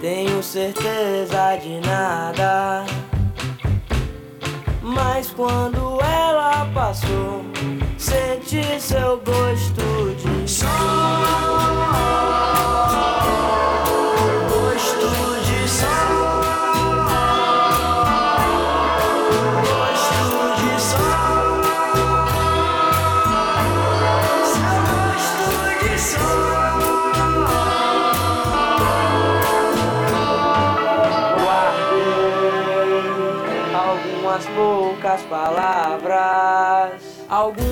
[0.00, 2.84] tenho certeza de nada.
[4.88, 7.44] Mas quando ela passou,
[7.98, 10.70] senti seu gosto de sol.
[35.16, 37.65] Poucas palavras, algumas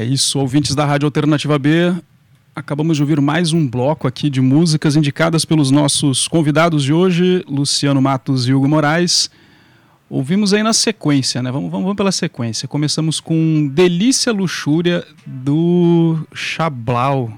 [0.00, 1.94] É isso, ouvintes da Rádio Alternativa B.
[2.56, 7.44] Acabamos de ouvir mais um bloco aqui de músicas indicadas pelos nossos convidados de hoje,
[7.46, 9.30] Luciano Matos e Hugo Moraes.
[10.08, 11.52] Ouvimos aí na sequência, né?
[11.52, 12.66] Vamos, vamos, vamos pela sequência.
[12.66, 17.30] Começamos com Delícia Luxúria do Chablau.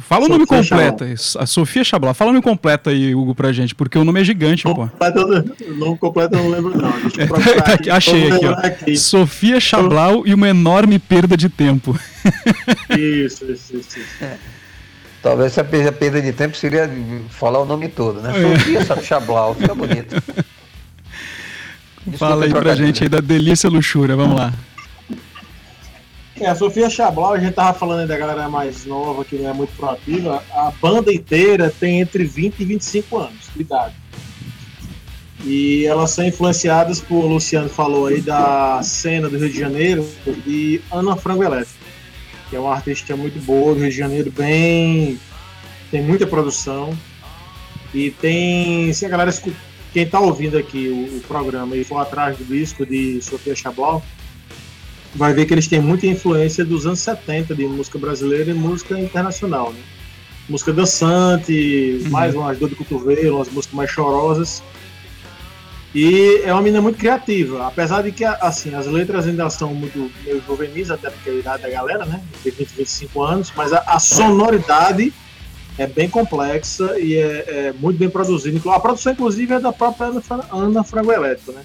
[0.00, 1.04] Fala o nome Sofia completo.
[1.04, 2.14] aí, A Sofia Chablau.
[2.14, 4.84] Fala o nome completo aí, Hugo, pra gente, porque o nome é gigante, pô.
[4.84, 6.92] O nome completo eu não lembro, não.
[7.26, 8.52] Procurar Tá aqui, achei aqui, ó.
[8.52, 8.96] aqui.
[8.96, 11.98] Sofia Chablau e uma enorme perda de tempo.
[12.96, 13.98] Isso, isso, isso.
[13.98, 14.24] isso.
[15.22, 16.88] Talvez essa perda perda de tempo seria
[17.30, 18.32] falar o nome todo, né?
[18.76, 18.84] É.
[18.84, 20.22] Sofia Chablau, fica bonito.
[22.16, 24.52] Fala aí pra gente aí da Delícia Luxúria, vamos lá.
[26.40, 29.50] É, a Sofia Chablau, a gente tava falando aí da galera mais nova, que não
[29.50, 30.42] é muito proativa.
[30.52, 33.94] A banda inteira tem entre 20 e 25 anos de idade.
[35.44, 40.08] E elas são influenciadas por, o Luciano falou aí, da cena do Rio de Janeiro,
[40.44, 41.78] de Ana Frango Elétrico,
[42.50, 45.18] que é uma artista muito boa do Rio de Janeiro, bem.
[45.90, 46.96] tem muita produção.
[47.92, 48.92] E tem.
[48.92, 49.32] Se a galera
[49.92, 54.02] quem tá ouvindo aqui o, o programa e for atrás do disco de Sofia Chablau,
[55.18, 58.98] vai ver que eles têm muita influência dos anos 70 de música brasileira e música
[58.98, 59.80] internacional, né?
[60.48, 64.62] Música dançante, mais umas dor de cotovelo, umas músicas mais chorosas.
[65.92, 70.10] E é uma menina muito criativa, apesar de que assim, as letras ainda são muito
[70.24, 72.22] meio juvenis, até porque é a idade da galera, né?
[72.44, 75.12] De 20, 25 anos, mas a, a sonoridade
[75.76, 78.58] é bem complexa e é, é muito bem produzida.
[78.72, 80.22] A produção, inclusive, é da própria Ana,
[80.52, 81.64] Ana Frango Elétrico, né?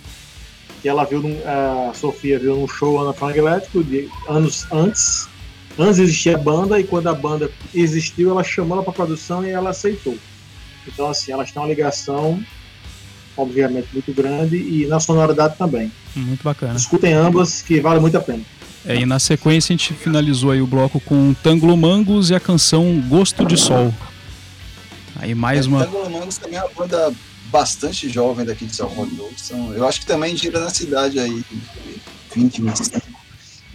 [0.84, 5.30] Que ela viu, num, a Sofia viu num show Ana Frango Elétrico de anos antes.
[5.80, 9.50] Antes existia a banda e quando a banda existiu, ela chamou ela para produção e
[9.50, 10.16] ela aceitou.
[10.86, 12.44] Então, assim, elas têm uma ligação,
[13.36, 15.90] obviamente, muito grande e na sonoridade também.
[16.14, 16.76] Muito bacana.
[16.76, 18.44] Escutem ambas, que vale muito a pena.
[18.86, 22.40] É, e na sequência a gente finalizou aí o bloco com Tanglo Mangos e a
[22.40, 23.94] canção Gosto de Sol.
[25.16, 25.86] Aí mais uma.
[25.86, 27.14] Tango Mangos também é uma banda
[27.54, 29.30] bastante jovem daqui de Salvador.
[29.38, 31.46] São, eu acho que também gira na cidade aí,
[32.34, 33.02] 20, 25.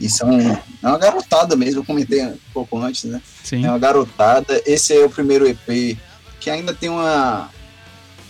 [0.01, 3.23] E são é uma garotada mesmo, eu comentei um pouco antes, né?
[3.45, 3.65] Sim.
[3.65, 4.61] É uma garotada.
[4.67, 5.97] Esse é o primeiro EP
[6.41, 7.51] que ainda tem uma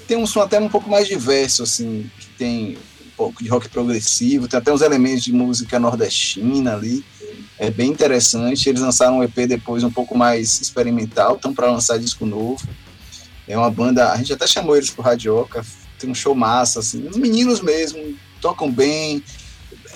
[0.06, 3.68] tem um som até um pouco mais diverso, assim, que tem um pouco de rock
[3.68, 7.04] progressivo, tem até uns elementos de música nordestina ali.
[7.58, 8.68] É bem interessante.
[8.68, 12.66] Eles lançaram um EP depois um pouco mais experimental, estão para lançar disco novo.
[13.48, 15.64] É uma banda, a gente até chamou eles pro Radioca,
[15.98, 17.08] tem um show massa, assim.
[17.08, 19.22] Os meninos mesmo tocam bem,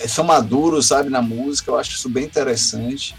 [0.00, 3.14] eh, são maduros, sabe, na música, eu acho isso bem interessante.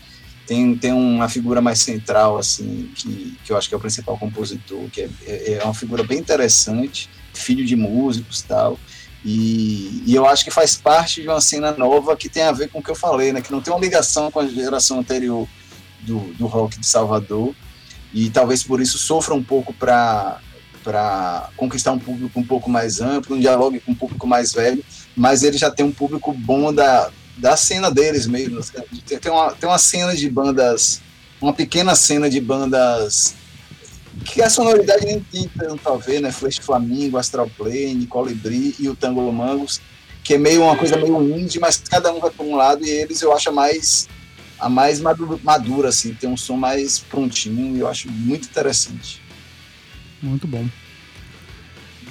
[0.46, 4.18] Tem, tem uma figura mais central, assim, que, que eu acho que é o principal
[4.18, 8.80] compositor, que é, é é uma figura bem interessante, filho de músicos e tal.
[9.24, 12.70] E, e eu acho que faz parte de uma cena nova que tem a ver
[12.70, 13.42] com o que eu falei, né?
[13.42, 15.48] Que não tem uma ligação com a geração anterior
[16.02, 17.56] do, do rock de Salvador.
[18.14, 20.40] E talvez por isso sofra um pouco para
[20.84, 24.84] para conquistar um público um pouco mais amplo, um diálogo com um público mais velho,
[25.16, 28.60] mas ele já tem um público bom da, da cena deles mesmo.
[29.08, 31.02] Tem, tem, uma, tem uma cena de bandas,
[31.40, 33.34] uma pequena cena de bandas
[34.26, 36.32] que a sonoridade nem tem tanto a ver, né?
[36.32, 39.82] Flash Flamingo, Astral Plane, Colibri e o Tango Mangos,
[40.24, 42.90] que é meio uma coisa meio indie, mas cada um vai para um lado e
[42.90, 44.08] eles eu acho mais
[44.64, 49.22] a mais madura, madura assim, tem um som mais prontinho e eu acho muito interessante.
[50.22, 50.66] Muito bom.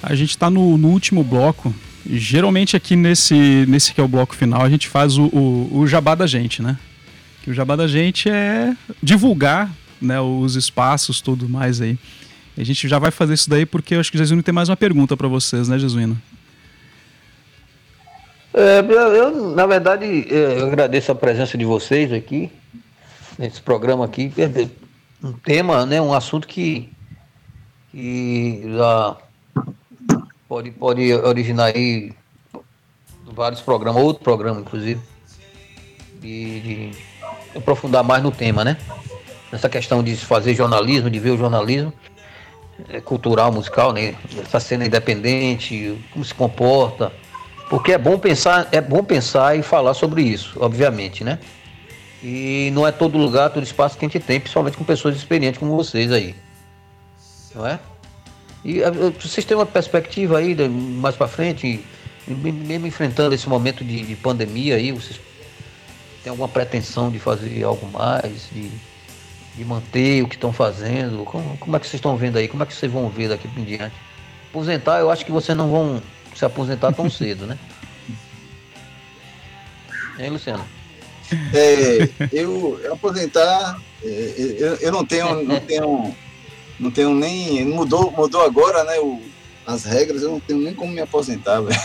[0.03, 1.73] A gente está no, no último bloco.
[2.05, 5.87] Geralmente aqui nesse, nesse que é o bloco final, a gente faz o, o, o
[5.87, 6.77] jabá da gente, né?
[7.41, 11.97] Que o jabá da gente é divulgar né, os espaços, tudo mais aí.
[12.55, 14.77] A gente já vai fazer isso daí porque eu acho que Jesuíno tem mais uma
[14.77, 16.21] pergunta para vocês, né, Jesuíno?
[18.53, 22.51] É, eu, na verdade, é, eu agradeço a presença de vocês aqui,
[23.37, 24.31] nesse programa aqui.
[25.23, 26.91] Um tema, né, um assunto que,
[27.91, 29.17] que já
[30.47, 32.13] pode, pode originar aí
[33.25, 35.01] vários programas, outro programa, inclusive,
[36.21, 36.91] de, de
[37.55, 38.77] aprofundar mais no tema, né?
[39.51, 41.91] Nessa questão de fazer jornalismo, de ver o jornalismo
[42.89, 44.15] é, cultural, musical, né?
[44.37, 47.11] Essa cena independente, como se comporta.
[47.69, 51.39] Porque é bom pensar, é bom pensar e falar sobre isso, obviamente, né?
[52.21, 55.59] E não é todo lugar, todo espaço que a gente tem, principalmente com pessoas experientes
[55.59, 56.35] como vocês aí.
[57.55, 57.79] Não é?
[58.63, 61.83] E eh, vocês têm uma perspectiva aí de- mais para frente,
[62.27, 65.19] me- mesmo enfrentando esse momento de, de pandemia aí, vocês
[66.23, 68.69] têm alguma pretensão de fazer algo mais, de,
[69.57, 71.25] de manter o que estão fazendo?
[71.25, 72.47] Como, como é que vocês estão vendo aí?
[72.47, 73.95] Como é que vocês vão ver daqui em diante?
[74.49, 76.01] Aposentar, eu acho que vocês não vão
[76.35, 77.57] se aposentar tão cedo, né?
[80.19, 80.65] Hein, Luciano?
[81.53, 86.15] É, eu, eu aposentar, é, eu, eu não tenho, não tenho,
[86.79, 89.19] não tenho nem, mudou, mudou agora, né, o,
[89.65, 91.79] as regras, eu não tenho nem como me aposentar, velho.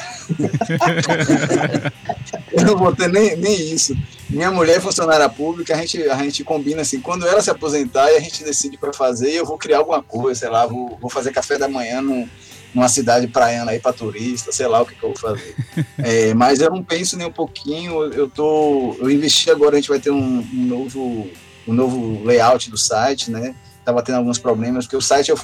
[2.52, 3.96] eu não vou ter nem, nem isso.
[4.28, 8.10] Minha mulher é funcionária pública, a gente, a gente combina assim, quando ela se aposentar
[8.12, 11.08] e a gente decide para fazer, eu vou criar alguma coisa, sei lá, vou, vou
[11.08, 12.28] fazer café da manhã num,
[12.74, 15.54] numa cidade praiana aí para turista, sei lá o que, que eu vou fazer.
[15.98, 18.96] É, mas eu não penso nem um pouquinho, eu tô.
[19.00, 21.28] Eu investi agora, a gente vai ter um, um novo,
[21.66, 23.54] um novo layout do site, né?
[23.84, 25.38] Tava tendo alguns problemas, porque o site eu,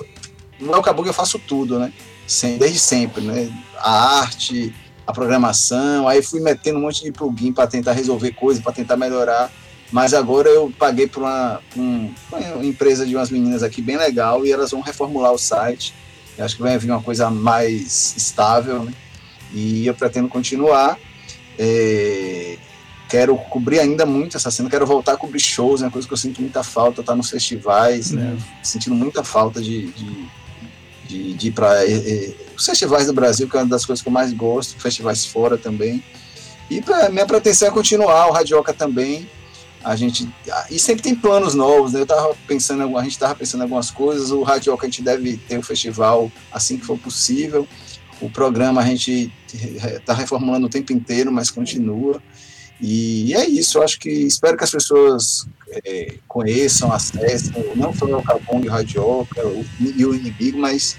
[0.61, 1.93] no Elcabug eu faço tudo, né?
[2.27, 3.51] Sem, desde sempre, né?
[3.79, 4.75] A arte,
[5.07, 8.97] a programação, aí fui metendo um monte de plugin para tentar resolver coisas, para tentar
[8.97, 9.51] melhorar.
[9.93, 14.45] Mas agora eu paguei para uma, um, uma empresa de umas meninas aqui bem legal
[14.45, 15.95] e elas vão reformular o site.
[16.37, 18.93] Eu acho que vai vir uma coisa mais estável, né?
[19.53, 20.99] E eu pretendo continuar.
[21.59, 22.59] É,
[23.09, 26.13] quero cobrir ainda muito essa cena, quero voltar a cobrir shows, é uma coisa que
[26.13, 28.37] eu sinto muita falta, estar tá nos festivais, né?
[28.63, 30.29] Sentindo muita falta de, de
[31.07, 31.81] de, de ir para
[32.57, 35.57] os festivais do Brasil, que é uma das coisas que eu mais gosto, festivais fora
[35.57, 36.03] também.
[36.71, 39.29] E pra, minha pretensão é continuar, o Radioca também.
[39.85, 40.27] A gente.
[40.71, 42.01] E sempre tem planos novos, né?
[42.01, 44.31] Eu tava pensando, a gente estava pensando algumas coisas.
[44.31, 47.69] O Radioca a gente deve ter o festival assim que for possível.
[48.21, 52.23] O programa a gente está reformulando o tempo inteiro, mas continua.
[52.81, 55.47] E é isso, eu acho que espero que as pessoas
[55.85, 59.41] é, conheçam, acessem, não só o Capong o Radioca
[59.81, 60.97] e o inimigo, mas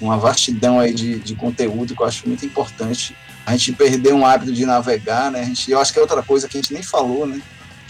[0.00, 3.16] uma vastidão aí de, de conteúdo que eu acho muito importante.
[3.46, 5.40] A gente perdeu um hábito de navegar, né?
[5.40, 7.40] A gente, eu acho que é outra coisa que a gente nem falou, né?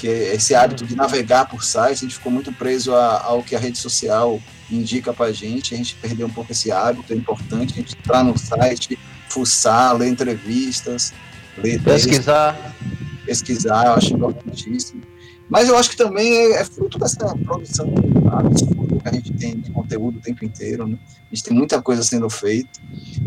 [0.02, 3.54] Que esse hábito de navegar por sites, a gente ficou muito preso a, ao que
[3.54, 7.74] a rede social indica pra gente, a gente perdeu um pouco esse hábito, é importante
[7.74, 8.98] a gente entrar no site,
[9.28, 11.14] fuçar, ler entrevistas,
[11.56, 12.54] ler pesquisar.
[12.54, 15.02] Texto, pesquisar, eu acho importantíssimo.
[15.48, 17.94] Mas eu acho que também é, é fruto dessa produção
[18.26, 20.84] absurda que a gente tem de conteúdo o tempo inteiro.
[20.88, 20.98] Né?
[21.30, 22.80] A gente tem muita coisa sendo feita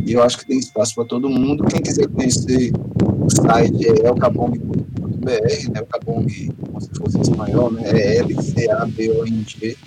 [0.06, 1.64] e eu acho que tem espaço para todo mundo.
[1.66, 5.38] Quem quiser conhecer o site é elcabong.br, né?
[5.76, 6.26] Elcabong,
[6.62, 7.82] como se fosse em espanhol, né?
[7.86, 9.78] é L-C-A-B-O-N-G,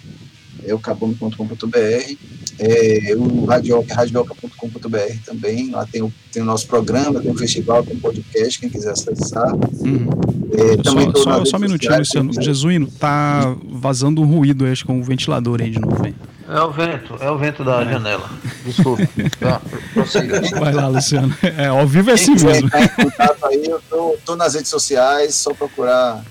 [0.65, 2.17] é elcabong.com.br.
[2.61, 7.85] É, o radioca, radioca.com.br também, lá tem o, tem o nosso programa, tem o festival,
[7.85, 9.55] tem o podcast, quem quiser acessar.
[9.55, 10.09] Uhum.
[10.53, 12.43] É, também só, só, só um minutinho, Luciano.
[12.43, 16.15] Jesuíno, tá vazando um ruído, acho com o ventilador aí de novo, hein?
[16.49, 17.93] É o vento, é o vento da é.
[17.93, 18.31] janela.
[18.65, 19.07] Desculpe.
[19.39, 19.61] Tá,
[20.59, 21.35] Vai lá, Luciano.
[21.43, 22.71] É, ao vivo é assim mesmo.
[22.71, 26.25] Tá em contato aí, eu tô, tô, nas redes sociais, só procurar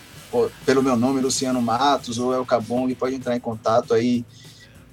[0.65, 4.26] pelo meu nome, Luciano Matos ou El Cabong, pode entrar em contato aí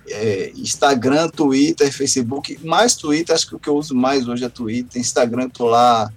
[0.09, 4.49] é, Instagram, Twitter, Facebook, mais Twitter, acho que o que eu uso mais hoje é
[4.49, 5.01] Twitter.
[5.01, 6.11] Instagram, tô lá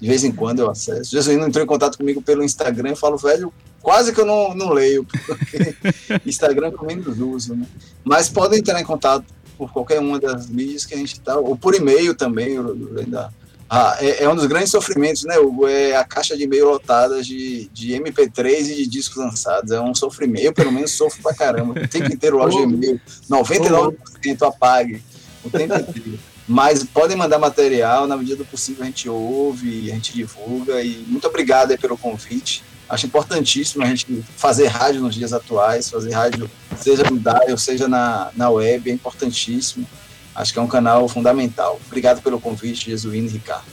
[0.00, 1.10] de vez em quando eu acesso.
[1.10, 3.52] Jesus entrou em contato comigo pelo Instagram, eu falo, velho,
[3.82, 5.74] quase que eu não, não leio, porque
[6.24, 7.66] Instagram eu menos uso, né?
[8.04, 9.24] Mas podem entrar em contato
[9.56, 13.30] por qualquer uma das mídias que a gente tá, ou por e-mail também, eu ainda
[13.72, 15.68] ah, é, é, um dos grandes sofrimentos, né, Hugo?
[15.68, 19.70] É a caixa de e-mail lotada de, de MP3 e de discos lançados.
[19.70, 20.44] É um sofrimento.
[20.44, 21.80] Eu, pelo menos, sofro pra caramba.
[21.80, 23.00] O tempo inteiro loja de e-mail.
[23.30, 23.94] 99%
[24.42, 25.00] apague.
[25.44, 26.18] O tempo inteiro.
[26.48, 30.82] Mas podem mandar material, na medida do possível a gente ouve, a gente divulga.
[30.82, 32.64] E muito obrigado pelo convite.
[32.88, 37.86] Acho importantíssimo a gente fazer rádio nos dias atuais, fazer rádio, seja no dial, seja
[37.86, 39.86] na, na web, é importantíssimo.
[40.34, 41.80] Acho que é um canal fundamental.
[41.86, 43.64] Obrigado pelo convite, Jesuíno e Ricardo.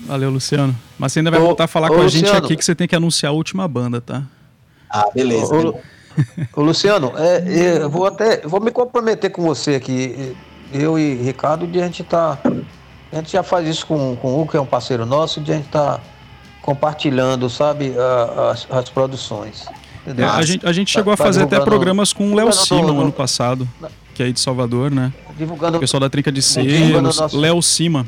[0.00, 0.76] Valeu, Luciano.
[0.98, 2.26] Mas você ainda vai ô, voltar a falar ô, com Luciano.
[2.26, 4.22] a gente aqui que você tem que anunciar a última banda, tá?
[4.88, 5.54] Ah, beleza.
[5.54, 5.80] Ô,
[6.56, 10.36] ô Luciano, é, eu vou até vou me comprometer com você aqui,
[10.72, 12.38] eu e Ricardo, de a gente tá.
[13.12, 15.52] A gente já faz isso com, com o Hugo, que é um parceiro nosso, de
[15.52, 16.00] a gente tá
[16.62, 17.92] compartilhando, sabe,
[18.50, 19.66] as, as produções.
[20.06, 22.52] É, a, gente, a gente tá, chegou tá, a fazer até programas com o Léo
[22.52, 23.68] Sima no ano passado,
[24.14, 25.12] que é aí de Salvador, né?
[25.36, 25.76] divulgando.
[25.76, 27.38] O pessoal da Trinca de Selos, nosso...
[27.38, 28.06] Léo Cima.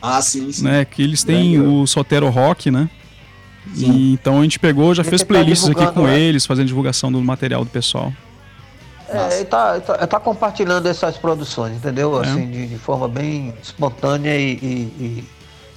[0.00, 0.64] Ah, sim, sim.
[0.64, 2.88] Né, que eles têm o Sotero Rock, né?
[3.74, 6.18] E, então a gente pegou, já fez tá playlists aqui com é.
[6.18, 8.12] eles, fazendo divulgação do material do pessoal.
[9.08, 12.22] É, ele tá, tá, tá, compartilhando essas produções, entendeu?
[12.22, 12.26] É.
[12.26, 15.24] Assim, de, de, forma bem espontânea e, e,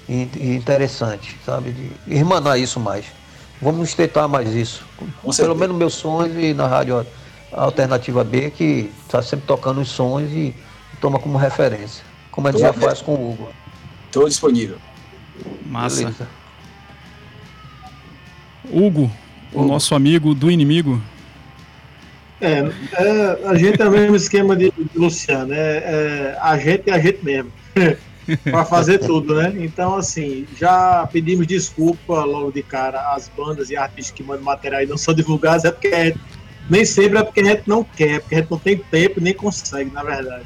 [0.07, 1.71] e, e, interessante, sabe?
[1.71, 3.05] De irmanar isso mais.
[3.61, 4.83] Vamos estreitar mais isso.
[5.21, 7.05] Com Pelo menos meus sonhos e na rádio
[7.51, 10.53] a Alternativa B, que está sempre tocando os sons e
[10.99, 12.03] toma como referência.
[12.31, 13.49] Como a gente já faz com o Hugo.
[14.05, 14.77] Estou disponível.
[15.65, 15.97] Massa.
[15.97, 16.27] Beleza.
[18.71, 19.11] Hugo,
[19.53, 21.01] o nosso amigo do inimigo.
[22.41, 22.59] É,
[22.93, 26.93] é, a gente é o mesmo esquema de, de Luciano, é, é, a gente é
[26.93, 27.51] a gente mesmo,
[28.49, 29.53] para fazer tudo, né?
[29.57, 34.83] Então, assim, já pedimos desculpa logo de cara às bandas e artistas que mandam material
[34.83, 36.19] e não são divulgados, é porque a gente
[36.69, 39.33] nem sempre é porque a gente não quer, porque a gente não tem tempo nem
[39.33, 40.45] consegue, na verdade.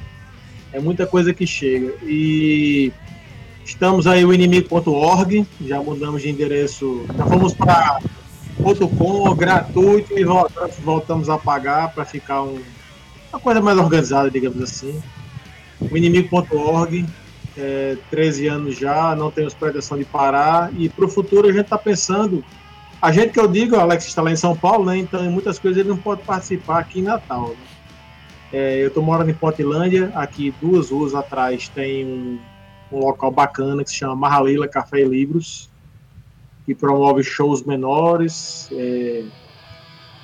[0.71, 1.93] É muita coisa que chega.
[2.03, 2.91] E
[3.65, 7.99] Estamos aí o inimigo.org, já mudamos de endereço, já fomos para
[8.97, 12.61] .com gratuito e voltamos, voltamos a pagar para ficar um,
[13.31, 15.01] uma coisa mais organizada, digamos assim.
[15.79, 17.05] O inimigo.org,
[17.57, 21.63] é, 13 anos já, não temos pretensão de parar e para o futuro a gente
[21.63, 22.43] está pensando.
[23.03, 24.97] A gente que eu digo, o Alex está lá em São Paulo, né?
[24.97, 27.49] Então em muitas coisas ele não pode participar aqui em Natal.
[27.49, 27.55] né?
[28.53, 32.39] É, eu estou morando em Pontilândia, aqui duas ruas atrás tem um,
[32.93, 35.69] um local bacana que se chama Marralila Café e Livros,
[36.65, 39.25] que promove shows menores, é,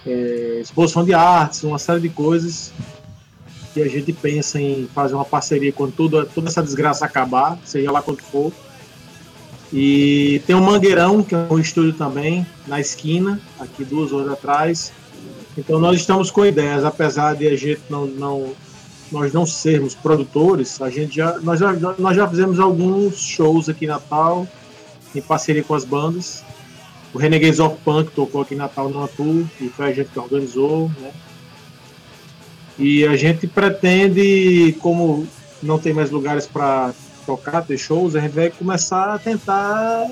[0.07, 2.71] é, exposição de artes, uma série de coisas
[3.73, 7.91] que a gente pensa em fazer uma parceria quando tudo, toda essa desgraça acabar, seja
[7.91, 8.53] lá quando for.
[9.71, 14.91] E tem o Mangueirão, que é um estúdio também, na esquina, aqui duas horas atrás.
[15.57, 18.53] Então nós estamos com ideias, apesar de a gente não, não
[19.11, 23.85] nós não sermos produtores, a gente já nós, já nós já fizemos alguns shows aqui
[23.85, 24.47] em Natal
[25.15, 26.43] em parceria com as bandas.
[27.13, 30.19] O Renegades of Punk tocou aqui em Natal no Atu, e foi a gente que
[30.19, 31.11] organizou, né?
[32.77, 35.27] E a gente pretende, como
[35.61, 36.93] não tem mais lugares para
[37.29, 40.09] tocar, ter shows, a gente vai começar a tentar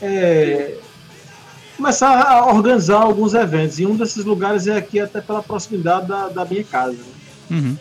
[0.00, 0.78] é,
[1.76, 3.78] começar a organizar alguns eventos.
[3.78, 6.96] E um desses lugares é aqui até pela proximidade da, da minha casa.
[7.50, 7.76] Uhum.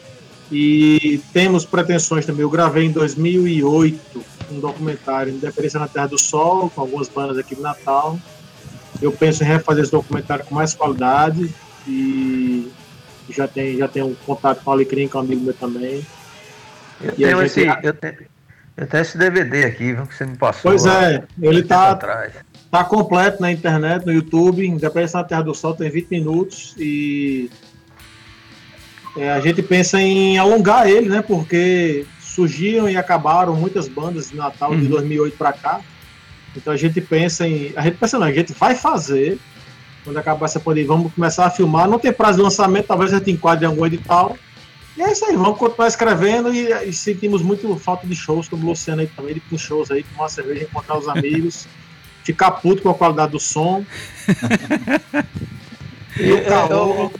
[0.52, 2.42] E temos pretensões também.
[2.42, 7.56] Eu gravei em 2008 um documentário Independência na Terra do Sol, com algumas bandas aqui
[7.56, 8.20] do Natal.
[9.02, 11.54] Eu penso em refazer esse documentário com mais qualidade
[11.88, 12.70] e
[13.30, 16.06] já tem já tem um contato com o Alecrim, que é um amigo meu também.
[17.02, 18.16] Eu E tenho, gente- esse, eu, tenho,
[18.78, 20.72] eu tenho esse DVD aqui, viu, que você me passou.
[20.72, 22.34] Pois é, ele tá, atrás.
[22.72, 24.66] tá completo na internet, no YouTube.
[24.68, 27.50] Independência na Terra do Sol tem 20 minutos e
[29.16, 31.22] é, a gente pensa em alongar ele, né?
[31.22, 34.90] Porque surgiram e acabaram muitas bandas de Natal de Uhum.
[34.90, 35.82] 2008 para cá.
[36.56, 37.74] Então a gente pensa em.
[37.76, 39.40] A gente pensa, não, a gente vai fazer.
[40.04, 41.88] Quando acabar essa pandemia, vamos começar a filmar.
[41.90, 44.38] Não tem prazo de lançamento, talvez a gente enquadre em algum edital.
[44.98, 48.66] E é isso aí, vamos continuar escrevendo e, e sentimos muito falta de shows, como
[48.66, 51.68] o Luciano aí também, de ir com shows aí, tomar uma cerveja, encontrar os amigos,
[52.26, 53.86] ficar puto com a qualidade do som.
[56.20, 57.12] e o calor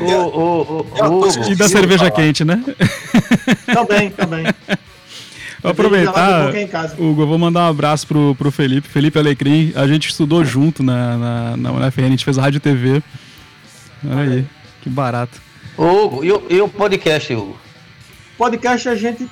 [0.00, 2.10] O, o, o, o, E da cerveja falar.
[2.12, 2.62] quente, né?
[3.74, 4.44] também, também.
[5.60, 6.52] Vou aproveitar.
[6.98, 9.72] Hugo, eu vou mandar um abraço pro, pro Felipe, Felipe Alecrim.
[9.74, 13.02] A gente estudou junto na, na, na UFRN, a gente fez a rádio TV.
[14.04, 14.46] Olha aí,
[14.82, 15.51] que barato.
[15.76, 17.58] Hugo, e, o, e o podcast, Hugo?
[18.36, 19.28] podcast a gente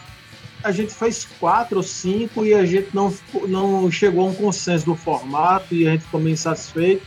[0.62, 3.12] a gente fez quatro ou cinco e a gente não,
[3.48, 7.06] não chegou a um consenso do formato e a gente ficou meio insatisfeito.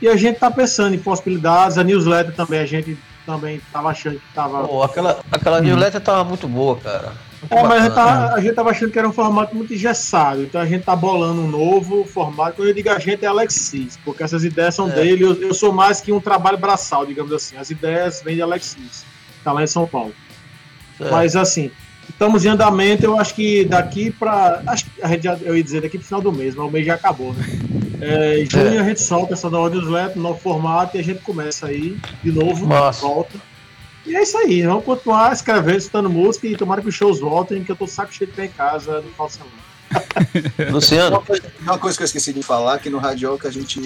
[0.00, 1.78] E a gente tá pensando em possibilidades.
[1.78, 4.66] A newsletter também, a gente também tava achando que tava.
[4.66, 7.12] Pô, aquela aquela newsletter tava muito boa, cara.
[7.50, 10.42] É, mas a gente, tava, a gente tava achando que era um formato muito engessado.
[10.42, 12.56] Então a gente tá bolando um novo formato.
[12.56, 14.94] Quando eu digo a gente é Alexis, porque essas ideias são É.
[14.94, 15.24] dele.
[15.24, 17.56] Eu, eu sou mais que um trabalho braçal, digamos assim.
[17.56, 19.04] As ideias vêm de Alexis,
[19.42, 20.14] tá lá em São Paulo.
[20.98, 21.10] Certo.
[21.10, 21.70] Mas assim,
[22.08, 24.62] estamos em andamento, eu acho que daqui para.
[24.66, 26.70] Acho que a gente já, eu ia dizer daqui pro final do mês, mas o
[26.70, 27.44] mês já acabou, né?
[28.00, 28.78] É, em junho É.
[28.78, 32.66] a gente solta essa nova newsletter, novo formato, e a gente começa aí de novo,
[32.66, 33.00] Massa.
[33.02, 33.38] volta.
[34.06, 37.64] E é isso aí, vamos continuar escrevendo, escutando música e tomara que os shows voltem,
[37.64, 39.74] que eu tô saco cheio de ficar em casa no final de semana.
[40.70, 43.80] Luciano, Uma coisa, uma coisa que eu esqueci de falar, que no Radioca a gente,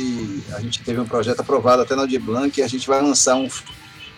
[0.53, 3.37] a gente teve um projeto aprovado até na Audi Blanc, e a gente vai lançar
[3.37, 3.49] um.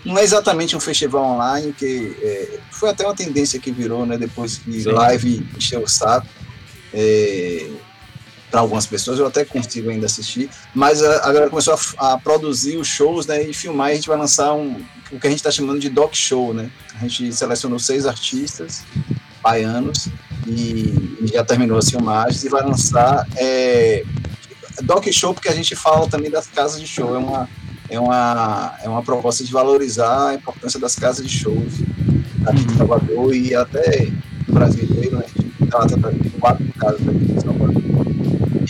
[0.04, 4.16] Não é exatamente um festival online, que é, foi até uma tendência que virou, né?
[4.16, 4.92] Depois que Sim.
[4.92, 6.26] live encheu o saco.
[8.50, 12.18] Para algumas pessoas, eu até consigo ainda assistir, mas a, a galera começou a, a
[12.18, 14.82] produzir os shows né, e filmar, e a gente vai lançar um,
[15.12, 16.70] o que a gente está chamando de doc show, né?
[16.96, 18.82] A gente selecionou seis artistas
[19.42, 20.08] baianos
[20.46, 24.04] e, e já terminou as filmagens e vai lançar é,
[24.82, 27.48] doc show porque a gente fala também das casas de show, é uma,
[27.88, 31.74] é uma, é uma proposta de valorizar a importância das casas de shows
[32.46, 34.08] aqui em Salvador e até
[34.46, 35.24] no Brasil inteiro, né?
[35.24, 37.89] A gente trata quatro casas aqui em Salvador.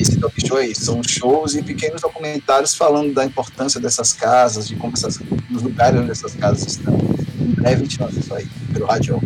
[0.01, 4.67] Esse doc show é isso, são shows e pequenos documentários falando da importância dessas casas,
[4.67, 5.19] de como essas,
[5.49, 6.95] dos lugares onde essas casas estão.
[7.41, 9.21] Em breve a gente lança isso aí, pelo Rádio.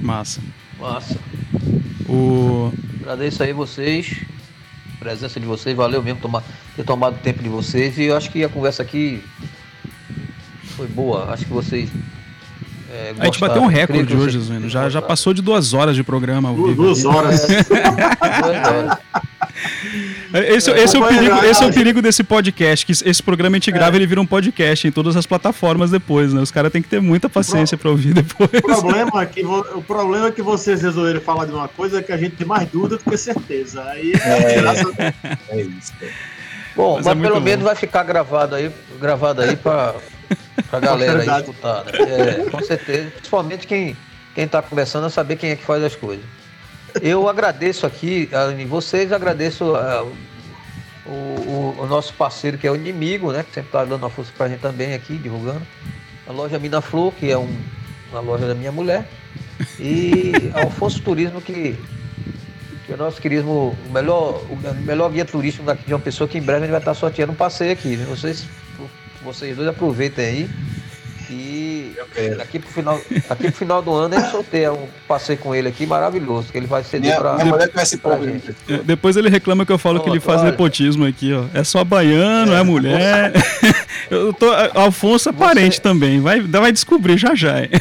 [0.00, 0.40] Massa.
[0.78, 1.16] massa.
[2.08, 2.72] O...
[3.00, 4.16] Agradeço aí vocês,
[4.94, 6.44] a presença de vocês, valeu mesmo tomar,
[6.76, 9.22] ter tomado o tempo de vocês e eu acho que a conversa aqui
[10.76, 11.32] foi boa.
[11.32, 11.90] Acho que vocês.
[12.90, 14.68] é, A gente bateu um recorde hoje, Zueno.
[14.68, 16.82] Já, já passou de duas horas de programa ao Duas, vivo.
[16.82, 17.46] duas horas.
[20.34, 23.56] Esse, É, esse é o perigo, esse é o perigo desse podcast, que esse programa
[23.56, 26.40] a gente grava e ele vira um podcast em todas as plataformas depois, né?
[26.40, 28.48] Os caras têm que ter muita paciência pra ouvir depois.
[28.54, 32.02] O problema, é que vo- o problema é que vocês resolveram falar de uma coisa
[32.02, 33.82] que a gente tem mais dúvida do que certeza.
[33.84, 34.58] Aí é,
[34.98, 35.14] É.
[35.50, 35.92] É isso.
[36.74, 37.40] Bom, Mas mas, é pelo bom.
[37.42, 39.94] menos vai ficar gravado aí, gravado aí pra,
[40.70, 41.92] pra galera aí escutar, né?
[42.46, 43.10] É, com certeza.
[43.10, 43.94] Principalmente quem,
[44.34, 46.24] quem tá conversando a saber quem é que faz as coisas.
[47.00, 50.04] Eu agradeço aqui, além de vocês, agradeço ah,
[51.06, 53.42] o, o- o nosso parceiro que é o Inimigo, né?
[53.42, 55.62] Que sempre tá dando uma força pra gente também aqui, divulgando.
[56.26, 57.56] A loja Mina Flor, que é um-
[58.10, 59.08] uma loja da minha mulher.
[59.78, 61.76] E Alfonso Turismo, que
[62.84, 66.26] que é o nosso querido, o melhor, o melhor guia turístico daqui de uma pessoa
[66.26, 67.94] que em breve a gente vai estar sorteando um passeio aqui.
[67.94, 68.44] Vocês,
[69.22, 70.50] vocês dois aproveitem aí.
[71.34, 72.36] E quero.
[72.36, 75.68] daqui pro final, daqui pro final do ano a gente sorteia um passeio com ele
[75.68, 78.54] aqui maravilhoso, que ele vai ceder Minha, pra, minha mulher conhece gente.
[78.68, 80.50] É, Depois ele reclama que eu falo que ele faz olha.
[80.50, 81.44] nepotismo aqui, ó.
[81.54, 83.32] É só baiano, é, mulher.
[84.10, 87.54] Eu tô, Alfonso é parente também, vai, vai descobrir já já.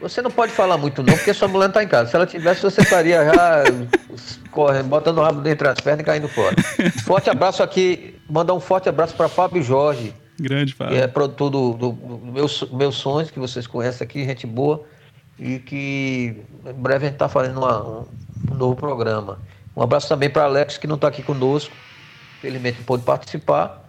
[0.00, 2.10] Você não pode falar muito não, porque sua mulher não tá em casa.
[2.10, 3.64] Se ela tivesse, você estaria já
[4.50, 6.54] correndo, botando o rabo dentro das pernas e caindo fora.
[7.06, 10.96] Forte abraço aqui, mandar um forte abraço para Fábio Jorge, Grande, Fábio.
[10.96, 14.82] é produtor do, do, do meus, meus sonhos, que vocês conhecem aqui, gente boa,
[15.38, 16.36] e que
[16.66, 18.04] em breve a gente está fazendo uma- um,
[18.50, 19.38] um novo programa.
[19.76, 21.72] Um abraço também para Alex, que não está aqui conosco,
[22.40, 23.82] felizmente não pôde participar,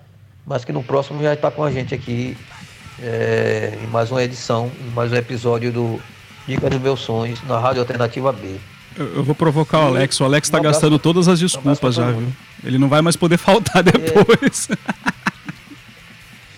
[0.45, 2.38] mas que no próximo já está com a gente aqui
[3.01, 5.99] é, em mais uma edição, em mais um episódio do
[6.47, 8.55] Dica dos Meus Sonhos, na Rádio Alternativa B.
[8.97, 10.19] Eu, eu vou provocar o Alex.
[10.22, 12.27] O Alex tá Um gastando todas as um desculpas pra já, viu?
[12.63, 14.69] Ele não vai mais poder faltar depois.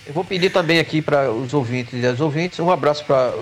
[0.08, 3.34] Eu vou pedir também aqui para os ouvintes e as ouvintes um abraço para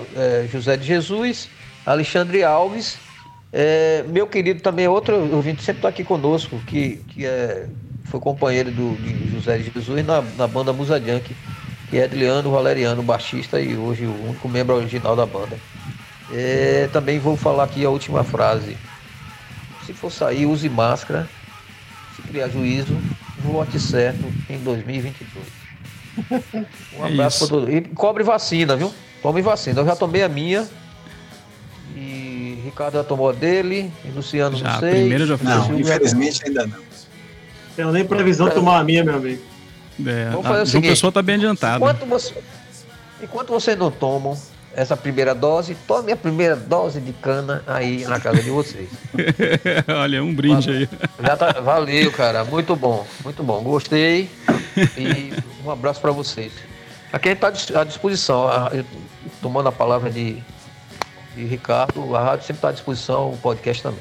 [0.50, 1.48] José de Jesus,
[1.86, 2.98] Alexandre Alves,
[3.52, 7.66] eh, meu querido também outro ouvinte sempre está aqui conosco, que, que é,
[8.04, 11.34] foi companheiro do, de José de Jesus na, na banda Musa Junk,
[11.88, 15.56] que é Adriano Valeriano, baixista e hoje o único membro original da banda.
[16.32, 18.76] Eh, também vou falar aqui a última frase.
[19.86, 21.28] Se for sair, use máscara.
[22.16, 22.94] Se criar juízo,
[23.42, 25.65] vote certo em 2022.
[26.98, 28.92] Um É abraço todo E cobre vacina, viu?
[29.22, 29.80] Tome vacina.
[29.80, 30.66] Eu já tomei a minha.
[31.94, 33.90] E Ricardo já tomou a dele.
[34.04, 34.90] E Luciano Já, não a sei.
[34.92, 35.46] primeira já foi.
[35.48, 36.78] Não, infelizmente ainda não.
[37.74, 39.42] tenho nem previsão de tomar a minha, meu amigo.
[40.06, 41.76] É, Vamos a fazer o João seguinte, Pessoa tá bem adiantado.
[41.84, 42.34] Enquanto, você,
[43.22, 44.36] enquanto vocês não tomam
[44.76, 48.90] essa primeira dose, tome a primeira dose de cana aí na casa de vocês.
[49.88, 50.88] Olha, um brinde aí.
[51.24, 52.44] Já tá, valeu, cara.
[52.44, 53.62] Muito bom, muito bom.
[53.62, 54.28] Gostei.
[54.98, 55.32] E
[55.64, 56.52] um abraço para vocês.
[57.10, 58.46] Aqui a gente está à disposição.
[59.40, 60.42] Tomando a palavra de,
[61.34, 64.00] de Ricardo, a rádio sempre está à disposição, o podcast também.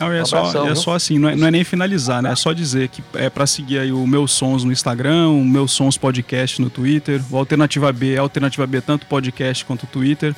[0.00, 2.32] Não, é, Um só, é só assim, não é, não é nem finalizar, né?
[2.32, 5.72] É só dizer que é pra seguir aí o Meus Sons no Instagram, o Meus
[5.72, 10.34] Sons Podcast no Twitter, o Alternativa B é Alternativa B tanto podcast quanto Twitter.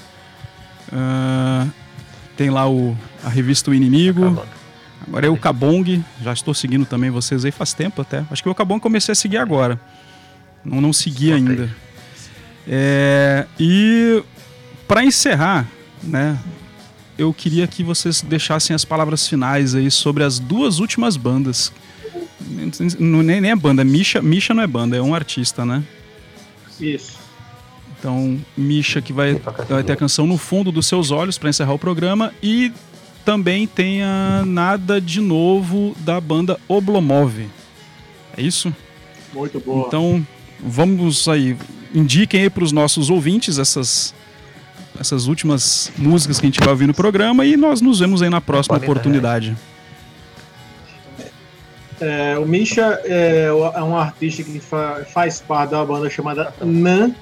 [0.92, 1.66] Ah,
[2.36, 4.44] tem lá o, a revista O Inimigo.
[5.06, 8.24] Agora é o Cabong, já estou seguindo também vocês aí faz tempo até.
[8.30, 9.80] Acho que o Cabong comecei a seguir agora.
[10.64, 11.68] Não, não segui ainda.
[12.66, 14.22] É, e
[14.86, 15.66] para encerrar,
[16.02, 16.38] né?
[17.18, 21.72] Eu queria que vocês deixassem as palavras finais aí sobre as duas últimas bandas.
[22.98, 25.82] Não, nem, nem é banda, Misha, Misha não é banda, é um artista, né?
[26.80, 27.18] Isso.
[27.98, 31.72] Então, Misha que vai, vai ter a canção No Fundo dos Seus Olhos para encerrar
[31.72, 32.72] o programa e
[33.24, 37.46] também tem a Nada de Novo da banda Oblomov.
[38.36, 38.74] É isso?
[39.32, 39.86] Muito boa.
[39.86, 40.26] Então,
[40.60, 41.56] vamos aí,
[41.94, 44.14] indiquem aí para os nossos ouvintes essas
[45.02, 48.30] essas últimas músicas que a gente vai ouvir no programa e nós nos vemos aí
[48.30, 48.90] na próxima Qualidade.
[48.90, 49.56] oportunidade.
[52.00, 57.12] É, o Misha é, é um artista que fa- faz parte da banda chamada Nan,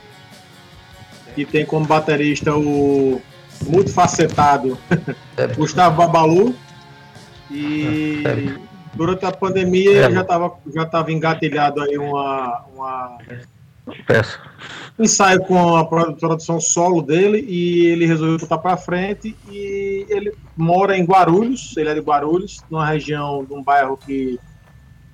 [1.34, 3.20] que tem como baterista o
[3.66, 4.78] multifacetado
[5.36, 5.46] É.
[5.54, 6.54] Gustavo Babalu.
[7.50, 8.54] E É.
[8.94, 10.04] durante a pandemia É.
[10.06, 13.18] ele já estava já tava engatilhado aí uma, uma
[14.06, 14.38] Peço.
[14.98, 20.06] um ensaio com a pro- produção solo dele e ele resolveu botar para frente e
[20.08, 24.38] ele mora em Guarulhos, ele é de Guarulhos, numa região, num bairro que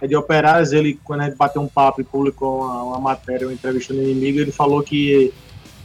[0.00, 3.46] é de operários, ele quando a gente bateu um papo e publicou uma, uma matéria,
[3.46, 5.32] uma entrevista no Inimigo, ele falou que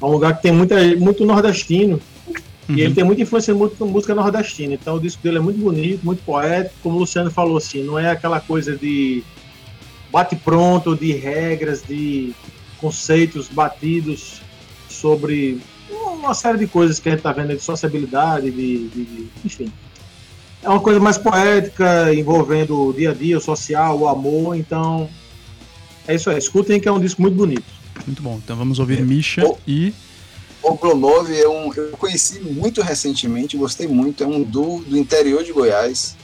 [0.01, 2.01] é um lugar que tem muita, muito nordestino
[2.69, 2.77] Uhum.
[2.77, 5.59] e ele tem muita influência em música, música nordestina, então o disco dele é muito
[5.59, 9.23] bonito, muito poético, como o Luciano falou assim, não é aquela coisa de
[10.11, 12.33] bate pronto, de regras, de
[12.81, 14.41] conceitos batidos
[14.89, 19.27] sobre uma série de coisas que a gente está vendo de sociabilidade, de, de- de-
[19.45, 19.71] enfim.
[20.63, 24.55] é uma coisa mais poética, envolvendo o dia a dia, o social, o amor.
[24.55, 25.09] Então,
[26.07, 26.37] é isso aí.
[26.37, 27.63] Escutem que é um disco muito bonito.
[28.05, 28.39] Muito bom.
[28.43, 29.93] Então vamos ouvir Misha O- e.
[30.63, 31.73] O Glomov é um.
[31.73, 34.23] Eu conheci muito recentemente, gostei muito.
[34.23, 36.15] É um duo do interior de Goiás.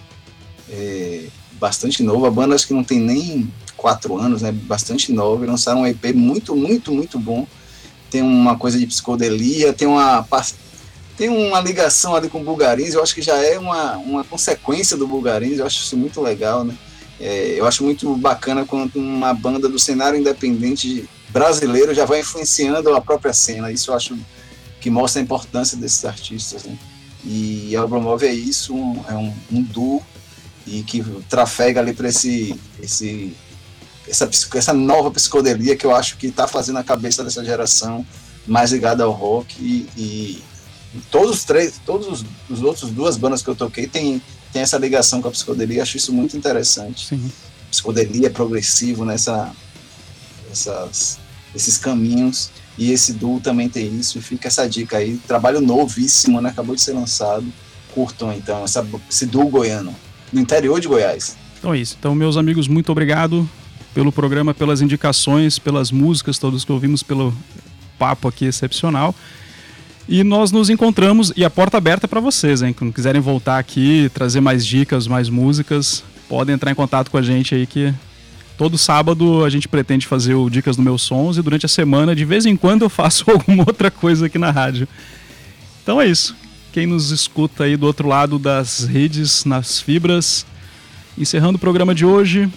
[0.70, 1.26] é,
[1.60, 2.26] bastante novo.
[2.26, 4.52] A banda acho que não tem nem quatro anos, né?
[4.52, 5.46] Bastante nova.
[5.46, 7.48] Lançaram um EP muito, muito, muito bom.
[8.10, 10.26] Tem uma coisa de psicodelia, tem uma.
[11.16, 14.96] Tem uma ligação ali com o Bulgarins, eu acho que já é uma, uma consequência
[14.96, 16.76] do Bulgarins, eu acho isso muito legal, né?
[17.20, 22.94] É, eu acho muito bacana quando uma banda do cenário independente brasileiro já vai influenciando
[22.94, 23.72] a própria cena.
[23.72, 24.16] Isso eu acho
[24.80, 26.64] que mostra a importância desses artistas.
[26.66, 26.78] Né?
[27.26, 30.04] E a Obromov é isso, um- é um, um duo
[30.68, 33.34] e que trafega ali para esse, esse,
[34.08, 38.06] essa, essa nova psicodelia que eu acho que está fazendo a cabeça dessa geração
[38.48, 40.44] mais ligada ao rock e, e
[41.12, 44.22] todos os três, todos os, os outros duas bandas que eu toquei tem,
[44.54, 47.08] tem essa ligação com a psicodelia, acho isso muito interessante.
[47.08, 47.32] Sim.
[47.70, 49.54] Psicodelia progressivo nessa
[50.50, 51.20] essas,
[51.54, 56.40] esses caminhos e esse duo também tem isso e fica essa dica aí, trabalho novíssimo,
[56.40, 56.50] né?
[56.50, 57.46] Acabou de ser lançado.
[57.94, 59.94] Curtam então essa, esse duo goiano,
[60.32, 61.36] no interior de Goiás.
[61.58, 61.96] Então é isso.
[62.00, 63.50] Então, meus amigos, muito obrigado
[63.94, 67.34] pelo programa, pelas indicações, pelas músicas todas que ouvimos, pelo
[67.98, 69.14] papo aqui excepcional.
[70.08, 72.74] E nós nos encontramos e a porta aberta para vocês, hein?
[72.74, 77.22] Quando quiserem voltar aqui, trazer mais dicas, mais músicas, podem entrar em contato com a
[77.22, 77.94] gente aí que
[78.58, 82.16] todo sábado a gente pretende fazer o Dicas do Meus Sons e durante a semana,
[82.16, 84.88] de vez em quando, eu faço alguma outra coisa aqui na rádio.
[85.84, 86.36] Então é isso.
[86.72, 90.46] Quem nos escuta aí do outro lado das redes, nas fibras,
[91.18, 92.50] encerrando o programa de hoje,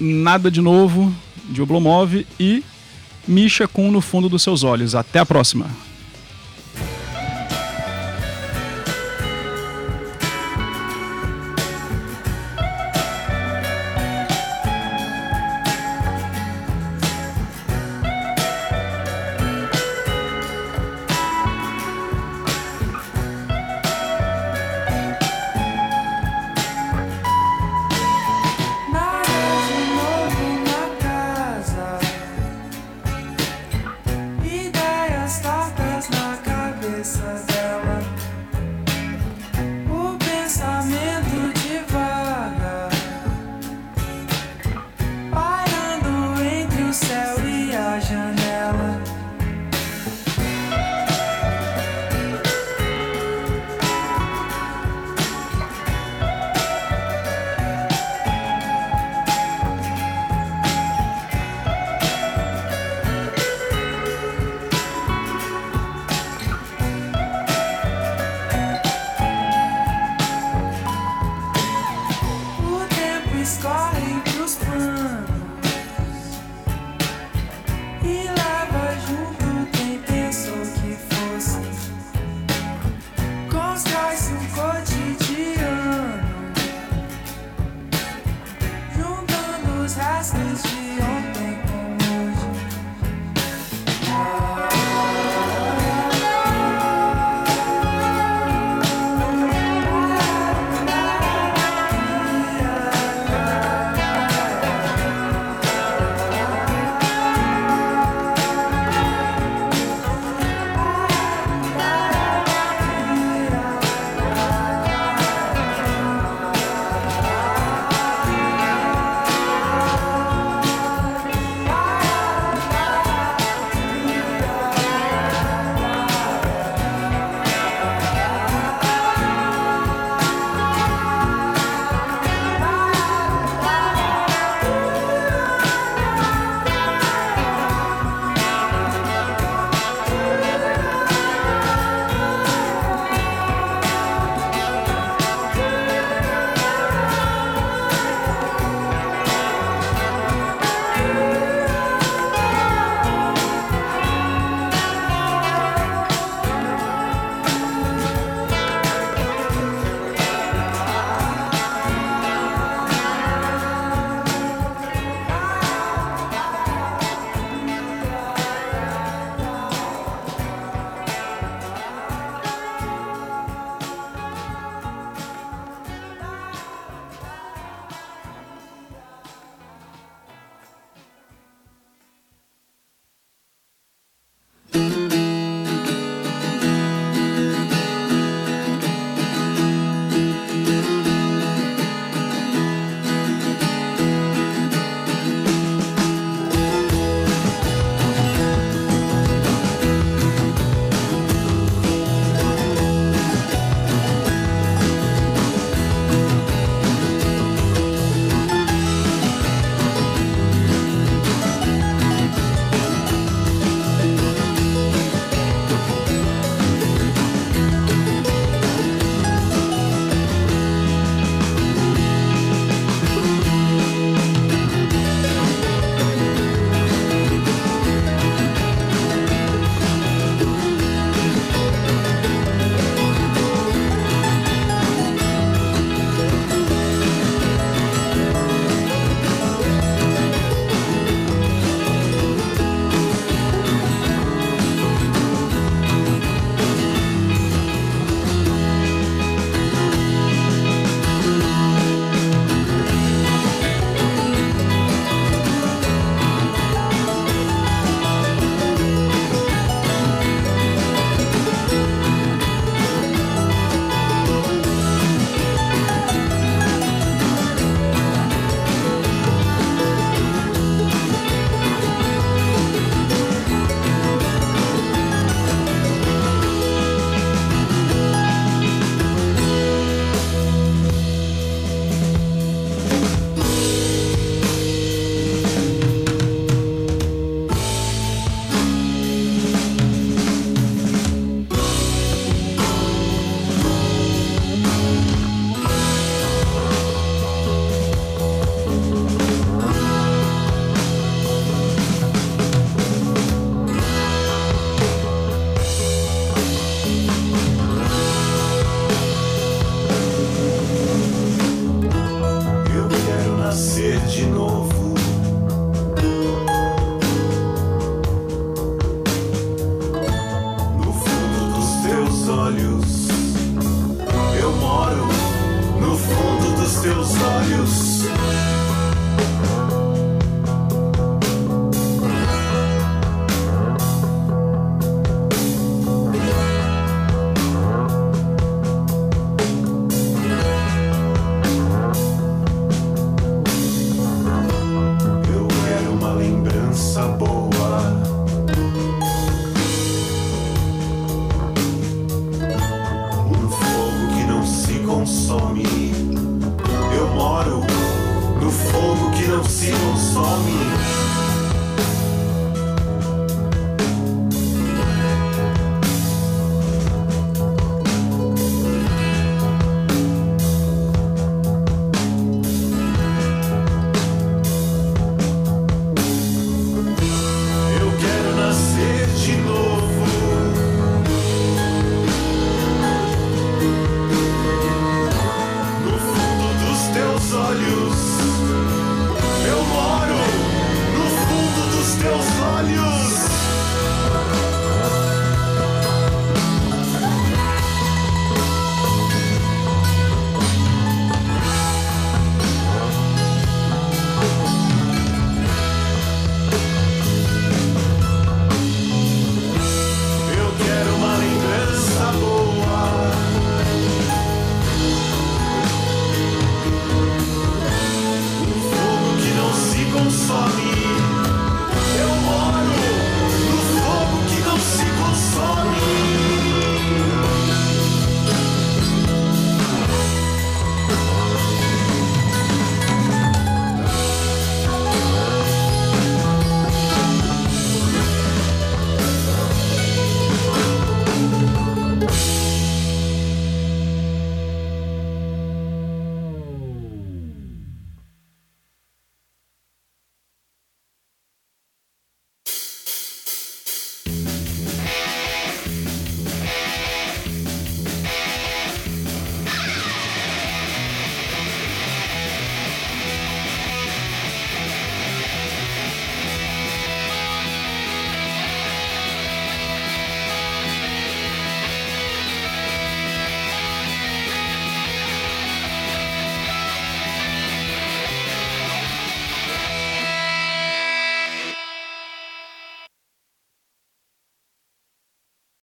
[0.00, 1.12] nada de novo
[1.48, 2.64] de Oblomov e
[3.26, 4.94] Misha com No Fundo dos Seus Olhos.
[4.94, 5.66] Até a próxima.